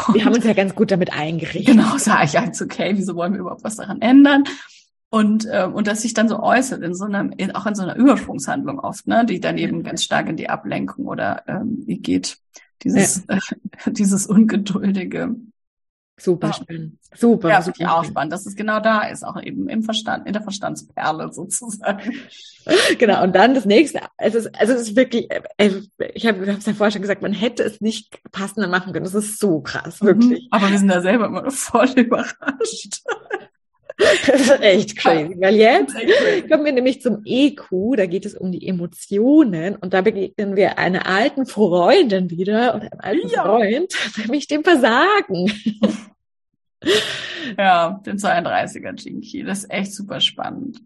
Und 0.08 0.16
wir 0.16 0.24
haben 0.24 0.34
uns 0.34 0.44
ja 0.44 0.52
ganz 0.52 0.74
gut 0.74 0.90
damit 0.90 1.12
eingerichtet. 1.12 1.76
Genau, 1.76 1.96
sage 1.98 2.24
ich 2.24 2.38
als 2.38 2.60
okay, 2.60 2.92
wieso 2.96 3.14
wollen 3.14 3.34
wir 3.34 3.40
überhaupt 3.40 3.62
was 3.62 3.76
daran 3.76 4.00
ändern? 4.00 4.44
Und, 5.10 5.46
äh, 5.46 5.68
und 5.72 5.86
das 5.86 6.02
sich 6.02 6.12
dann 6.12 6.28
so 6.28 6.40
äußert 6.40 6.82
in 6.82 6.92
so 6.92 7.04
einer, 7.04 7.30
in, 7.36 7.54
auch 7.54 7.66
in 7.66 7.76
so 7.76 7.84
einer 7.84 7.94
Übersprungshandlung 7.94 8.80
oft, 8.80 9.06
ne, 9.06 9.24
die 9.24 9.38
dann 9.38 9.58
eben 9.58 9.84
ganz 9.84 10.02
stark 10.02 10.28
in 10.28 10.36
die 10.36 10.48
Ablenkung 10.48 11.06
oder 11.06 11.44
ähm, 11.46 11.84
wie 11.86 11.98
geht 11.98 12.38
dieses, 12.82 13.24
ja. 13.28 13.36
äh, 13.36 13.90
dieses 13.92 14.26
ungeduldige 14.26 15.36
Super 16.16 16.48
ja. 16.48 16.52
spannend. 16.52 16.98
Super. 17.14 17.48
Ja, 17.48 17.62
super 17.62 17.96
auch 17.96 18.04
spannend, 18.04 18.32
dass 18.32 18.46
es 18.46 18.54
genau 18.54 18.78
da 18.80 19.02
ist, 19.08 19.24
auch 19.24 19.40
eben 19.42 19.68
im 19.68 19.82
Verstand, 19.82 20.26
in 20.26 20.32
der 20.32 20.42
Verstandsperle 20.42 21.32
sozusagen. 21.32 22.12
genau. 22.98 23.24
Und 23.24 23.34
dann 23.34 23.54
das 23.54 23.64
nächste. 23.64 24.00
Es 24.16 24.34
ist, 24.34 24.54
also 24.58 24.74
es 24.74 24.82
ist 24.82 24.96
wirklich, 24.96 25.28
äh, 25.30 25.80
ich 26.14 26.26
habe 26.26 26.44
es 26.44 26.66
ja 26.66 26.74
vorher 26.74 26.92
schon 26.92 27.02
gesagt, 27.02 27.22
man 27.22 27.32
hätte 27.32 27.64
es 27.64 27.80
nicht 27.80 28.20
passender 28.30 28.68
machen 28.68 28.92
können. 28.92 29.04
Das 29.04 29.14
ist 29.14 29.40
so 29.40 29.60
krass, 29.60 30.00
mhm. 30.00 30.06
wirklich. 30.06 30.48
Aber 30.50 30.70
wir 30.70 30.78
sind 30.78 30.88
da 30.88 31.00
selber 31.00 31.26
immer 31.26 31.50
voll 31.50 31.90
überrascht. 31.96 33.02
Das 33.96 34.40
ist 34.40 34.60
echt 34.60 34.96
crazy, 34.96 35.36
weil 35.38 35.54
jetzt 35.54 35.94
kommen 36.50 36.64
wir 36.64 36.72
nämlich 36.72 37.00
zum 37.00 37.22
EQ, 37.24 37.96
da 37.96 38.06
geht 38.06 38.26
es 38.26 38.34
um 38.34 38.50
die 38.50 38.66
Emotionen 38.66 39.76
und 39.76 39.94
da 39.94 40.00
begegnen 40.00 40.56
wir 40.56 40.78
einer 40.78 41.06
alten 41.06 41.46
Freundin 41.46 42.28
wieder 42.28 42.74
oder 42.74 42.90
einem 42.90 43.00
alten 43.00 43.28
ja. 43.28 43.44
Freund, 43.44 43.94
nämlich 44.18 44.48
dem 44.48 44.64
Versagen. 44.64 45.52
Ja, 47.58 48.00
den 48.06 48.16
32er 48.16 48.98
Jinky, 48.98 49.42
das 49.44 49.60
ist 49.60 49.70
echt 49.70 49.94
super 49.94 50.20
spannend. 50.20 50.80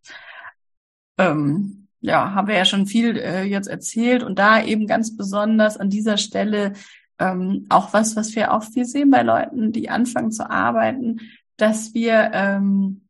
Ähm, 1.16 1.88
ja, 2.00 2.34
haben 2.34 2.48
wir 2.48 2.56
ja 2.56 2.64
schon 2.64 2.86
viel 2.86 3.16
äh, 3.16 3.44
jetzt 3.44 3.68
erzählt 3.68 4.22
und 4.22 4.38
da 4.38 4.62
eben 4.62 4.86
ganz 4.86 5.16
besonders 5.16 5.76
an 5.76 5.90
dieser 5.90 6.16
Stelle 6.16 6.74
ähm, 7.18 7.66
auch 7.68 7.92
was, 7.92 8.16
was 8.16 8.34
wir 8.36 8.52
auch 8.52 8.62
viel 8.62 8.84
sehen 8.84 9.10
bei 9.10 9.22
Leuten, 9.22 9.72
die 9.72 9.90
anfangen 9.90 10.30
zu 10.30 10.48
arbeiten, 10.48 11.20
dass 11.56 11.94
wir, 11.94 12.30
ähm, 12.32 13.08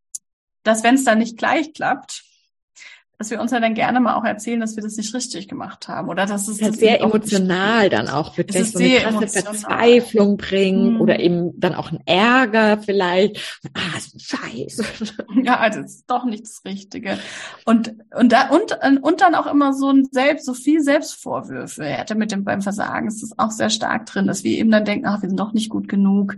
dass 0.62 0.82
wenn 0.82 0.94
es 0.94 1.04
dann 1.04 1.18
nicht 1.18 1.36
gleich 1.36 1.74
klappt, 1.74 2.24
dass 3.18 3.30
wir 3.30 3.40
uns 3.40 3.50
ja 3.50 3.58
dann 3.58 3.74
gerne 3.74 3.98
mal 3.98 4.14
auch 4.14 4.24
erzählen, 4.24 4.60
dass 4.60 4.76
wir 4.76 4.82
das 4.84 4.96
nicht 4.96 5.12
richtig 5.12 5.48
gemacht 5.48 5.88
haben 5.88 6.08
oder 6.08 6.24
dass 6.24 6.46
es 6.46 6.62
halt 6.62 6.76
sehr 6.76 7.00
emotional 7.00 7.88
dann 7.88 8.08
auch 8.08 8.38
wirklich 8.38 8.70
so 8.70 8.78
eine 8.78 9.00
krasse 9.00 9.42
Verzweiflung 9.42 10.36
bringt 10.36 10.94
hm. 10.94 11.00
oder 11.00 11.18
eben 11.18 11.58
dann 11.58 11.74
auch 11.74 11.90
ein 11.90 11.98
Ärger 12.06 12.78
vielleicht. 12.78 13.60
Ah, 13.74 13.96
ist 13.96 14.14
ein 14.14 14.20
Scheiß. 14.20 14.82
Ja, 15.42 15.58
also 15.58 15.80
es 15.80 15.96
ist 15.96 16.10
doch 16.10 16.24
nicht 16.24 16.44
das 16.44 16.62
Richtige. 16.64 17.18
Und 17.64 17.94
und 18.16 18.32
da 18.32 18.48
und 18.50 18.78
und 19.02 19.20
dann 19.20 19.34
auch 19.34 19.46
immer 19.46 19.72
so 19.72 19.90
ein 19.90 20.06
selbst 20.10 20.46
so 20.46 20.54
viel 20.54 20.82
Selbstvorwürfe. 20.82 21.84
Er 21.84 21.98
hatte 21.98 22.14
mit 22.14 22.32
dem 22.32 22.44
beim 22.44 22.62
Versagen 22.62 23.08
ist 23.08 23.22
das 23.22 23.38
auch 23.38 23.50
sehr 23.50 23.70
stark 23.70 24.06
drin, 24.06 24.26
dass 24.26 24.44
wir 24.44 24.58
eben 24.58 24.70
dann 24.70 24.84
denken, 24.84 25.06
ach, 25.06 25.22
wir 25.22 25.28
sind 25.28 25.38
doch 25.38 25.52
nicht 25.52 25.70
gut 25.70 25.88
genug 25.88 26.36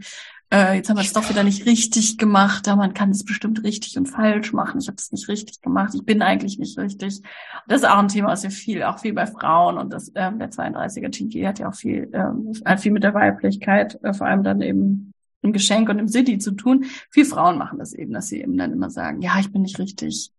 äh, 0.52 0.74
jetzt 0.74 0.90
haben 0.90 0.96
wir 0.96 1.04
es 1.04 1.12
doch 1.12 1.28
wieder 1.30 1.44
nicht 1.44 1.64
richtig 1.66 2.18
gemacht, 2.18 2.66
aber 2.66 2.78
man 2.78 2.94
kann 2.94 3.10
es 3.10 3.24
bestimmt 3.24 3.62
richtig 3.62 3.96
und 3.96 4.06
falsch 4.06 4.52
machen. 4.52 4.80
Ich 4.80 4.88
habe 4.88 4.96
es 4.96 5.12
nicht 5.12 5.28
richtig 5.28 5.60
gemacht, 5.60 5.94
ich 5.94 6.04
bin 6.04 6.22
eigentlich 6.22 6.58
nicht 6.58 6.76
richtig. 6.78 7.22
Das 7.68 7.82
ist 7.82 7.88
auch 7.88 7.98
ein 7.98 8.08
Thema, 8.08 8.28
was 8.28 8.42
wir 8.42 8.50
viel, 8.50 8.82
auch 8.82 8.98
viel 8.98 9.12
bei 9.12 9.26
Frauen 9.26 9.78
und 9.78 9.92
das 9.92 10.10
ähm, 10.14 10.38
der 10.38 10.50
32er 10.50 11.10
TG 11.10 11.46
hat 11.46 11.58
ja 11.60 11.68
auch 11.68 11.74
viel, 11.74 12.10
ähm, 12.12 12.52
viel 12.78 12.92
mit 12.92 13.04
der 13.04 13.14
Weiblichkeit, 13.14 14.02
äh, 14.02 14.12
vor 14.12 14.26
allem 14.26 14.42
dann 14.42 14.60
eben 14.60 15.12
im 15.42 15.52
Geschenk 15.52 15.88
und 15.88 15.98
im 15.98 16.08
City 16.08 16.38
zu 16.38 16.52
tun. 16.52 16.84
Viele 17.10 17.26
Frauen 17.26 17.56
machen 17.56 17.78
das 17.78 17.92
eben, 17.92 18.12
dass 18.12 18.28
sie 18.28 18.40
eben 18.42 18.58
dann 18.58 18.72
immer 18.72 18.90
sagen, 18.90 19.22
ja, 19.22 19.38
ich 19.38 19.52
bin 19.52 19.62
nicht 19.62 19.78
richtig, 19.78 20.32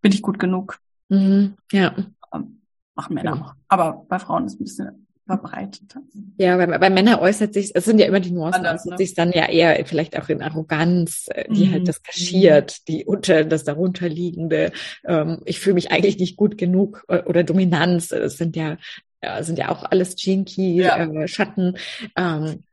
bin 0.00 0.12
ich 0.12 0.22
gut 0.22 0.38
genug. 0.38 0.78
Mhm, 1.08 1.54
ja. 1.70 1.94
Ähm, 2.32 2.60
machen 2.94 3.14
Männer 3.14 3.36
ja. 3.36 3.42
auch. 3.42 3.54
Aber 3.68 4.06
bei 4.08 4.18
Frauen 4.18 4.46
ist 4.46 4.54
es 4.54 4.60
ein 4.60 4.64
bisschen 4.64 4.99
verbreitet. 5.30 5.94
Ja, 6.36 6.56
bei, 6.56 6.66
bei 6.66 6.90
Männern 6.90 7.20
äußert 7.20 7.54
sich, 7.54 7.72
es 7.74 7.84
sind 7.84 7.98
ja 8.00 8.06
immer 8.06 8.20
die 8.20 8.32
Nuancen, 8.32 8.66
Anders, 8.66 8.82
äußert 8.82 8.90
ne? 8.92 8.98
sich 8.98 9.14
dann 9.14 9.32
ja 9.32 9.48
eher 9.48 9.84
vielleicht 9.86 10.18
auch 10.18 10.28
in 10.28 10.42
Arroganz, 10.42 11.26
äh, 11.30 11.44
die 11.52 11.66
mhm. 11.66 11.72
halt 11.72 11.88
das 11.88 12.02
kaschiert, 12.02 12.88
die 12.88 13.04
unter, 13.04 13.44
das 13.44 13.64
darunterliegende, 13.64 14.72
ähm, 15.04 15.42
ich 15.44 15.60
fühle 15.60 15.74
mich 15.74 15.92
eigentlich 15.92 16.18
nicht 16.18 16.36
gut 16.36 16.58
genug 16.58 17.04
äh, 17.08 17.22
oder 17.22 17.44
Dominanz, 17.44 18.08
das 18.08 18.36
sind 18.36 18.56
ja, 18.56 18.76
ja 19.22 19.42
sind 19.42 19.58
ja 19.58 19.68
auch 19.68 19.84
alles 19.84 20.14
Jinky, 20.18 20.82
ja. 20.82 20.96
äh, 20.96 21.28
Schatten, 21.28 21.76
ähm, 22.16 22.64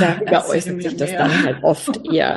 darüber 0.00 0.48
äußert 0.48 0.82
sich 0.82 0.96
das 0.96 1.10
dann 1.10 1.44
halt 1.44 1.64
oft 1.64 2.00
eher. 2.12 2.36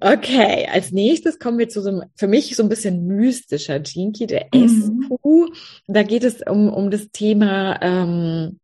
Okay, 0.00 0.68
als 0.72 0.92
nächstes 0.92 1.38
kommen 1.38 1.58
wir 1.58 1.68
zu 1.68 1.82
so 1.82 1.88
einem, 1.88 2.02
für 2.16 2.28
mich 2.28 2.54
so 2.54 2.62
ein 2.62 2.68
bisschen 2.68 3.06
mystischer 3.06 3.80
Jinky, 3.80 4.26
der 4.26 4.46
mhm. 4.54 5.08
SQ. 5.08 5.52
Da 5.88 6.02
geht 6.02 6.24
es 6.24 6.42
um, 6.42 6.68
um 6.72 6.90
das 6.90 7.10
Thema 7.10 7.80
ähm, 7.82 8.59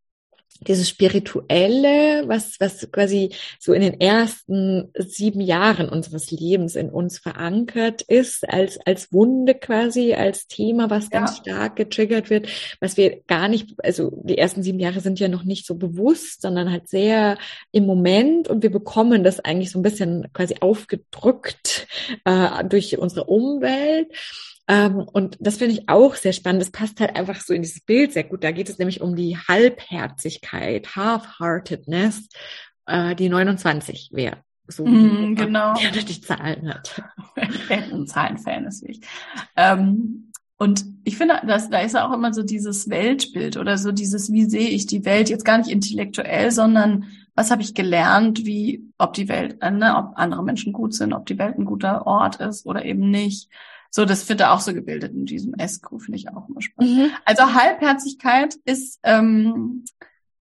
dieses 0.61 0.89
Spirituelle, 0.89 2.25
was, 2.27 2.57
was 2.61 2.91
quasi 2.91 3.31
so 3.59 3.73
in 3.73 3.83
den 3.83 4.01
ersten 4.01 4.91
sieben 4.97 5.41
Jahren 5.41 5.89
unseres 5.89 6.31
Lebens 6.31 6.77
in 6.77 6.91
uns 6.91 7.19
verankert 7.19 8.03
ist, 8.03 8.49
als, 8.49 8.79
als 8.85 9.13
Wunde 9.13 9.55
quasi, 9.55 10.15
als 10.15 10.47
Thema, 10.47 10.91
was 10.91 11.09
ja. 11.11 11.21
ganz 11.21 11.39
stark 11.39 11.77
getriggert 11.77 12.31
wird, 12.31 12.49
was 12.81 12.97
wir 12.97 13.21
gar 13.27 13.49
nicht, 13.49 13.75
also 13.83 14.23
die 14.25 14.39
ersten 14.39 14.63
sieben 14.63 14.81
Jahre 14.81 15.01
sind 15.01 15.21
ja 15.21 15.29
noch 15.29 15.45
nicht 15.45 15.67
so 15.67 15.75
bewusst, 15.77 16.43
sondern 16.43 16.71
halt 16.71 16.89
sehr 16.89 17.39
im 17.73 17.87
Moment 17.87 18.49
und 18.49 18.63
wir 18.63 18.71
bekommen 18.71 19.25
das 19.25 19.41
eigentlich 19.41 19.71
so 19.71 19.79
ein 19.79 19.83
bisschen 19.83 20.29
quasi 20.33 20.57
aufgedrückt 20.61 21.87
äh, 22.25 22.65
durch 22.65 22.99
unsere 22.99 23.25
Umwelt. 23.25 24.09
Ähm, 24.69 24.99
und 24.99 25.37
das 25.41 25.59
finde 25.59 25.75
ich 25.75 25.89
auch 25.89 26.15
sehr 26.15 26.33
spannend. 26.33 26.63
Das 26.63 26.71
passt 26.71 27.01
halt 27.01 27.17
einfach 27.17 27.41
so 27.41 27.55
in 27.55 27.63
dieses 27.63 27.81
Bild 27.81 28.13
sehr 28.13 28.25
gut. 28.25 28.43
Da 28.43 28.51
geht 28.51 28.69
es 28.69 28.79
nämlich 28.79 29.01
um 29.01 29.15
die 29.15 29.37
Halbherzigkeit, 29.37 30.97
Half-Heartedness, 30.97 32.29
äh, 32.87 33.15
die 33.15 33.29
29 33.29 34.11
wäre. 34.13 34.39
So 34.69 34.85
mm, 34.85 35.37
genau. 35.37 35.75
Der 35.81 35.91
die 35.91 36.21
Zahlen 36.21 36.69
hat. 36.69 37.03
ein 37.69 38.07
Zahlenfan 38.07 38.67
ist 38.67 38.83
wie 38.83 38.93
ich. 38.93 39.01
Ähm, 39.55 40.33
und 40.59 40.85
ich 41.05 41.17
finde, 41.17 41.41
dass, 41.47 41.69
da 41.69 41.81
ist 41.81 41.95
ja 41.95 42.09
auch 42.09 42.15
immer 42.15 42.33
so 42.33 42.43
dieses 42.43 42.89
Weltbild 42.89 43.59
oder 43.59 43.77
so 43.77 43.93
dieses, 43.93 44.33
wie 44.33 44.47
sehe 44.47 44.71
ich 44.71 44.87
die 44.87 45.05
Welt, 45.05 45.29
jetzt 45.29 45.45
gar 45.45 45.59
nicht 45.59 45.71
intellektuell, 45.71 46.51
sondern 46.51 47.05
was 47.35 47.51
habe 47.51 47.61
ich 47.61 47.75
gelernt, 47.75 48.47
wie, 48.47 48.91
ob 48.97 49.13
die 49.13 49.29
Welt, 49.29 49.61
ne, 49.61 49.95
ob 49.97 50.13
andere 50.17 50.43
Menschen 50.43 50.73
gut 50.73 50.95
sind, 50.95 51.13
ob 51.13 51.27
die 51.27 51.39
Welt 51.39 51.59
ein 51.59 51.67
guter 51.67 52.07
Ort 52.07 52.37
ist 52.37 52.65
oder 52.65 52.87
eben 52.87 53.11
nicht. 53.11 53.51
So, 53.91 54.05
das 54.05 54.29
wird 54.29 54.41
da 54.41 54.53
auch 54.53 54.61
so 54.61 54.75
gebildet 54.75 55.13
in 55.13 55.27
diesem 55.27 55.55
SQ, 55.59 56.01
finde 56.01 56.19
ich 56.19 56.29
auch 56.29 56.49
immer 56.49 56.63
spannend. 56.63 56.97
Mhm. 56.97 57.11
Also 57.25 57.55
Halbherzigkeit 57.55 58.57
ist, 58.65 59.01
ähm, 59.03 59.85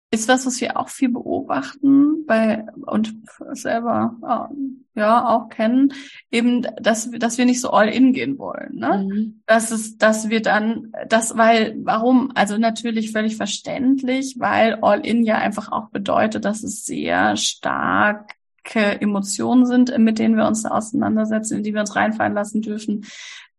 ist 0.09 0.27
was, 0.27 0.45
was 0.45 0.61
wir 0.61 0.77
auch 0.77 0.89
viel 0.89 1.09
beobachten 1.09 2.25
bei 2.25 2.65
und 2.85 3.13
selber 3.51 4.49
ja 4.95 5.27
auch 5.27 5.49
kennen, 5.49 5.93
eben, 6.31 6.65
dass 6.81 7.11
dass 7.11 7.37
wir 7.37 7.45
nicht 7.45 7.61
so 7.61 7.71
all 7.71 7.89
in 7.89 8.13
gehen 8.13 8.37
wollen, 8.37 8.75
ne? 8.75 9.05
Mhm. 9.05 9.41
Das 9.45 9.71
ist, 9.71 10.01
dass 10.01 10.29
wir 10.29 10.41
dann, 10.41 10.93
das, 11.09 11.37
weil, 11.37 11.75
warum? 11.83 12.31
Also 12.35 12.57
natürlich 12.57 13.11
völlig 13.11 13.35
verständlich, 13.35 14.35
weil 14.39 14.75
all 14.81 15.05
in 15.05 15.23
ja 15.23 15.35
einfach 15.35 15.71
auch 15.71 15.89
bedeutet, 15.89 16.45
dass 16.45 16.63
es 16.63 16.85
sehr 16.85 17.35
stark 17.35 18.33
Emotionen 18.75 19.65
sind, 19.65 19.97
mit 19.97 20.19
denen 20.19 20.37
wir 20.37 20.47
uns 20.47 20.65
auseinandersetzen, 20.65 21.57
in 21.57 21.63
die 21.63 21.73
wir 21.73 21.81
uns 21.81 21.95
reinfallen 21.95 22.33
lassen 22.33 22.61
dürfen, 22.61 23.05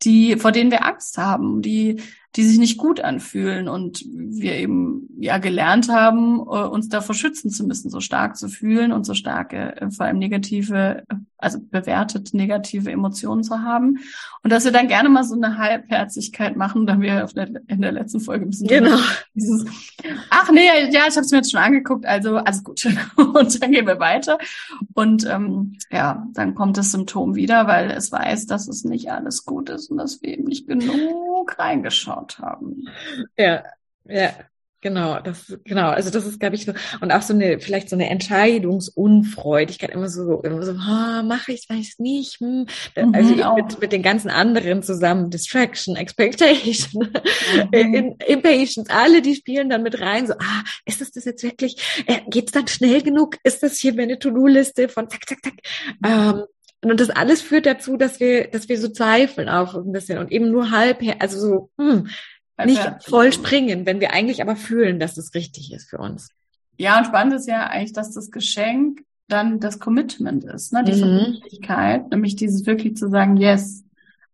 die, 0.03 0.37
vor 0.37 0.53
denen 0.53 0.71
wir 0.71 0.85
Angst 0.85 1.19
haben, 1.19 1.63
die, 1.63 2.01
die 2.37 2.45
sich 2.45 2.59
nicht 2.59 2.79
gut 2.79 3.01
anfühlen 3.01 3.69
und 3.69 4.05
wir 4.07 4.55
eben 4.55 5.09
ja 5.19 5.39
gelernt 5.39 5.89
haben, 5.89 6.39
äh, 6.41 6.67
uns 6.67 6.89
davor 6.89 7.15
schützen 7.15 7.51
zu 7.51 7.67
müssen, 7.67 7.91
so 7.91 8.01
stark 8.01 8.37
zu 8.37 8.49
fühlen 8.49 8.93
und 8.93 9.05
so 9.05 9.15
starke, 9.15 9.81
äh, 9.81 9.91
vor 9.91 10.07
allem 10.07 10.19
negative 10.19 11.05
also 11.39 11.59
bewertet, 11.61 12.35
negative 12.35 12.91
Emotionen 12.91 13.45
zu 13.45 13.63
haben. 13.63 13.99
Und 14.43 14.53
dass 14.53 14.65
wir 14.65 14.73
dann 14.73 14.89
gerne 14.89 15.09
mal 15.09 15.23
so 15.23 15.37
eine 15.37 15.57
Halbherzigkeit 15.57 16.57
machen, 16.57 16.87
da 16.87 17.01
wir 17.01 17.27
der, 17.27 17.49
in 17.69 17.81
der 17.81 17.93
letzten 17.93 18.21
Folge 18.21 18.45
ein 18.45 18.51
bisschen 18.51 18.67
genau. 18.67 18.99
dieses, 19.35 19.65
ach 20.31 20.51
nee, 20.51 20.67
ja, 20.91 21.07
ich 21.09 21.17
habe 21.17 21.21
es 21.21 21.31
mir 21.31 21.39
jetzt 21.39 21.53
schon 21.53 21.61
angeguckt, 21.61 22.07
also 22.07 22.37
alles 22.37 22.65
gut. 22.65 22.85
Und 23.17 23.63
dann 23.63 23.71
gehen 23.71 23.87
wir 23.87 24.01
weiter. 24.01 24.39
Und 24.95 25.27
ähm, 25.27 25.79
ja, 25.91 26.27
dann 26.35 26.57
kommt 26.57 26.77
das 26.77 26.91
Symptom 26.91 27.37
wieder, 27.37 27.69
weil 27.69 27.91
es 27.93 28.11
weiß, 28.11 28.47
dass 28.47 28.67
es 28.67 28.85
nicht 28.85 29.11
alles 29.11 29.45
gut 29.45 29.71
ist 29.71 29.91
und 29.91 29.99
dass 29.99 30.21
wir 30.23 30.31
eben 30.31 30.45
nicht 30.45 30.67
genug 30.67 31.57
reingeschaut 31.59 32.18
haben. 32.39 32.89
Ja, 33.37 33.65
ja. 34.05 34.33
Genau, 34.81 35.19
das, 35.19 35.59
genau, 35.65 35.89
also 35.89 36.09
das 36.11 36.25
ist, 36.25 36.39
glaube 36.39 36.55
ich, 36.55 36.65
so, 36.65 36.73
und 37.01 37.11
auch 37.11 37.23
so 37.23 37.35
eine, 37.35 37.59
vielleicht 37.59 37.91
so 37.91 37.97
eine 37.97 38.09
Entscheidungsunfreudigkeit, 38.11 39.91
immer 39.91 40.09
so, 40.09 40.41
immer 40.43 40.63
so, 40.63 40.71
oh, 40.71 41.23
mache 41.25 41.51
ich, 41.51 41.69
weiß 41.69 41.99
nicht, 41.99 42.39
hm. 42.39 42.67
Mhm, 42.97 43.13
also 43.13 43.35
mhm, 43.35 43.55
mit, 43.57 43.81
mit 43.81 43.91
den 43.91 44.03
ganzen 44.03 44.31
anderen 44.31 44.85
zusammen, 44.85 45.31
Distraction, 45.31 45.97
Expectation, 45.97 47.09
mhm. 47.73 48.15
Impatience, 48.29 48.89
alle, 48.89 49.21
die 49.21 49.35
spielen 49.35 49.69
dann 49.69 49.83
mit 49.83 50.01
rein, 50.01 50.29
so, 50.29 50.35
ah, 50.35 50.63
ist 50.85 51.01
das 51.01 51.11
das 51.11 51.25
jetzt 51.25 51.43
wirklich, 51.43 52.05
äh, 52.07 52.21
geht's 52.29 52.53
dann 52.53 52.69
schnell 52.69 53.03
genug? 53.03 53.37
Ist 53.43 53.65
das 53.65 53.79
hier 53.79 53.95
meine 53.95 54.21
To-Do-Liste 54.21 54.89
von 54.89 55.11
zack, 55.11 55.29
zack, 55.29 55.39
zack? 55.43 55.55
Ähm, 56.07 56.45
und 56.85 57.01
das 57.01 57.11
alles 57.11 57.43
führt 57.43 57.67
dazu, 57.67 57.97
dass 57.97 58.21
wir, 58.21 58.49
dass 58.49 58.69
wir 58.69 58.79
so 58.79 58.89
zweifeln 58.89 59.49
auch 59.49 59.75
ein 59.75 59.93
bisschen 59.93 60.19
und 60.19 60.31
eben 60.31 60.51
nur 60.51 60.71
halb, 60.71 61.03
also 61.19 61.39
so, 61.41 61.71
hm, 61.79 62.09
nicht 62.65 62.83
voll 63.05 63.33
springen, 63.33 63.87
wenn 63.87 64.01
wir 64.01 64.13
eigentlich 64.13 64.43
aber 64.43 64.57
fühlen, 64.57 64.99
dass 64.99 65.17
es 65.17 65.35
richtig 65.35 65.73
ist 65.73 65.89
für 65.91 65.99
uns. 65.99 66.31
Ja, 66.77 66.99
und 66.99 67.07
spannend 67.07 67.35
ist 67.35 67.49
ja 67.49 67.67
eigentlich, 67.67 67.93
dass 67.93 68.13
das 68.13 68.31
Geschenk 68.31 69.05
dann 69.29 69.61
das 69.61 69.79
Commitment 69.79 70.45
ist, 70.45 70.73
ne? 70.73 70.85
die 70.85 70.93
mhm. 70.93 70.99
Verbindlichkeit, 70.99 72.11
nämlich 72.11 72.37
dieses 72.37 72.67
wirklich 72.67 72.97
zu 72.97 73.09
sagen, 73.09 73.37
yes. 73.37 73.85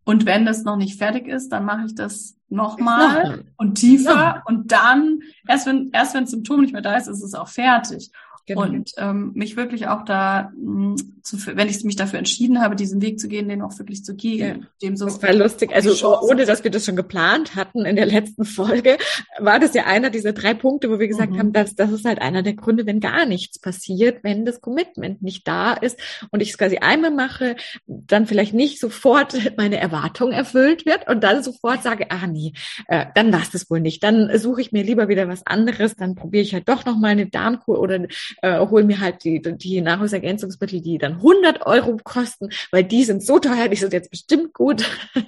Und 0.03 0.25
wenn 0.25 0.45
das 0.45 0.63
noch 0.63 0.77
nicht 0.77 0.97
fertig 0.97 1.27
ist, 1.27 1.49
dann 1.49 1.65
mache 1.65 1.85
ich 1.87 1.95
das 1.95 2.35
nochmal 2.49 3.37
noch 3.37 3.43
und 3.57 3.75
tiefer 3.75 4.13
ja. 4.13 4.43
und 4.45 4.71
dann, 4.71 5.19
erst 5.47 5.65
wenn, 5.65 5.89
erst 5.91 6.13
wenn 6.13 6.21
das 6.21 6.31
Symptom 6.31 6.61
nicht 6.61 6.73
mehr 6.73 6.83
da 6.83 6.95
ist, 6.95 7.07
ist 7.07 7.23
es 7.23 7.33
auch 7.33 7.47
fertig. 7.47 8.11
Genau. 8.47 8.61
Und 8.61 8.91
ähm, 8.97 9.31
mich 9.33 9.57
wirklich 9.57 9.87
auch 9.87 10.05
da, 10.05 10.51
mh, 10.55 10.95
hm, 10.97 11.15
zu, 11.23 11.37
wenn 11.47 11.67
ich 11.67 11.83
mich 11.83 11.95
dafür 11.95 12.19
entschieden 12.19 12.61
habe, 12.61 12.75
diesen 12.75 13.01
Weg 13.01 13.19
zu 13.19 13.27
gehen, 13.27 13.49
den 13.49 13.63
auch 13.63 13.77
wirklich 13.79 14.05
zu 14.05 14.15
gehen. 14.15 14.61
Ja. 14.61 14.67
Dem 14.83 14.95
so 14.95 15.05
das 15.05 15.21
war 15.23 15.33
lustig. 15.33 15.73
Also 15.73 16.21
ohne, 16.21 16.45
dass 16.45 16.63
wir 16.63 16.69
das 16.69 16.85
schon 16.85 16.95
geplant 16.95 17.55
hatten 17.55 17.83
in 17.85 17.95
der 17.95 18.05
letzten 18.05 18.45
Folge, 18.45 18.97
war 19.39 19.59
das 19.59 19.73
ja 19.73 19.85
einer 19.85 20.11
dieser 20.11 20.33
drei 20.33 20.53
Punkte, 20.53 20.91
wo 20.91 20.99
wir 20.99 21.07
gesagt 21.07 21.33
mhm. 21.33 21.39
haben, 21.39 21.53
dass 21.53 21.75
das 21.75 21.91
ist 21.91 22.05
halt 22.05 22.21
einer 22.21 22.43
der 22.43 22.53
Gründe, 22.53 22.85
wenn 22.85 22.99
gar 22.99 23.25
nichts 23.25 23.59
passiert, 23.59 24.23
wenn 24.23 24.45
das 24.45 24.61
Commitment 24.61 25.23
nicht 25.23 25.47
da 25.47 25.73
ist 25.73 25.99
und 26.29 26.41
ich 26.41 26.51
es 26.51 26.57
quasi 26.59 26.77
einmal 26.77 27.11
mache, 27.11 27.55
dann 27.87 28.27
vielleicht 28.27 28.53
nicht 28.53 28.79
sofort 28.79 29.35
meine 29.57 29.77
Erwartung 29.77 30.31
erfüllt 30.31 30.85
wird 30.85 31.07
und 31.07 31.23
dann 31.23 31.41
sofort 31.41 31.81
sage, 31.81 32.11
ah 32.11 32.27
nee, 32.27 32.53
äh, 32.87 33.07
dann 33.15 33.33
war 33.33 33.41
es 33.51 33.69
wohl 33.71 33.79
nicht. 33.79 34.03
Dann 34.03 34.37
suche 34.37 34.61
ich 34.61 34.71
mir 34.71 34.83
lieber 34.83 35.07
wieder 35.07 35.27
was 35.27 35.47
anderes, 35.47 35.95
dann 35.95 36.13
probiere 36.13 36.43
ich 36.43 36.53
halt 36.53 36.69
doch 36.69 36.85
noch 36.85 36.97
mal 36.97 37.07
eine 37.07 37.25
Darmkur 37.25 37.79
oder 37.79 38.05
äh, 38.41 38.59
hole 38.59 38.83
mir 38.83 38.99
halt 38.99 39.23
die, 39.23 39.41
die 39.41 39.81
Nahrungsergänzungsmittel, 39.81 40.81
die 40.81 40.97
dann 40.97 41.13
100 41.13 41.65
Euro 41.65 41.97
kosten, 42.03 42.49
weil 42.71 42.83
die 42.83 43.03
sind 43.03 43.23
so 43.23 43.39
teuer, 43.39 43.67
die 43.67 43.77
sind 43.77 43.93
jetzt 43.93 44.11
bestimmt 44.11 44.53
gut. 44.53 44.85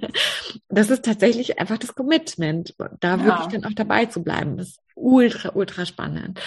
das 0.70 0.90
ist 0.90 1.06
tatsächlich 1.06 1.60
einfach 1.60 1.78
das 1.78 1.96
Commitment, 1.96 2.76
da 3.00 3.18
ja. 3.18 3.26
wirklich 3.26 3.48
dann 3.48 3.66
auch 3.66 3.76
dabei 3.76 4.06
zu 4.06 4.24
bleiben. 4.24 4.58
Das 4.58 4.70
ist 4.70 4.80
ultra, 4.96 5.52
ultra 5.54 5.86
spannend. 5.86 6.40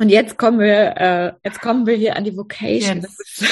Und 0.00 0.10
jetzt 0.10 0.38
kommen 0.38 0.60
wir, 0.60 0.96
äh, 0.96 1.32
jetzt 1.44 1.60
kommen 1.60 1.86
wir 1.86 1.96
hier 1.96 2.16
an 2.16 2.24
die 2.24 2.36
Vocation. 2.36 3.00
Jetzt, 3.02 3.44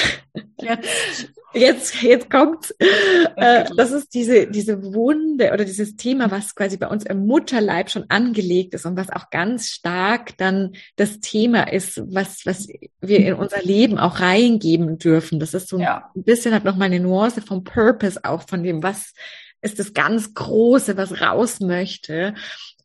jetzt. 0.61 1.33
Jetzt, 1.57 2.01
jetzt 2.01 2.29
kommt, 2.29 2.73
äh, 2.79 3.65
das 3.75 3.91
ist 3.91 4.13
diese, 4.13 4.47
diese 4.47 4.93
Wunde 4.93 5.51
oder 5.51 5.65
dieses 5.65 5.95
Thema, 5.95 6.31
was 6.31 6.55
quasi 6.55 6.77
bei 6.77 6.87
uns 6.87 7.05
im 7.05 7.25
Mutterleib 7.25 7.89
schon 7.89 8.05
angelegt 8.09 8.73
ist 8.73 8.85
und 8.85 8.97
was 8.97 9.09
auch 9.09 9.29
ganz 9.29 9.67
stark 9.69 10.37
dann 10.37 10.73
das 10.95 11.19
Thema 11.19 11.71
ist, 11.71 12.01
was, 12.13 12.45
was 12.45 12.67
wir 13.01 13.19
in 13.19 13.33
unser 13.33 13.61
Leben 13.61 13.97
auch 13.97 14.19
reingeben 14.19 14.97
dürfen. 14.97 15.39
Das 15.39 15.53
ist 15.53 15.69
so 15.69 15.79
ja. 15.79 16.11
ein 16.15 16.23
bisschen 16.23 16.53
hat 16.53 16.63
noch 16.63 16.75
mal 16.75 16.85
eine 16.85 16.99
Nuance 16.99 17.41
vom 17.41 17.63
Purpose 17.63 18.19
auch, 18.23 18.47
von 18.47 18.63
dem, 18.63 18.83
was 18.83 19.13
ist 19.61 19.79
das 19.79 19.93
ganz 19.93 20.33
Große, 20.33 20.97
was 20.97 21.21
raus 21.21 21.59
möchte. 21.59 22.35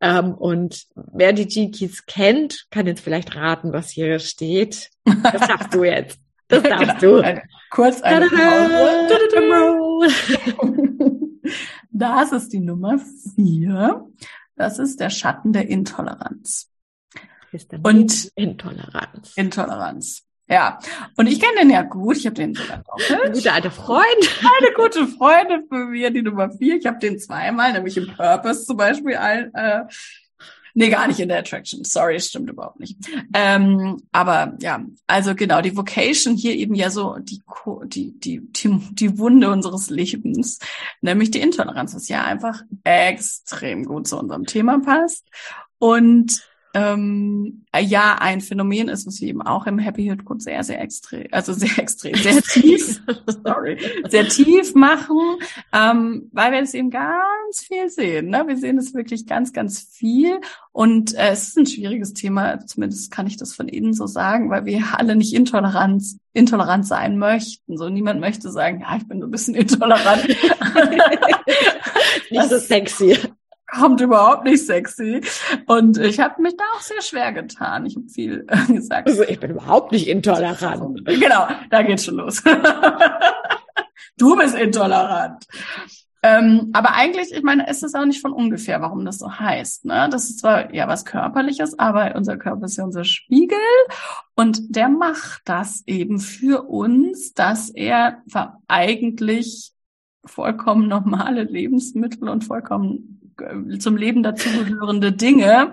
Ähm, 0.00 0.34
und 0.34 0.84
wer 0.94 1.32
die 1.32 1.46
G-Keys 1.46 2.06
kennt, 2.06 2.66
kann 2.70 2.86
jetzt 2.86 3.02
vielleicht 3.02 3.36
raten, 3.36 3.72
was 3.72 3.90
hier 3.90 4.18
steht. 4.18 4.90
Das 5.04 5.46
darfst 5.46 5.74
du 5.74 5.84
jetzt. 5.84 6.18
Das 6.48 6.62
darfst 6.62 7.02
du. 7.02 7.22
Kurz 7.72 8.02
eine 8.02 8.26
Das 11.90 12.32
ist 12.32 12.52
die 12.52 12.60
Nummer 12.60 12.98
vier. 13.34 14.06
Das 14.56 14.78
ist 14.78 15.00
der 15.00 15.10
Schatten 15.10 15.52
der 15.52 15.68
Intoleranz. 15.68 16.70
Und 17.82 18.30
Intoleranz. 18.34 19.32
Intoleranz. 19.36 20.22
Ja, 20.48 20.78
und 21.16 21.28
ich 21.28 21.40
kenne 21.40 21.60
den 21.60 21.70
ja 21.70 21.82
gut. 21.82 22.18
Ich 22.18 22.26
habe 22.26 22.34
den 22.34 22.54
sogar 22.54 22.78
doppelt. 22.78 23.20
Ein 23.24 23.32
guter 23.32 23.54
alter 23.54 23.70
Freund. 23.70 24.40
Eine 24.58 24.72
gute 24.74 25.06
Freundin 25.06 25.66
für 25.66 25.86
mir, 25.86 26.10
die 26.10 26.22
Nummer 26.22 26.50
vier. 26.50 26.76
Ich 26.76 26.86
habe 26.86 26.98
den 26.98 27.18
zweimal, 27.18 27.72
nämlich 27.72 27.96
im 27.96 28.14
Purpose 28.14 28.66
zum 28.66 28.76
Beispiel. 28.76 29.16
Ein, 29.16 29.54
äh, 29.54 29.84
nee, 30.74 30.88
gar 30.88 31.06
nicht 31.08 31.20
in 31.20 31.28
der 31.28 31.38
Attraction. 31.38 31.84
Sorry, 31.84 32.18
stimmt 32.20 32.50
überhaupt 32.50 32.80
nicht. 32.80 32.96
Ähm, 33.34 34.02
aber 34.12 34.56
ja, 34.60 34.84
also 35.06 35.34
genau, 35.34 35.60
die 35.60 35.76
Vocation 35.76 36.36
hier 36.36 36.54
eben 36.54 36.74
ja 36.74 36.90
so 36.90 37.16
die, 37.18 37.40
die, 37.86 38.18
die, 38.18 38.40
die, 38.52 38.80
die 38.92 39.18
Wunde 39.18 39.50
unseres 39.50 39.90
Lebens, 39.90 40.58
nämlich 41.00 41.30
die 41.30 41.40
Intoleranz, 41.40 41.94
was 41.94 42.08
ja 42.08 42.24
einfach 42.24 42.62
extrem 42.84 43.84
gut 43.84 44.08
zu 44.08 44.18
unserem 44.18 44.46
Thema 44.46 44.80
passt. 44.80 45.28
Und 45.78 46.42
ähm, 46.74 47.64
ja 47.78 48.16
ein 48.18 48.40
Phänomen 48.40 48.88
ist, 48.88 49.06
was 49.06 49.20
wir 49.20 49.28
eben 49.28 49.42
auch 49.42 49.66
im 49.66 49.78
Happy 49.78 50.04
Hit 50.04 50.24
Code 50.24 50.40
sehr, 50.40 50.64
sehr 50.64 50.80
extrem, 50.80 51.26
also 51.30 51.52
sehr 51.52 51.78
extrem, 51.78 52.14
sehr 52.14 52.40
tief, 52.40 53.02
sorry, 53.44 53.78
sehr 54.08 54.28
tief 54.28 54.74
machen, 54.74 55.18
ähm, 55.72 56.30
weil 56.32 56.52
wir 56.52 56.60
das 56.60 56.74
eben 56.74 56.90
ganz 56.90 57.60
viel 57.60 57.90
sehen. 57.90 58.28
Ne? 58.28 58.44
Wir 58.46 58.56
sehen 58.56 58.78
es 58.78 58.94
wirklich 58.94 59.26
ganz, 59.26 59.52
ganz 59.52 59.80
viel 59.80 60.40
und 60.72 61.14
äh, 61.14 61.30
es 61.30 61.48
ist 61.48 61.58
ein 61.58 61.66
schwieriges 61.66 62.14
Thema, 62.14 62.64
zumindest 62.64 63.10
kann 63.10 63.26
ich 63.26 63.36
das 63.36 63.52
von 63.52 63.68
Ihnen 63.68 63.92
so 63.92 64.06
sagen, 64.06 64.48
weil 64.48 64.64
wir 64.64 64.98
alle 64.98 65.14
nicht 65.14 65.34
intolerant, 65.34 66.02
intolerant 66.32 66.86
sein 66.86 67.18
möchten. 67.18 67.76
So 67.76 67.90
niemand 67.90 68.20
möchte 68.20 68.50
sagen, 68.50 68.80
ja, 68.80 68.96
ich 68.96 69.06
bin 69.06 69.20
so 69.20 69.26
ein 69.26 69.30
bisschen 69.30 69.54
intolerant. 69.54 70.26
nicht 72.30 72.48
so 72.48 72.58
sexy 72.58 73.18
kommt 73.72 74.00
überhaupt 74.00 74.44
nicht 74.44 74.64
sexy. 74.64 75.20
Und 75.66 75.98
ich 75.98 76.20
habe 76.20 76.40
mich 76.42 76.56
da 76.56 76.64
auch 76.76 76.80
sehr 76.80 77.02
schwer 77.02 77.32
getan. 77.32 77.86
Ich 77.86 77.96
habe 77.96 78.08
viel 78.08 78.46
äh, 78.48 78.72
gesagt. 78.72 79.08
Also 79.08 79.22
ich 79.22 79.40
bin 79.40 79.50
überhaupt 79.50 79.92
nicht 79.92 80.08
intolerant. 80.08 81.04
Genau, 81.04 81.48
da 81.70 81.82
geht's 81.82 82.04
schon 82.04 82.16
los. 82.16 82.42
du 84.18 84.36
bist 84.36 84.54
intolerant. 84.54 85.46
Ähm, 86.24 86.70
aber 86.72 86.94
eigentlich, 86.94 87.32
ich 87.32 87.42
meine, 87.42 87.68
ist 87.68 87.82
es 87.82 87.96
auch 87.96 88.04
nicht 88.04 88.20
von 88.20 88.32
ungefähr, 88.32 88.80
warum 88.80 89.04
das 89.04 89.18
so 89.18 89.40
heißt. 89.40 89.86
Ne? 89.86 90.08
Das 90.08 90.30
ist 90.30 90.38
zwar 90.38 90.72
ja 90.72 90.86
was 90.86 91.04
Körperliches, 91.04 91.80
aber 91.80 92.14
unser 92.14 92.36
Körper 92.36 92.66
ist 92.66 92.76
ja 92.76 92.84
unser 92.84 93.02
Spiegel 93.02 93.58
und 94.36 94.76
der 94.76 94.88
macht 94.88 95.42
das 95.46 95.82
eben 95.86 96.20
für 96.20 96.62
uns, 96.68 97.34
dass 97.34 97.70
er 97.70 98.22
eigentlich 98.68 99.72
vollkommen 100.24 100.86
normale 100.86 101.42
Lebensmittel 101.42 102.28
und 102.28 102.44
vollkommen 102.44 103.21
zum 103.78 103.96
Leben 103.96 104.22
dazugehörende 104.22 105.12
Dinge, 105.12 105.72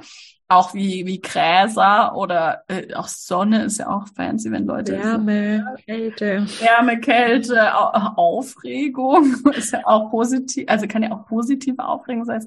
auch 0.51 0.73
wie, 0.73 1.05
wie 1.05 1.21
Gräser 1.21 2.15
oder 2.15 2.63
äh, 2.67 2.95
auch 2.95 3.07
Sonne 3.07 3.65
ist 3.65 3.77
ja 3.77 3.87
auch 3.87 4.07
fancy, 4.15 4.51
wenn 4.51 4.65
Leute. 4.65 4.93
Wärme, 4.93 5.63
so, 5.77 5.83
Kälte. 5.85 6.47
Wärme, 6.59 6.99
Kälte, 6.99 7.77
Aufregung 8.17 9.35
ist 9.55 9.73
ja 9.73 9.81
auch 9.85 10.09
positiv, 10.09 10.65
also 10.67 10.87
kann 10.87 11.03
ja 11.03 11.11
auch 11.11 11.27
positive 11.27 11.85
Aufregung 11.85 12.25
sein. 12.25 12.43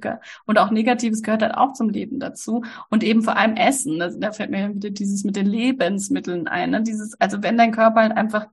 Und 0.46 0.58
auch 0.58 0.72
Negatives 0.72 1.22
gehört 1.22 1.42
halt 1.42 1.54
auch 1.54 1.74
zum 1.74 1.90
Leben 1.90 2.18
dazu. 2.18 2.64
Und 2.90 3.04
eben 3.04 3.22
vor 3.22 3.36
allem 3.36 3.54
Essen. 3.54 4.00
Da, 4.00 4.08
da 4.08 4.32
fällt 4.32 4.50
mir 4.50 4.74
wieder 4.74 4.90
dieses 4.90 5.22
mit 5.22 5.36
den 5.36 5.46
Lebensmitteln 5.46 6.48
ein. 6.48 6.70
Ne? 6.70 6.82
Dieses, 6.82 7.18
also 7.20 7.44
wenn 7.44 7.56
dein 7.56 7.70
Körper 7.70 8.00
halt 8.00 8.16
einfach 8.16 8.48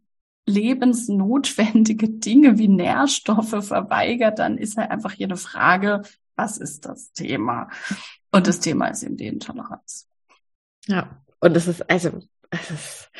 lebensnotwendige 0.45 2.10
Dinge 2.10 2.60
wie 2.60 2.67
Nährstoffe 2.67 3.65
verweigert, 3.65 4.38
dann 4.38 4.58
ist 4.60 4.77
halt 4.77 4.91
einfach 4.91 5.13
hier 5.13 5.27
eine 5.27 5.38
Frage, 5.38 6.03
was 6.39 6.58
ist 6.58 6.86
das 6.86 7.12
Thema? 7.12 7.69
Und 8.32 8.47
das 8.47 8.62
Thema 8.62 8.88
ist 8.88 9.04
eben 9.04 9.17
die 9.17 9.28
Intoleranz. 9.28 10.08
Ja, 10.88 11.21
und 11.41 11.58
es 11.58 11.67
ist 11.67 11.89
also, 11.89 12.21
es 12.49 12.71
ist 12.71 13.12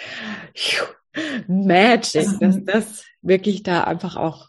Magic, 1.48 2.40
dass 2.40 2.64
das 2.64 3.04
wirklich 3.22 3.64
da 3.64 3.84
einfach 3.84 4.16
auch 4.16 4.49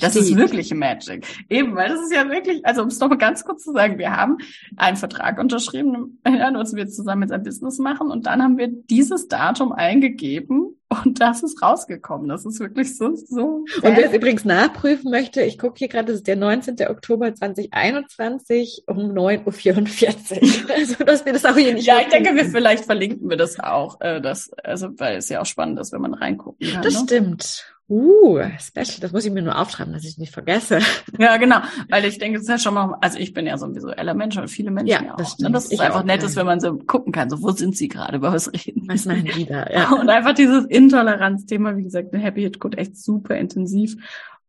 das 0.00 0.16
ist 0.16 0.36
wirklich 0.36 0.74
Magic. 0.74 1.26
Eben, 1.48 1.76
weil 1.76 1.88
das 1.88 2.00
ist 2.00 2.12
ja 2.12 2.28
wirklich, 2.28 2.64
also 2.66 2.82
um 2.82 2.88
es 2.88 2.98
noch 2.98 3.08
mal 3.08 3.18
ganz 3.18 3.44
kurz 3.44 3.64
zu 3.64 3.72
sagen, 3.72 3.98
wir 3.98 4.16
haben 4.16 4.38
einen 4.76 4.96
Vertrag 4.96 5.38
unterschrieben, 5.38 6.20
dass 6.24 6.74
wir 6.74 6.88
zusammen 6.88 7.22
jetzt 7.22 7.32
ein 7.32 7.42
Business 7.42 7.78
machen 7.78 8.10
und 8.10 8.26
dann 8.26 8.42
haben 8.42 8.58
wir 8.58 8.68
dieses 8.68 9.28
Datum 9.28 9.72
eingegeben 9.72 10.76
Und 11.04 11.20
das 11.20 11.44
ist 11.44 11.62
rausgekommen. 11.62 12.28
Das 12.28 12.44
ist 12.44 12.58
wirklich 12.58 12.96
so, 12.96 13.14
so. 13.14 13.64
Und 13.76 13.96
wer 13.96 14.06
es 14.06 14.12
übrigens 14.12 14.44
nachprüfen 14.44 15.10
möchte, 15.10 15.40
ich 15.42 15.56
gucke 15.56 15.78
hier 15.78 15.88
gerade, 15.88 16.06
das 16.06 16.16
ist 16.16 16.26
der 16.26 16.34
19. 16.34 16.76
Oktober 16.88 17.32
2021 17.32 18.84
um 18.88 18.98
9.44 19.12 20.42
Uhr. 20.42 20.70
Also, 20.80 21.04
dass 21.04 21.24
wir 21.24 21.32
das 21.32 21.44
auch 21.44 21.56
hier 21.56 21.74
nicht 21.74 21.86
Ja, 21.86 22.00
ich 22.00 22.08
denke, 22.08 22.34
wir 22.34 22.44
vielleicht 22.44 22.84
verlinken 22.84 23.28
wir 23.28 23.36
das 23.36 23.60
auch, 23.60 24.00
äh, 24.00 24.20
das, 24.20 24.50
also, 24.64 24.88
weil 24.98 25.16
es 25.18 25.28
ja 25.28 25.40
auch 25.40 25.46
spannend 25.46 25.78
ist, 25.78 25.92
wenn 25.92 26.00
man 26.00 26.14
reingucken 26.14 26.68
kann. 26.68 26.82
Das 26.82 26.94
ne? 26.94 27.00
stimmt. 27.04 27.66
Uh, 27.90 28.38
special, 28.60 29.00
das 29.00 29.10
muss 29.10 29.24
ich 29.24 29.32
mir 29.32 29.42
nur 29.42 29.58
aufschreiben, 29.58 29.92
dass 29.92 30.04
ich 30.04 30.16
nicht 30.16 30.32
vergesse. 30.32 30.78
Ja, 31.18 31.36
genau, 31.38 31.56
weil 31.88 32.04
ich 32.04 32.18
denke, 32.18 32.36
es 32.38 32.44
ist 32.44 32.48
ja 32.48 32.58
schon 32.58 32.74
mal, 32.74 32.96
also 33.00 33.18
ich 33.18 33.34
bin 33.34 33.46
ja 33.46 33.58
so 33.58 33.66
ein 33.66 33.74
visueller 33.74 34.14
Mensch 34.14 34.36
und 34.36 34.48
viele 34.48 34.70
Menschen 34.70 34.90
Ja, 34.90 35.02
ja, 35.02 35.16
das 35.16 35.26
auch. 35.26 35.32
stimmt. 35.34 35.48
Ne? 35.48 35.54
Das 35.54 35.64
ist 35.64 35.72
Ich 35.72 35.80
einfach 35.80 36.00
auch, 36.00 36.04
nett, 36.04 36.22
ist, 36.22 36.36
wenn 36.36 36.46
man 36.46 36.60
so 36.60 36.78
gucken 36.78 37.12
kann, 37.12 37.28
so 37.28 37.42
wo 37.42 37.50
sind 37.50 37.76
sie 37.76 37.88
gerade, 37.88 38.18
über 38.18 38.32
was 38.32 38.52
reden. 38.52 38.84
Was 38.86 39.06
machen 39.06 39.24
die 39.34 39.44
da? 39.44 39.66
Ja. 39.68 39.90
Und 40.00 40.08
einfach 40.08 40.34
dieses 40.34 40.66
Intoleranzthema, 40.66 41.76
wie 41.76 41.82
gesagt, 41.82 42.14
eine 42.14 42.22
Happy 42.22 42.42
Hit 42.42 42.60
Code 42.60 42.78
echt 42.78 42.96
super 42.96 43.36
intensiv. 43.36 43.96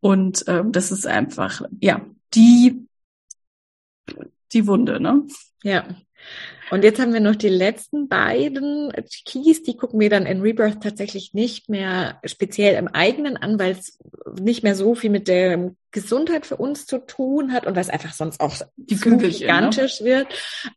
Und 0.01 0.43
ähm, 0.47 0.71
das 0.71 0.91
ist 0.91 1.07
einfach, 1.07 1.63
ja, 1.79 2.01
die, 2.35 2.87
die 4.53 4.67
Wunde, 4.67 4.99
ne? 4.99 5.23
Ja. 5.63 5.83
Und 6.71 6.85
jetzt 6.85 7.01
haben 7.01 7.13
wir 7.13 7.19
noch 7.19 7.35
die 7.35 7.49
letzten 7.49 8.07
beiden 8.07 8.93
Keys, 9.25 9.61
die 9.61 9.75
gucken 9.75 9.99
wir 9.99 10.09
dann 10.09 10.25
in 10.25 10.39
Rebirth 10.39 10.81
tatsächlich 10.81 11.33
nicht 11.33 11.67
mehr 11.67 12.19
speziell 12.23 12.75
im 12.75 12.87
eigenen 12.87 13.35
an, 13.35 13.59
weil 13.59 13.73
es 13.73 13.99
nicht 14.39 14.63
mehr 14.63 14.73
so 14.73 14.95
viel 14.95 15.09
mit 15.09 15.27
der 15.27 15.73
Gesundheit 15.91 16.45
für 16.45 16.55
uns 16.55 16.85
zu 16.85 16.99
tun 16.99 17.51
hat 17.51 17.67
und 17.67 17.75
weil 17.75 17.81
es 17.81 17.89
einfach 17.89 18.13
sonst 18.13 18.39
auch 18.39 18.55
Die 18.77 18.95
zu 18.95 19.09
ne? 19.09 19.17
gigantisch 19.17 20.01
wird. 20.01 20.27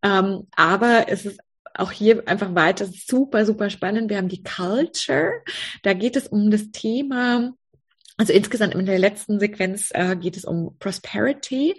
Ähm, 0.02 0.48
aber 0.56 1.04
es 1.06 1.26
ist 1.26 1.38
auch 1.74 1.92
hier 1.92 2.26
einfach 2.26 2.56
weiter 2.56 2.86
super, 2.86 3.46
super 3.46 3.70
spannend. 3.70 4.10
Wir 4.10 4.16
haben 4.16 4.28
die 4.28 4.42
Culture. 4.42 5.42
Da 5.84 5.92
geht 5.92 6.16
es 6.16 6.26
um 6.26 6.50
das 6.50 6.72
Thema, 6.72 7.52
also 8.16 8.32
insgesamt 8.32 8.74
in 8.74 8.86
der 8.86 8.98
letzten 8.98 9.40
Sequenz 9.40 9.90
äh, 9.92 10.14
geht 10.16 10.36
es 10.36 10.44
um 10.44 10.76
Prosperity, 10.78 11.74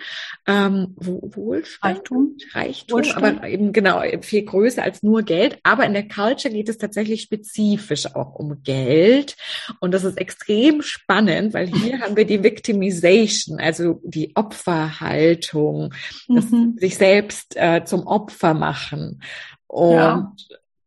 ähm, 0.45 0.93
Wo- 0.97 1.21
Wohlstand, 1.33 1.95
Reichtum. 1.97 2.37
Reichtum, 2.51 2.97
Wohlstand. 2.97 3.37
aber 3.39 3.47
eben 3.47 3.71
genau 3.71 4.01
viel 4.21 4.43
größer 4.43 4.83
als 4.83 5.01
nur 5.01 5.23
Geld. 5.23 5.57
Aber 5.63 5.85
in 5.85 5.93
der 5.93 6.07
Culture 6.07 6.53
geht 6.53 6.67
es 6.67 6.77
tatsächlich 6.77 7.21
spezifisch 7.21 8.13
auch 8.15 8.35
um 8.35 8.61
Geld. 8.63 9.37
Und 9.79 9.93
das 9.93 10.03
ist 10.03 10.17
extrem 10.17 10.81
spannend, 10.81 11.53
weil 11.53 11.67
hier 11.67 11.99
haben 12.01 12.17
wir 12.17 12.25
die 12.25 12.43
Victimization, 12.43 13.59
also 13.59 14.01
die 14.03 14.35
Opferhaltung, 14.35 15.93
Mhm. 16.27 16.75
sich 16.77 16.97
selbst 16.97 17.55
äh, 17.55 17.83
zum 17.85 18.05
Opfer 18.07 18.53
machen. 18.53 19.21
Und 19.67 19.93
Ja. 19.93 20.35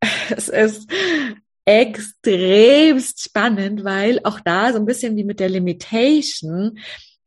es 0.30 0.48
ist 0.48 0.90
extremst 1.68 3.22
spannend, 3.22 3.84
weil 3.84 4.20
auch 4.24 4.40
da 4.40 4.72
so 4.72 4.78
ein 4.78 4.86
bisschen 4.86 5.16
wie 5.16 5.24
mit 5.24 5.38
der 5.38 5.50
Limitation 5.50 6.78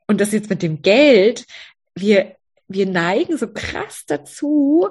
und 0.07 0.19
das 0.19 0.31
jetzt 0.31 0.49
mit 0.49 0.63
dem 0.63 0.81
Geld, 0.81 1.45
wir, 1.93 2.35
wir 2.67 2.87
neigen 2.87 3.37
so 3.37 3.47
krass 3.53 4.03
dazu, 4.07 4.89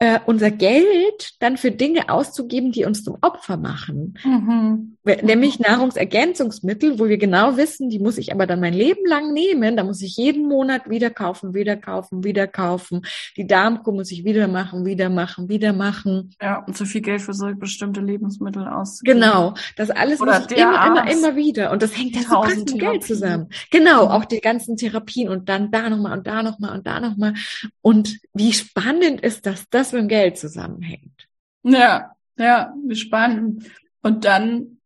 äh, 0.00 0.18
unser 0.24 0.50
Geld 0.50 1.34
dann 1.40 1.58
für 1.58 1.70
Dinge 1.70 2.08
auszugeben, 2.08 2.72
die 2.72 2.86
uns 2.86 3.04
zum 3.04 3.18
Opfer 3.20 3.58
machen. 3.58 4.18
Mhm. 4.24 4.96
Nämlich 5.22 5.58
Nahrungsergänzungsmittel, 5.58 6.98
wo 6.98 7.06
wir 7.08 7.18
genau 7.18 7.56
wissen, 7.58 7.90
die 7.90 7.98
muss 7.98 8.16
ich 8.16 8.32
aber 8.32 8.46
dann 8.46 8.60
mein 8.60 8.72
Leben 8.72 9.06
lang 9.06 9.32
nehmen. 9.32 9.76
Da 9.76 9.84
muss 9.84 10.00
ich 10.00 10.16
jeden 10.16 10.48
Monat 10.48 10.88
wieder 10.88 11.10
kaufen, 11.10 11.52
wieder 11.54 11.76
kaufen, 11.76 12.24
wieder 12.24 12.46
kaufen. 12.46 13.02
Die 13.36 13.46
Darmkur 13.46 13.92
muss 13.92 14.10
ich 14.10 14.24
wieder 14.24 14.48
machen, 14.48 14.86
wieder 14.86 15.10
machen, 15.10 15.48
wieder 15.50 15.72
machen. 15.74 16.34
Ja, 16.40 16.64
und 16.64 16.76
zu 16.76 16.86
viel 16.86 17.02
Geld 17.02 17.20
für 17.20 17.34
so 17.34 17.54
bestimmte 17.54 18.00
Lebensmittel 18.00 18.66
auszugeben. 18.66 19.20
Genau, 19.20 19.54
das 19.76 19.90
alles 19.90 20.20
Oder 20.20 20.40
muss 20.40 20.50
ich 20.50 20.56
immer, 20.58 20.86
immer, 20.86 21.10
immer 21.10 21.36
wieder. 21.36 21.70
Und 21.72 21.82
das 21.82 21.96
hängt 21.96 22.16
ja 22.16 22.22
so 22.22 22.40
krass 22.40 22.56
mit 22.56 22.78
Geld 22.78 23.04
zusammen. 23.04 23.48
Genau, 23.70 24.06
Mhm. 24.06 24.10
auch 24.12 24.24
die 24.24 24.40
ganzen 24.40 24.76
Therapien 24.78 25.28
und 25.28 25.48
dann 25.50 25.70
da 25.70 25.90
nochmal 25.90 26.16
und 26.16 26.26
da 26.26 26.42
nochmal 26.42 26.74
und 26.76 26.86
da 26.86 27.00
nochmal. 27.00 27.34
Und 27.82 28.18
wie 28.32 28.52
spannend 28.52 29.20
ist, 29.20 29.44
dass 29.44 29.68
das 29.68 29.89
mit 29.92 30.02
dem 30.02 30.08
Geld 30.08 30.38
zusammenhängt. 30.38 31.28
Ja, 31.62 32.14
ja, 32.36 32.74
spannend. 32.92 33.70
Und 34.02 34.24
dann, 34.24 34.79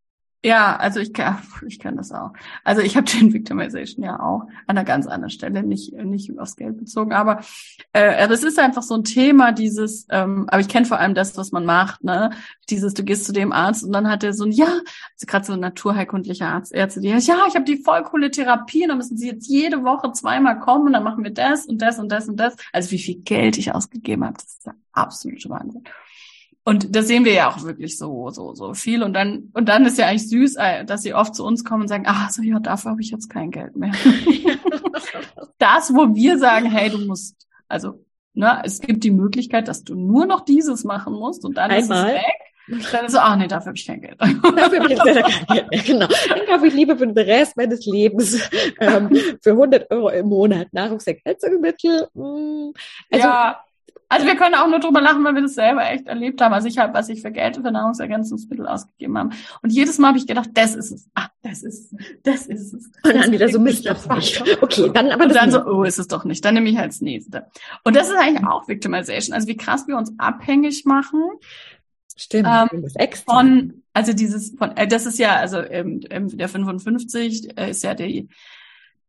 ja, 0.45 0.77
also 0.77 1.01
ich 1.01 1.15
kann, 1.15 1.39
ich 1.67 1.79
kann 1.79 1.97
das 1.97 2.13
auch. 2.13 2.33
Also 2.63 2.83
ich 2.83 2.97
habe 2.97 3.07
den 3.19 3.33
Victimization 3.33 4.05
ja 4.05 4.21
auch 4.21 4.43
an 4.67 4.77
einer 4.77 4.85
ganz 4.85 5.07
anderen 5.07 5.31
Stelle, 5.31 5.63
nicht 5.63 5.93
nicht 5.95 6.39
aufs 6.39 6.57
Geld 6.57 6.77
bezogen, 6.77 7.13
aber 7.13 7.41
äh, 7.93 8.23
aber 8.23 8.35
es 8.35 8.45
ist 8.45 8.59
einfach 8.59 8.83
so 8.83 8.95
ein 8.95 9.05
Thema, 9.05 9.53
dieses, 9.53 10.07
ähm, 10.11 10.45
aber 10.49 10.61
ich 10.61 10.69
kenne 10.69 10.87
vor 10.87 10.99
allem 10.99 11.15
das, 11.15 11.37
was 11.39 11.51
man 11.51 11.65
macht, 11.65 12.05
ne? 12.05 12.31
Dieses, 12.69 12.95
du 12.95 13.05
gehst 13.05 13.25
zu 13.25 13.33
dem 13.33 13.53
Arzt 13.53 13.85
und 13.85 13.93
dann 13.93 14.09
hat 14.09 14.23
er 14.23 14.35
so 14.35 14.45
ein, 14.45 14.53
ja, 14.53 14.67
also 14.67 15.27
gerade 15.27 15.47
so 15.47 15.55
ein 15.55 15.61
naturheilkundlicher 15.61 16.49
Arzt, 16.49 16.75
Ärzte, 16.75 17.01
die 17.01 17.09
ja, 17.09 17.17
ich 17.19 17.31
habe 17.31 17.65
die 17.65 17.79
voll 17.79 18.03
coole 18.03 18.31
Therapie, 18.31 18.83
und 18.83 18.89
dann 18.91 18.99
müssen 18.99 19.17
sie 19.17 19.29
jetzt 19.29 19.49
jede 19.49 19.83
Woche 19.83 20.13
zweimal 20.13 20.61
kommen 20.61 20.87
und 20.87 20.93
dann 20.93 21.05
machen 21.05 21.25
wir 21.25 21.33
das 21.33 21.67
und 21.67 21.81
das 21.81 21.99
und 21.99 22.11
das 22.11 22.29
und 22.29 22.37
das. 22.37 22.57
Also 22.73 22.91
wie 22.91 22.99
viel 22.99 23.17
Geld 23.17 23.57
ich 23.57 23.75
ausgegeben 23.75 24.25
habe, 24.25 24.35
das 24.35 24.45
ist 24.45 24.67
der 24.67 24.75
absolute 24.93 25.49
Wahnsinn. 25.49 25.85
Und 26.67 26.97
das 26.97 27.07
sehen 27.07 27.27
wir 27.27 27.35
ja 27.35 27.51
auch 27.51 27.63
wirklich 27.63 27.99
so, 27.99 28.31
so, 28.31 28.55
so 28.55 28.73
viel. 28.73 29.03
Und 29.03 29.13
dann, 29.13 29.51
und 29.53 29.69
dann 29.69 29.85
ist 29.85 29.99
ja 29.99 30.07
eigentlich 30.07 30.29
süß, 30.31 30.57
äh, 30.57 30.85
dass 30.87 31.03
sie 31.03 31.13
oft 31.13 31.35
zu 31.35 31.45
uns 31.45 31.63
kommen 31.63 31.83
und 31.83 31.89
sagen, 31.89 32.05
ach 32.07 32.31
so, 32.31 32.43
ja, 32.43 32.59
dafür 32.59 32.93
habe 32.93 33.03
ich 33.03 33.11
jetzt 33.11 33.29
kein 33.29 33.51
Geld 33.51 33.77
mehr. 33.77 33.93
das, 35.59 35.93
wo 35.95 36.15
wir 36.15 36.39
sagen, 36.39 36.71
hey, 36.71 36.89
du 36.89 36.99
musst, 36.99 37.47
also, 37.69 38.05
ne, 38.33 38.63
es 38.65 38.81
gibt 38.81 39.05
die 39.05 39.11
Möglichkeit, 39.11 39.69
dass 39.69 39.85
du 39.85 39.95
nur 39.95 40.25
noch 40.25 40.41
dieses 40.41 40.85
machen 40.85 41.13
musst 41.13 41.45
und 41.45 41.59
dann 41.59 41.71
Einmal. 41.71 42.09
ist 42.09 42.15
es 42.15 42.15
weg. 42.15 42.45
Dann 42.93 43.05
ist 43.05 43.13
so, 43.13 43.19
ach 43.19 43.37
nee, 43.37 43.47
dafür 43.47 43.67
habe 43.67 43.77
ich 43.77 43.87
kein 43.87 44.01
Geld. 44.01 44.19
Dafür 44.19 44.81
habe 44.81 44.85
ich 44.85 44.91
jetzt 44.93 45.05
leider 45.05 45.23
kein 45.23 45.47
Geld 45.47 45.71
mehr. 45.71 45.83
Genau. 45.83 46.07
Dann 46.29 46.47
kaufe 46.47 46.67
ich 46.67 46.73
lieber 46.73 46.97
für 46.97 47.07
den 47.07 47.19
Rest 47.19 47.59
meines 47.59 47.85
Lebens 47.85 48.49
ähm, 48.81 49.15
für 49.43 49.51
100 49.51 49.91
Euro 49.91 50.09
im 50.09 50.29
Monat 50.29 50.69
Nahrungsergänzungsmittel. 50.73 52.09
Mm, 52.15 52.71
Also, 53.11 53.27
ja. 53.27 53.65
Also 54.09 54.27
wir 54.27 54.37
können 54.37 54.55
auch 54.55 54.69
nur 54.69 54.81
drüber 54.81 55.01
lachen, 55.01 55.25
weil 55.25 55.35
wir 55.35 55.43
das 55.43 55.55
selber 55.55 55.89
echt 55.91 56.07
erlebt 56.07 56.41
haben. 56.41 56.53
Also 56.53 56.69
ich 56.69 56.79
habe, 56.79 56.95
was 56.95 57.09
ich 57.09 57.23
für 57.23 57.33
Geld 57.33 57.57
für 57.57 57.71
Nahrungsergänzungsmittel 57.71 58.67
ausgegeben 58.67 59.19
habe. 59.19 59.31
Und 59.63 59.71
jedes 59.71 59.99
Mal 59.99 60.09
habe 60.09 60.19
ich 60.19 60.27
gedacht, 60.27 60.51
das 60.55 60.75
ist 60.75 60.91
es. 60.93 61.09
Ah, 61.15 61.29
das 61.43 61.63
ist 61.63 61.93
es. 61.93 61.99
Das 62.23 62.47
ist 62.47 62.75
es. 62.75 62.91
und 63.03 63.15
dann 63.15 63.33
wieder 63.33 63.49
so 63.49 63.59
ist 63.59 63.65
Mist 63.65 63.87
das 63.87 64.07
das 64.07 64.17
nicht. 64.17 64.63
Okay, 64.63 64.91
dann 64.93 65.11
aber 65.11 65.25
Und 65.25 65.29
das 65.31 65.39
dann 65.39 65.51
so, 65.51 65.65
oh, 65.65 65.83
ist 65.85 65.99
es 65.99 66.09
doch 66.09 66.25
nicht. 66.25 66.45
Dann 66.45 66.55
nehme 66.55 66.69
ich 66.69 66.77
halt 66.77 66.91
das 66.91 67.01
nächste. 67.01 67.47
Und 67.83 67.97
das 67.97 68.09
ist 68.09 68.17
eigentlich 68.17 68.47
auch 68.47 68.69
Victimization. 68.69 69.35
Also 69.35 69.49
wie 69.49 69.57
krass 69.57 69.89
wir 69.89 69.97
uns 69.97 70.13
abhängig 70.19 70.85
machen 70.85 71.23
Stimmt, 72.17 72.49
ähm, 72.49 72.87
von, 73.27 73.83
also 73.93 74.13
dieses, 74.13 74.55
von, 74.57 74.77
äh, 74.77 74.87
das 74.87 75.05
ist 75.07 75.19
ja, 75.19 75.37
also 75.37 75.59
ähm, 75.59 76.01
der 76.01 76.49
55 76.49 77.59
äh, 77.59 77.71
ist 77.71 77.83
ja 77.83 77.95
die, 77.95 78.29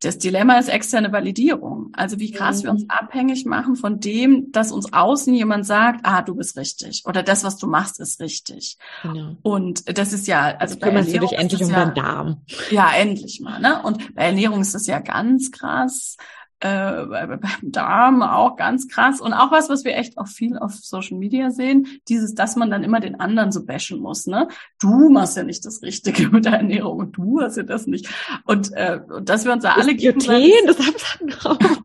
das 0.01 0.17
Dilemma 0.17 0.57
ist 0.59 0.67
externe 0.69 1.11
Validierung. 1.11 1.89
Also 1.93 2.19
wie 2.19 2.31
krass 2.31 2.63
wir 2.63 2.69
uns 2.71 2.83
Mhm. 2.83 2.89
abhängig 2.89 3.45
machen 3.45 3.75
von 3.75 3.99
dem, 3.99 4.51
dass 4.51 4.71
uns 4.71 4.91
außen 4.93 5.33
jemand 5.33 5.65
sagt, 5.65 6.01
ah, 6.03 6.21
du 6.21 6.35
bist 6.35 6.57
richtig. 6.57 7.03
Oder 7.05 7.23
das, 7.23 7.43
was 7.43 7.57
du 7.57 7.67
machst, 7.67 7.99
ist 7.99 8.19
richtig. 8.19 8.77
Genau. 9.03 9.37
Und 9.41 9.97
das 9.97 10.13
ist 10.13 10.27
ja, 10.27 10.55
also 10.57 10.75
Jetzt 10.75 10.83
kümmerst 10.83 11.13
du 11.13 11.19
dich 11.19 11.31
ist 11.31 11.39
endlich 11.39 11.63
um 11.63 11.69
ja, 11.69 11.85
deinen 11.85 11.95
Darm. 11.95 12.41
ja, 12.71 12.91
endlich 12.93 13.39
mal, 13.41 13.59
ne? 13.59 13.81
Und 13.83 14.13
bei 14.15 14.23
Ernährung 14.23 14.61
ist 14.61 14.75
das 14.75 14.85
ja 14.85 14.99
ganz 14.99 15.51
krass. 15.51 16.17
Äh, 16.61 17.05
bei- 17.05 17.25
bei- 17.27 17.35
beim 17.35 17.51
Darm 17.63 18.21
auch 18.23 18.55
ganz 18.55 18.87
krass. 18.87 19.19
Und 19.19 19.33
auch 19.33 19.51
was, 19.51 19.67
was 19.69 19.83
wir 19.83 19.95
echt 19.97 20.17
auch 20.17 20.27
viel 20.27 20.57
auf 20.57 20.71
Social 20.73 21.17
Media 21.17 21.51
sehen, 21.51 21.87
dieses, 22.07 22.33
dass 22.33 22.55
man 22.55 22.71
dann 22.71 22.83
immer 22.83 23.01
den 23.01 23.19
anderen 23.19 23.51
so 23.51 23.65
bashen 23.65 23.99
muss, 23.99 24.25
ne? 24.25 24.47
Du 24.79 25.09
machst 25.09 25.35
ja 25.35 25.43
nicht 25.43 25.65
das 25.65 25.81
Richtige 25.81 26.29
mit 26.31 26.45
der 26.45 26.53
Ernährung 26.53 26.99
und 26.99 27.11
du 27.17 27.41
hast 27.41 27.57
ja 27.57 27.63
das 27.63 27.87
nicht. 27.87 28.07
Und, 28.45 28.71
äh, 28.73 28.99
und 29.09 29.27
dass 29.27 29.43
wir 29.45 29.51
uns 29.51 29.63
da 29.63 29.73
alle 29.73 29.95
Das 29.95 30.01
Gluten, 30.01 30.67
das 30.67 30.77
haben 30.79 31.27
wir 31.27 31.45
auch. 31.45 31.59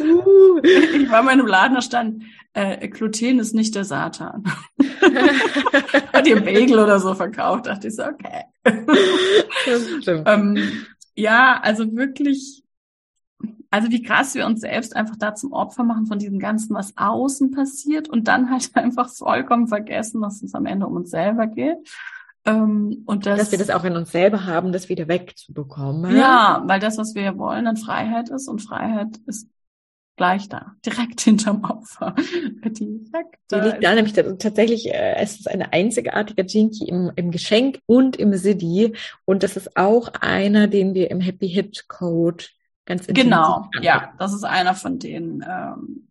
Uh. 0.00 0.60
Ich 0.62 1.10
war 1.10 1.22
mal 1.22 1.32
in 1.32 1.40
einem 1.40 1.48
Laden, 1.48 1.74
da 1.74 1.82
stand, 1.82 2.22
äh, 2.52 2.86
Gluten 2.88 3.38
ist 3.40 3.54
nicht 3.54 3.74
der 3.74 3.84
Satan. 3.84 4.44
Hat 6.12 6.26
ihr 6.26 6.40
Bagel 6.40 6.78
oder 6.78 7.00
so 7.00 7.14
verkauft, 7.14 7.66
dachte 7.66 7.88
ich 7.88 7.96
so, 7.96 8.04
okay. 8.04 8.44
Ähm, 10.26 10.58
ja, 11.14 11.58
also 11.62 11.92
wirklich, 11.96 12.61
also 13.72 13.90
wie 13.90 14.02
krass 14.02 14.34
wir 14.34 14.44
uns 14.44 14.60
selbst 14.60 14.94
einfach 14.94 15.16
da 15.16 15.34
zum 15.34 15.52
Opfer 15.52 15.82
machen 15.82 16.06
von 16.06 16.18
diesem 16.18 16.38
Ganzen, 16.38 16.74
was 16.74 16.96
außen 16.96 17.50
passiert 17.50 18.08
und 18.08 18.28
dann 18.28 18.50
halt 18.50 18.70
einfach 18.74 19.08
vollkommen 19.08 19.66
vergessen, 19.66 20.20
dass 20.20 20.42
es 20.42 20.54
am 20.54 20.66
Ende 20.66 20.86
um 20.86 20.94
uns 20.94 21.10
selber 21.10 21.46
geht. 21.46 21.78
Ähm, 22.44 23.02
und 23.06 23.24
das, 23.24 23.38
Dass 23.38 23.50
wir 23.52 23.58
das 23.58 23.70
auch 23.70 23.84
in 23.84 23.96
uns 23.96 24.12
selber 24.12 24.44
haben, 24.44 24.72
das 24.72 24.88
wieder 24.88 25.08
wegzubekommen. 25.08 26.16
ja, 26.16 26.62
weil 26.66 26.80
das, 26.80 26.98
was 26.98 27.14
wir 27.14 27.38
wollen, 27.38 27.64
dann 27.64 27.76
Freiheit 27.76 28.28
ist 28.28 28.48
und 28.48 28.60
Freiheit 28.60 29.16
ist 29.26 29.48
gleich 30.16 30.48
da, 30.50 30.74
direkt 30.84 31.22
hinterm 31.22 31.64
Opfer. 31.64 32.14
Direkt 32.62 32.78
Die 32.78 33.08
da 33.48 33.64
liegt 33.64 33.82
da 33.82 33.94
nämlich 33.94 34.12
tatsächlich, 34.12 34.92
äh, 34.92 35.14
es 35.16 35.40
ist 35.40 35.48
eine 35.48 35.72
einzigartige 35.72 36.42
Jinky 36.42 36.88
im, 36.88 37.10
im 37.16 37.30
Geschenk 37.30 37.78
und 37.86 38.16
im 38.16 38.34
Siddhi. 38.34 38.92
Und 39.24 39.42
das 39.42 39.56
ist 39.56 39.76
auch 39.76 40.08
einer, 40.20 40.66
den 40.66 40.94
wir 40.94 41.10
im 41.10 41.20
Happy 41.20 41.48
Hit 41.48 41.88
Code 41.88 42.44
ganz 42.84 43.06
intensiv 43.06 43.24
Genau, 43.24 43.68
ja, 43.80 44.12
das 44.18 44.32
ist 44.32 44.44
einer 44.44 44.74
von 44.74 44.98
denen 44.98 45.44
ähm, 45.48 46.08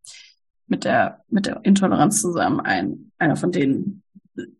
mit 0.67 0.85
der 0.85 1.21
mit 1.27 1.45
der 1.45 1.59
Intoleranz 1.63 2.21
zusammen 2.21 2.59
ein 2.61 3.11
einer 3.17 3.35
von 3.35 3.51
denen 3.51 4.03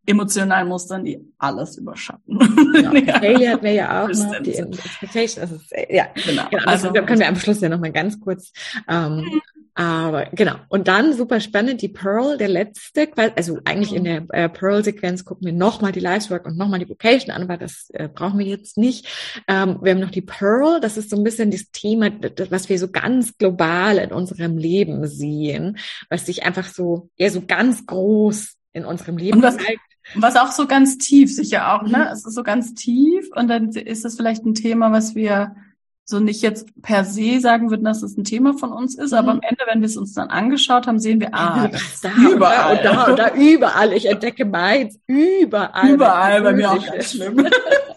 emotionalen 0.06 0.68
Mustern, 0.68 1.06
die 1.06 1.20
alles 1.38 1.78
überschatten. 1.78 2.38
Genau. 2.74 2.94
ja. 2.94 3.20
Failure 3.20 3.52
hatten 3.52 3.64
wir 3.64 3.72
ja 3.72 4.04
auch 4.04 4.10
noch, 4.10 4.42
die 4.42 4.56
Expectation, 4.56 5.44
also, 5.44 5.60
ja, 5.90 6.08
genau. 6.14 6.50
genau. 6.50 6.64
Also, 6.66 6.92
können 6.92 7.20
wir 7.20 7.28
am 7.28 7.38
Schluss 7.38 7.62
ja 7.62 7.70
nochmal 7.70 7.92
ganz 7.92 8.20
kurz 8.20 8.52
ähm, 8.88 9.42
aber 9.74 10.26
genau. 10.34 10.56
Und 10.68 10.88
dann 10.88 11.14
super 11.14 11.40
spannend, 11.40 11.82
die 11.82 11.88
Pearl, 11.88 12.38
der 12.38 12.50
letzte, 12.50 13.10
also 13.36 13.60
eigentlich 13.64 13.94
in 13.94 14.04
der 14.04 14.26
äh, 14.30 14.50
Pearl-Sequenz 14.50 15.24
gucken 15.24 15.46
wir 15.46 15.54
nochmal 15.54 15.94
die 15.94 16.02
Lifework 16.02 16.46
und 16.46 16.58
nochmal 16.58 16.80
die 16.80 16.90
Vocation 16.90 17.34
an, 17.34 17.44
aber 17.44 17.58
das 17.58 17.90
äh, 17.94 18.10
brauchen 18.10 18.40
wir 18.40 18.46
jetzt 18.46 18.78
nicht. 18.78 19.08
Ähm, 19.48 19.80
wir 19.82 19.94
haben 19.94 20.02
noch 20.02 20.12
die 20.12 20.22
Pearl, 20.22 20.82
das 20.82 20.98
ist 20.98 21.10
so 21.10 21.16
ein 21.16 21.24
bisschen 21.24 21.52
das 21.52 21.72
Thema, 21.72 22.10
das, 22.10 22.52
was 22.52 22.68
wir 22.68 22.78
so 22.80 22.90
ganz 22.90 23.38
global 23.38 23.98
in 23.98 24.12
unserem 24.12 24.58
Leben 24.58 25.08
sehen, 25.08 25.78
was 26.10 26.26
sich 26.26 26.44
einfach 26.44 26.68
so, 26.68 27.10
ja, 27.18 27.30
so 27.30 27.42
ganz 27.46 27.86
groß 27.86 28.58
in 28.74 28.84
unserem 28.84 29.18
Leben 29.18 29.38
und 29.38 29.44
was, 29.44 29.58
zeigt. 29.58 29.80
Was 30.16 30.36
auch 30.36 30.52
so 30.52 30.68
ganz 30.68 30.98
tief 30.98 31.34
sicher 31.34 31.74
auch, 31.74 31.84
ne? 31.84 31.98
Mhm. 31.98 32.12
Es 32.12 32.26
ist 32.26 32.36
so 32.36 32.44
ganz 32.44 32.74
tief 32.74 33.30
und 33.36 33.48
dann 33.48 33.70
ist 33.70 34.04
es 34.04 34.16
vielleicht 34.16 34.46
ein 34.46 34.56
Thema, 34.56 34.92
was 34.92 35.16
wir 35.16 35.56
so 36.04 36.20
nicht 36.20 36.42
jetzt 36.42 36.68
per 36.82 37.06
se 37.06 37.40
sagen 37.40 37.70
würden, 37.70 37.86
dass 37.86 38.04
es 38.04 38.18
ein 38.18 38.24
Thema 38.24 38.54
von 38.54 38.72
uns 38.72 38.96
ist, 38.96 39.12
mhm. 39.12 39.18
aber 39.18 39.32
am 39.32 39.42
Ende, 39.42 39.64
wenn 39.66 39.82
wir 39.82 39.86
es 39.86 39.98
uns 39.98 40.14
dann 40.14 40.30
angeschaut 40.30 40.88
haben, 40.88 41.00
sehen 41.00 41.20
wir, 41.20 41.34
ah, 41.34 41.70
da 42.02 42.10
überall. 42.32 42.78
Und 42.78 42.86
da, 42.86 43.04
und 43.06 43.20
da, 43.20 43.34
überall. 43.34 43.94
Ich 43.94 44.08
entdecke 44.08 44.46
meins 44.46 45.00
überall. 45.08 45.90
Überall, 45.90 46.42
bei 46.42 46.54
mir 46.54 46.72
auch 46.72 46.86
ganz 46.86 47.12
schlimm. 47.12 47.48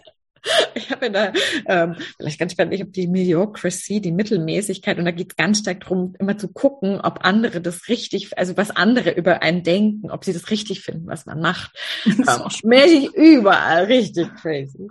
Ich 0.75 0.91
habe 0.91 1.09
da 1.09 1.31
ähm, 1.67 1.95
vielleicht 2.17 2.39
ganz 2.39 2.51
spannend, 2.51 2.73
ich 2.73 2.81
habe 2.81 2.91
die 2.91 3.07
Mediocracy, 3.07 4.01
die 4.01 4.11
Mittelmäßigkeit 4.11 4.97
und 4.97 5.05
da 5.05 5.11
geht 5.11 5.31
es 5.31 5.35
ganz 5.35 5.59
stark 5.59 5.81
darum, 5.81 6.15
immer 6.19 6.37
zu 6.37 6.49
gucken, 6.49 6.99
ob 7.01 7.19
andere 7.23 7.61
das 7.61 7.87
richtig, 7.87 8.37
also 8.37 8.57
was 8.57 8.71
andere 8.71 9.11
über 9.11 9.41
einen 9.41 9.63
denken, 9.63 10.11
ob 10.11 10.25
sie 10.25 10.33
das 10.33 10.51
richtig 10.51 10.81
finden, 10.81 11.07
was 11.07 11.25
man 11.25 11.39
macht. 11.39 11.71
Das 12.25 12.39
ähm, 12.63 12.69
mäßig 12.69 13.13
überall 13.13 13.85
richtig 13.85 14.33
crazy. 14.35 14.87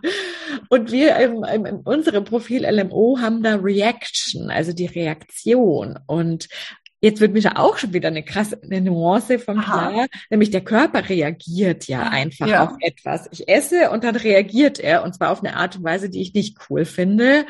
Und 0.69 0.93
wir 0.93 1.17
im, 1.17 1.45
im, 1.45 1.67
in 1.67 1.77
unserem 1.77 2.25
Profil 2.25 2.67
LMO 2.67 3.19
haben 3.21 3.43
da 3.43 3.57
Reaction, 3.57 4.51
also 4.51 4.73
die 4.73 4.87
Reaktion. 4.87 5.99
Und 6.07 6.49
Jetzt 7.05 7.21
wird 7.21 7.35
mir 7.35 7.43
da 7.43 7.53
auch 7.57 7.77
schon 7.77 7.93
wieder 7.93 8.09
eine 8.09 8.23
krasse 8.23 8.59
eine 8.63 8.81
Nuance 8.81 9.39
von 9.39 9.61
klar, 9.61 10.07
nämlich 10.31 10.51
der 10.51 10.63
Körper 10.63 11.07
reagiert 11.07 11.87
ja 11.87 12.01
einfach 12.01 12.47
ja. 12.47 12.65
auf 12.65 12.77
etwas. 12.81 13.29
Ich 13.31 13.47
esse 13.47 13.91
und 13.91 14.05
dann 14.05 14.17
reagiert 14.17 14.81
er 14.81 15.05
und 15.05 15.15
zwar 15.15 15.31
auf 15.31 15.41
eine 15.41 15.55
Art 15.55 15.77
und 15.77 15.85
Weise, 15.85 16.09
die 16.09 16.23
ich 16.23 16.33
nicht 16.33 16.57
cool 16.71 16.87
finde. 16.87 17.45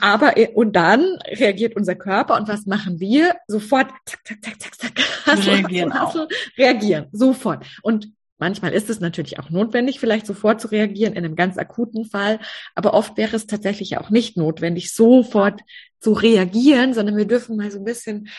Aber 0.00 0.34
und 0.54 0.74
dann 0.74 1.04
reagiert 1.28 1.76
unser 1.76 1.94
Körper 1.94 2.36
und 2.36 2.48
was 2.48 2.66
machen 2.66 2.98
wir? 2.98 3.36
Sofort 3.46 3.92
zack 4.06 4.26
zack 4.26 4.42
zack 4.42 4.60
zack 4.60 4.74
zack. 4.74 4.92
Hassel, 5.26 5.54
reagieren 5.54 5.94
Hassel, 5.94 6.26
reagieren 6.58 7.06
sofort 7.12 7.64
und 7.82 8.08
Manchmal 8.42 8.72
ist 8.72 8.88
es 8.88 9.00
natürlich 9.00 9.38
auch 9.38 9.50
notwendig, 9.50 10.00
vielleicht 10.00 10.24
sofort 10.24 10.62
zu 10.62 10.68
reagieren 10.68 11.12
in 11.12 11.26
einem 11.26 11.36
ganz 11.36 11.58
akuten 11.58 12.06
Fall, 12.06 12.40
aber 12.74 12.94
oft 12.94 13.18
wäre 13.18 13.36
es 13.36 13.46
tatsächlich 13.46 13.98
auch 13.98 14.08
nicht 14.08 14.38
notwendig, 14.38 14.94
sofort 14.94 15.60
zu 15.98 16.14
reagieren, 16.14 16.94
sondern 16.94 17.18
wir 17.18 17.26
dürfen 17.26 17.58
mal 17.58 17.70
so 17.70 17.78
ein 17.78 17.84
bisschen 17.84 18.30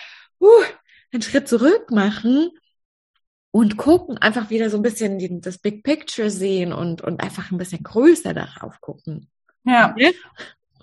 uh, 0.41 0.63
einen 1.11 1.21
Schritt 1.21 1.47
zurück 1.47 1.91
machen 1.91 2.49
und 3.51 3.77
gucken, 3.77 4.17
einfach 4.17 4.49
wieder 4.49 4.69
so 4.69 4.77
ein 4.77 4.83
bisschen 4.83 5.19
die, 5.19 5.41
das 5.41 5.57
Big 5.57 5.83
Picture 5.83 6.29
sehen 6.29 6.73
und, 6.73 7.01
und 7.01 7.21
einfach 7.21 7.51
ein 7.51 7.57
bisschen 7.57 7.83
größer 7.83 8.33
darauf 8.33 8.79
gucken. 8.81 9.29
Ja. 9.63 9.93
ja? 9.97 10.09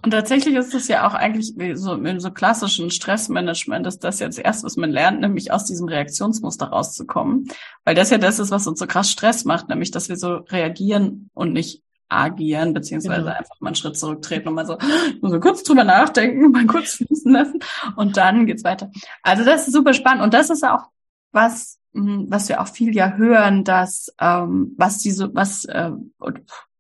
Und 0.03 0.13
tatsächlich 0.13 0.55
ist 0.55 0.75
es 0.75 0.87
ja 0.87 1.09
auch 1.09 1.15
eigentlich 1.15 1.55
so 1.75 1.95
im 1.95 2.21
so 2.21 2.31
klassischen 2.31 2.91
Stressmanagement 2.91 3.87
ist 3.87 4.05
das 4.05 4.21
jetzt 4.21 4.39
erst, 4.39 4.63
was 4.63 4.77
man 4.77 4.91
lernt, 4.91 5.21
nämlich 5.21 5.51
aus 5.51 5.65
diesem 5.65 5.89
Reaktionsmuster 5.89 6.67
rauszukommen. 6.67 7.49
Weil 7.85 7.97
das 7.97 8.11
ja 8.11 8.19
das 8.19 8.39
ist, 8.39 8.51
was 8.51 8.67
uns 8.67 8.79
so 8.79 8.87
krass 8.87 9.11
Stress 9.11 9.45
macht, 9.45 9.69
nämlich, 9.69 9.91
dass 9.91 10.09
wir 10.09 10.17
so 10.17 10.37
reagieren 10.37 11.31
und 11.35 11.53
nicht 11.53 11.83
agieren, 12.09 12.73
beziehungsweise 12.73 13.23
genau. 13.23 13.37
einfach 13.37 13.61
mal 13.61 13.69
einen 13.69 13.77
Schritt 13.77 13.99
zurücktreten 13.99 14.49
und 14.49 14.55
mal 14.55 14.67
so, 14.67 14.79
so 15.21 15.41
kurz 15.41 15.63
drüber 15.63 15.85
nachdenken, 15.85 16.51
mal 16.53 16.67
kurz 16.67 16.95
fließen 16.95 17.33
lassen 17.33 17.61
und 17.97 18.17
dann 18.17 18.47
geht's 18.47 18.65
weiter. 18.65 18.91
Also 19.23 19.45
das 19.45 19.69
ist 19.69 19.75
super 19.75 19.95
spannend 19.95 20.23
und 20.23 20.35
das 20.35 20.51
ist 20.51 20.65
auch 20.65 20.85
was, 21.33 21.79
hm, 21.93 22.27
was 22.29 22.49
wir 22.49 22.61
auch 22.61 22.69
viel 22.69 22.95
ja 22.95 23.13
hören, 23.13 23.65
dass 23.65 24.13
ähm, 24.21 24.75
was 24.77 24.99
diese, 24.99 25.35
was 25.35 25.65
äh, 25.67 25.91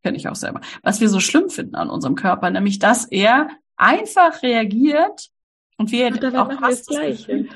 kenne 0.03 0.17
ich 0.17 0.29
auch 0.29 0.37
selber, 0.37 0.61
was 0.83 1.01
wir 1.01 1.09
so 1.09 1.21
schlimm 1.21 1.51
finden 1.51 1.75
an 1.75 1.91
unserem 1.91 2.15
Körper, 2.15 2.51
nämlich 2.51 2.79
dass 2.79 3.05
er 3.05 3.49
einfach 3.77 4.43
reagiert 4.43 5.29
und 5.77 5.93
wir 5.93 6.09
auch 6.35 6.61
das 6.61 6.87
Gleiche 6.87 7.49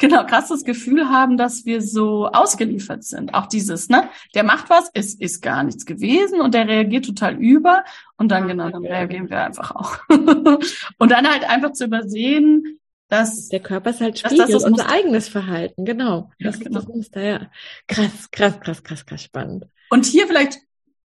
genau 0.00 0.26
krass 0.26 0.48
das 0.48 0.64
Gefühl 0.64 1.08
haben, 1.08 1.36
dass 1.36 1.64
wir 1.64 1.80
so 1.80 2.26
ausgeliefert 2.26 3.04
sind. 3.04 3.34
Auch 3.34 3.46
dieses, 3.46 3.88
ne, 3.88 4.08
der 4.34 4.42
macht 4.42 4.68
was, 4.68 4.90
es 4.94 5.14
ist 5.14 5.40
gar 5.42 5.62
nichts 5.62 5.86
gewesen 5.86 6.40
und 6.40 6.54
der 6.54 6.66
reagiert 6.66 7.04
total 7.04 7.36
über 7.36 7.84
und 8.16 8.32
dann 8.32 8.48
genau, 8.48 8.70
dann 8.70 8.84
reagieren 8.84 9.30
wir 9.30 9.44
einfach 9.44 9.70
auch. 9.70 9.98
und 10.08 11.08
dann 11.10 11.28
halt 11.28 11.48
einfach 11.48 11.72
zu 11.72 11.84
übersehen, 11.84 12.80
dass 13.08 13.48
der 13.48 13.60
Körper 13.60 13.90
ist 13.90 14.00
halt 14.00 14.18
Spiegel, 14.18 14.38
das, 14.38 14.50
das 14.50 14.64
unser 14.64 14.90
eigenes 14.90 15.28
Verhalten, 15.28 15.84
genau. 15.84 16.30
Das 16.40 16.58
ja, 16.58 16.64
genau. 16.64 16.78
ist 16.78 16.88
das 16.88 16.94
Muster, 16.94 17.22
ja. 17.22 17.50
Krass, 17.86 18.30
krass, 18.30 18.60
krass, 18.60 18.82
krass, 18.82 19.06
krass 19.06 19.22
spannend. 19.22 19.66
Und 19.90 20.06
hier 20.06 20.26
vielleicht 20.26 20.58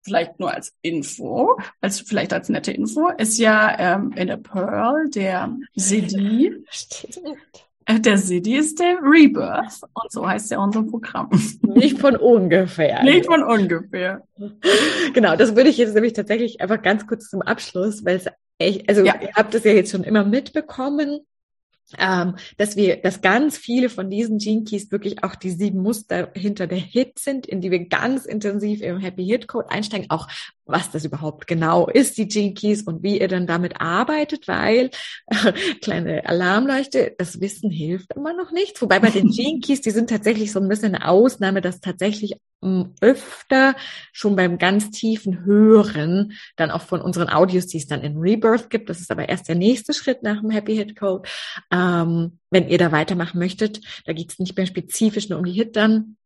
vielleicht 0.03 0.39
nur 0.39 0.53
als 0.53 0.71
Info, 0.83 1.57
als 1.81 1.99
vielleicht 1.99 2.31
als 2.31 2.49
nette 2.49 2.71
Info, 2.71 3.09
ist 3.17 3.39
ja 3.39 3.95
ähm, 3.95 4.11
in 4.15 4.27
der 4.27 4.37
Pearl 4.37 5.09
der 5.09 5.57
CD. 5.75 6.63
Der 7.87 8.17
City 8.17 8.55
ist 8.55 8.79
der 8.79 8.97
Rebirth 9.01 9.81
und 9.93 10.11
so 10.11 10.27
heißt 10.27 10.49
ja 10.51 10.59
unser 10.59 10.83
Programm. 10.83 11.29
Nicht 11.61 11.99
von 11.99 12.15
ungefähr. 12.15 13.03
Nicht 13.03 13.27
von 13.27 13.43
ungefähr. 13.43 14.23
Genau, 15.13 15.35
das 15.35 15.55
würde 15.55 15.69
ich 15.69 15.77
jetzt 15.77 15.93
nämlich 15.93 16.13
tatsächlich 16.13 16.61
einfach 16.61 16.81
ganz 16.81 17.05
kurz 17.05 17.29
zum 17.29 17.43
Abschluss, 17.43 18.03
weil 18.03 18.17
es 18.17 18.25
echt, 18.57 18.89
also 18.89 19.03
ja. 19.03 19.15
ihr 19.21 19.33
habt 19.35 19.53
es 19.53 19.63
ja 19.63 19.73
jetzt 19.73 19.91
schon 19.91 20.03
immer 20.03 20.23
mitbekommen, 20.23 21.19
ähm, 21.99 22.35
dass 22.57 22.75
wir, 22.75 22.97
dass 22.97 23.21
ganz 23.21 23.57
viele 23.57 23.89
von 23.89 24.09
diesen 24.09 24.39
Gene 24.39 24.63
Keys 24.63 24.91
wirklich 24.91 25.23
auch 25.23 25.35
die 25.35 25.51
sieben 25.51 25.79
Muster 25.79 26.31
hinter 26.33 26.65
der 26.65 26.79
Hit 26.79 27.19
sind, 27.19 27.45
in 27.45 27.61
die 27.61 27.69
wir 27.69 27.87
ganz 27.87 28.25
intensiv 28.25 28.81
im 28.81 28.97
Happy 28.99 29.25
Hit 29.25 29.47
Code 29.47 29.69
einsteigen, 29.69 30.09
auch 30.09 30.27
was 30.65 30.91
das 30.91 31.05
überhaupt 31.05 31.47
genau 31.47 31.87
ist, 31.87 32.17
die 32.17 32.27
Gene 32.27 32.53
Keys 32.53 32.83
und 32.83 33.03
wie 33.03 33.19
ihr 33.19 33.27
dann 33.27 33.47
damit 33.47 33.79
arbeitet, 33.79 34.47
weil 34.47 34.89
äh, 35.27 35.51
kleine 35.81 36.27
Alarmleuchte, 36.27 37.13
das 37.17 37.39
Wissen 37.39 37.69
hilft 37.69 38.13
immer 38.15 38.33
noch 38.33 38.51
nicht. 38.51 38.81
Wobei 38.81 38.99
bei 38.99 39.09
den 39.09 39.29
Gene 39.31 39.59
Keys, 39.59 39.81
die 39.81 39.91
sind 39.91 40.09
tatsächlich 40.09 40.51
so 40.51 40.59
ein 40.59 40.67
bisschen 40.67 40.95
eine 40.95 41.07
Ausnahme, 41.07 41.61
dass 41.61 41.79
tatsächlich 41.79 42.35
öfter 42.99 43.75
schon 44.11 44.35
beim 44.35 44.57
ganz 44.57 44.89
tiefen 44.91 45.45
Hören 45.45 46.33
dann 46.55 46.71
auch 46.71 46.81
von 46.81 47.01
unseren 47.01 47.29
Audios, 47.29 47.67
die 47.67 47.77
es 47.77 47.87
dann 47.87 48.01
in 48.01 48.17
Rebirth 48.17 48.69
gibt. 48.69 48.89
Das 48.89 48.99
ist 48.99 49.11
aber 49.11 49.29
erst 49.29 49.47
der 49.47 49.55
nächste 49.55 49.93
Schritt 49.93 50.23
nach 50.23 50.41
dem 50.41 50.49
Happy 50.49 50.75
Hit 50.75 50.95
Code. 50.95 51.27
Ähm, 51.71 52.39
wenn 52.49 52.67
ihr 52.67 52.77
da 52.77 52.91
weitermachen 52.91 53.37
möchtet, 53.39 53.81
da 54.05 54.13
geht 54.13 54.31
es 54.31 54.39
nicht 54.39 54.57
mehr 54.57 54.65
spezifisch 54.65 55.29
nur 55.29 55.39
um 55.39 55.45
die 55.45 55.51
Hit 55.51 55.75
dann, 55.75 56.17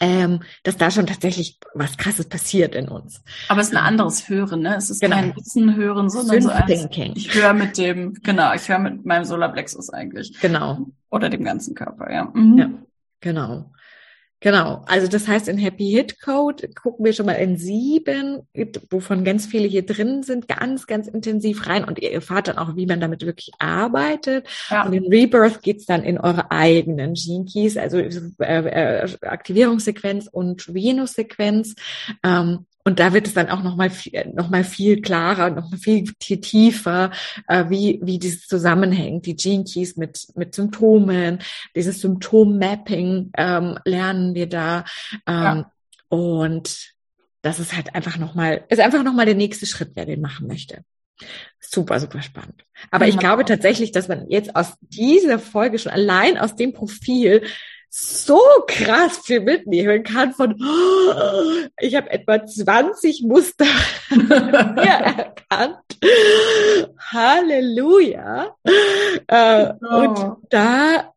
ähm, 0.00 0.40
dass 0.62 0.76
da 0.76 0.90
schon 0.90 1.06
tatsächlich 1.06 1.58
was 1.74 1.96
Krasses 1.96 2.28
passiert 2.28 2.74
in 2.74 2.88
uns. 2.88 3.22
Aber 3.48 3.60
es 3.60 3.68
ist 3.68 3.76
ein 3.76 3.82
anderes 3.82 4.28
Hören, 4.28 4.62
ne? 4.62 4.76
Es 4.76 4.88
ist 4.88 5.00
genau. 5.00 5.16
kein 5.16 5.36
Wissen 5.36 5.76
hören, 5.76 6.08
sondern 6.08 6.40
so 6.40 6.48
als, 6.50 6.88
ich 7.14 7.34
höre 7.34 7.52
mit 7.52 7.76
dem, 7.76 8.14
genau, 8.22 8.54
ich 8.54 8.68
höre 8.68 8.78
mit 8.78 9.04
meinem 9.04 9.24
Solarplexus 9.24 9.90
eigentlich. 9.90 10.38
Genau. 10.40 10.86
Oder 11.10 11.28
dem 11.28 11.44
ganzen 11.44 11.74
Körper, 11.74 12.10
ja. 12.12 12.30
Mhm. 12.32 12.58
Ja, 12.58 12.70
genau. 13.20 13.72
Genau, 14.42 14.82
also 14.86 15.06
das 15.06 15.28
heißt, 15.28 15.48
in 15.48 15.58
Happy 15.58 15.90
Hit 15.90 16.20
Code 16.20 16.68
gucken 16.68 17.04
wir 17.04 17.12
schon 17.12 17.26
mal 17.26 17.34
in 17.34 17.58
sieben, 17.58 18.48
wovon 18.88 19.22
ganz 19.22 19.44
viele 19.44 19.68
hier 19.68 19.84
drin 19.84 20.22
sind, 20.22 20.48
ganz, 20.48 20.86
ganz 20.86 21.08
intensiv 21.08 21.66
rein 21.66 21.84
und 21.84 21.98
ihr 21.98 22.10
erfahrt 22.10 22.48
dann 22.48 22.56
auch, 22.56 22.74
wie 22.74 22.86
man 22.86 23.00
damit 23.00 23.26
wirklich 23.26 23.50
arbeitet. 23.58 24.48
Ja. 24.70 24.86
Und 24.86 24.94
in 24.94 25.06
Rebirth 25.06 25.60
geht's 25.60 25.84
dann 25.84 26.02
in 26.02 26.18
eure 26.18 26.50
eigenen 26.50 27.12
Gene 27.12 27.44
Keys, 27.44 27.76
also 27.76 27.98
äh, 27.98 28.08
äh, 28.38 29.08
Aktivierungssequenz 29.20 30.26
und 30.26 30.72
Venus-Sequenz. 30.72 31.74
Ähm, 32.24 32.64
und 32.84 32.98
da 32.98 33.12
wird 33.12 33.26
es 33.26 33.34
dann 33.34 33.50
auch 33.50 33.62
nochmal 33.62 33.90
noch 34.32 34.48
mal 34.48 34.64
viel 34.64 35.02
klarer, 35.02 35.50
noch 35.50 35.70
mal 35.70 35.76
viel 35.76 36.04
tiefer, 36.14 37.10
äh, 37.46 37.66
wie, 37.68 38.00
wie 38.02 38.18
dieses 38.18 38.46
zusammenhängt, 38.46 39.26
die 39.26 39.36
Gene 39.36 39.64
Keys 39.64 39.96
mit, 39.96 40.28
mit 40.34 40.54
Symptomen, 40.54 41.40
dieses 41.74 42.00
Symptom-Mapping 42.00 43.32
ähm, 43.36 43.78
lernen 43.84 44.34
wir 44.34 44.48
da. 44.48 44.84
Ähm, 45.26 45.34
ja. 45.44 45.72
Und 46.08 46.94
das 47.42 47.58
ist 47.58 47.74
halt 47.74 47.94
einfach 47.94 48.16
nochmal, 48.16 48.64
ist 48.68 48.80
einfach 48.80 49.02
nochmal 49.02 49.26
der 49.26 49.34
nächste 49.34 49.66
Schritt, 49.66 49.90
wer 49.94 50.06
den 50.06 50.20
machen 50.20 50.46
möchte. 50.46 50.82
Super, 51.60 52.00
super 52.00 52.22
spannend. 52.22 52.64
Aber 52.90 53.06
ich 53.06 53.18
glaube 53.18 53.44
tatsächlich, 53.44 53.92
dass 53.92 54.08
man 54.08 54.28
jetzt 54.30 54.56
aus 54.56 54.74
dieser 54.80 55.38
Folge 55.38 55.78
schon 55.78 55.92
allein 55.92 56.38
aus 56.38 56.56
dem 56.56 56.72
Profil 56.72 57.42
so 57.92 58.40
krass 58.68 59.18
viel 59.18 59.40
mitnehmen 59.40 60.04
kann 60.04 60.32
von, 60.32 60.54
oh, 60.62 61.68
ich 61.80 61.96
habe 61.96 62.08
etwa 62.10 62.46
20 62.46 63.24
Muster 63.24 63.66
erkannt. 64.78 65.76
Halleluja. 67.12 68.56
Äh, 69.26 69.72
oh. 69.82 69.96
Und 69.96 70.36
da, 70.50 71.12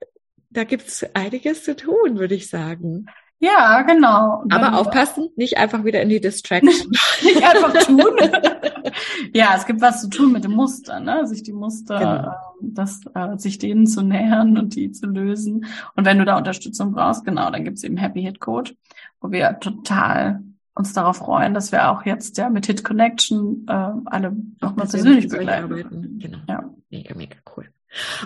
da 0.50 0.64
gibt's 0.64 1.06
einiges 1.14 1.64
zu 1.64 1.76
tun, 1.76 2.18
würde 2.18 2.34
ich 2.34 2.50
sagen. 2.50 3.06
Ja, 3.44 3.82
genau. 3.82 4.46
Aber 4.50 4.80
aufpassen, 4.80 5.28
nicht 5.36 5.58
einfach 5.58 5.84
wieder 5.84 6.02
in 6.02 6.08
die 6.08 6.22
Distraction. 6.22 6.92
nicht 7.22 7.44
einfach 7.44 7.74
tun. 7.84 8.00
ja, 9.34 9.54
es 9.58 9.66
gibt 9.66 9.82
was 9.82 10.02
zu 10.02 10.10
tun 10.10 10.32
mit 10.32 10.46
dem 10.46 10.54
Muster, 10.54 11.02
ne? 11.02 11.28
Sich 11.28 11.44
die 11.44 11.52
Muster, 11.52 12.00
genau. 12.00 12.28
äh, 12.30 12.34
das, 12.62 13.02
äh, 13.14 13.38
sich 13.38 13.58
denen 13.58 13.86
zu 13.86 14.02
nähern 14.02 14.58
und 14.58 14.76
die 14.76 14.92
zu 14.92 15.08
lösen. 15.08 15.66
Und 15.98 16.06
wenn 16.06 16.20
du 16.20 16.26
da 16.26 16.38
Unterstützung 16.38 16.94
brauchst, 16.94 17.26
genau, 17.26 17.52
dann 17.52 17.66
gibt's 17.66 17.84
eben 17.84 17.98
Happy 17.98 18.22
Hit 18.22 18.40
Code, 18.40 18.72
wo 19.20 19.30
wir 19.32 19.60
total 19.60 20.42
uns 20.74 20.94
darauf 20.94 21.18
freuen, 21.18 21.54
dass 21.54 21.74
wir 21.74 21.92
auch 21.92 22.06
jetzt 22.06 22.38
ja 22.38 22.50
mit 22.50 22.66
Hit 22.68 22.86
Connection 22.86 23.66
äh, 23.68 23.92
alle 24.06 24.38
nochmal 24.62 24.88
persönlich 24.88 25.28
begleiten. 25.28 26.18
Genau. 26.18 26.38
Ja. 26.48 26.70
Mega, 26.90 27.14
mega 27.14 27.36
cool. 27.58 27.68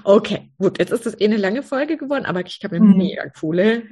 Okay, 0.03 0.51
gut, 0.57 0.79
jetzt 0.79 0.91
ist 0.91 1.05
das 1.05 1.19
eh 1.19 1.25
eine 1.25 1.37
lange 1.37 1.63
Folge 1.63 1.97
geworden, 1.97 2.25
aber 2.25 2.45
ich 2.45 2.59
habe 2.63 2.77
eine 2.77 2.85
mhm. 2.85 2.97
mega 2.97 3.23
coole 3.39 3.83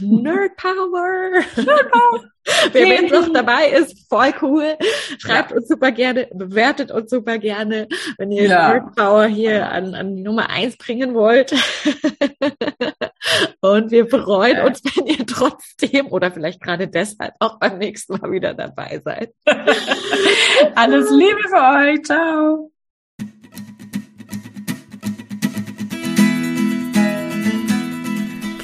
Nerd 0.00 0.56
Power. 0.56 1.30
Nerd 1.56 1.90
Power. 1.90 2.24
Wer 2.72 2.86
jetzt 2.86 3.12
noch 3.12 3.32
dabei 3.32 3.68
ist, 3.68 4.08
voll 4.08 4.32
cool. 4.42 4.76
Schreibt 5.18 5.50
ja. 5.50 5.56
uns 5.56 5.68
super 5.68 5.92
gerne, 5.92 6.28
bewertet 6.32 6.90
uns 6.90 7.10
super 7.10 7.38
gerne, 7.38 7.88
wenn 8.18 8.32
ihr 8.32 8.44
ja. 8.44 8.68
Nerd 8.68 8.96
Power 8.96 9.26
hier 9.26 9.70
an, 9.70 9.94
an 9.94 10.16
die 10.16 10.22
Nummer 10.22 10.50
eins 10.50 10.76
bringen 10.76 11.14
wollt. 11.14 11.52
Und 13.60 13.90
wir 13.90 14.08
freuen 14.08 14.66
uns, 14.66 14.82
wenn 14.84 15.06
ihr 15.06 15.24
trotzdem 15.24 16.08
oder 16.08 16.32
vielleicht 16.32 16.60
gerade 16.60 16.88
deshalb 16.88 17.34
auch 17.38 17.58
beim 17.58 17.78
nächsten 17.78 18.18
Mal 18.18 18.32
wieder 18.32 18.54
dabei 18.54 19.00
seid. 19.04 19.32
Alles 20.74 21.10
Liebe 21.10 21.40
für 21.48 21.90
euch. 21.90 22.02
Ciao. 22.02 22.71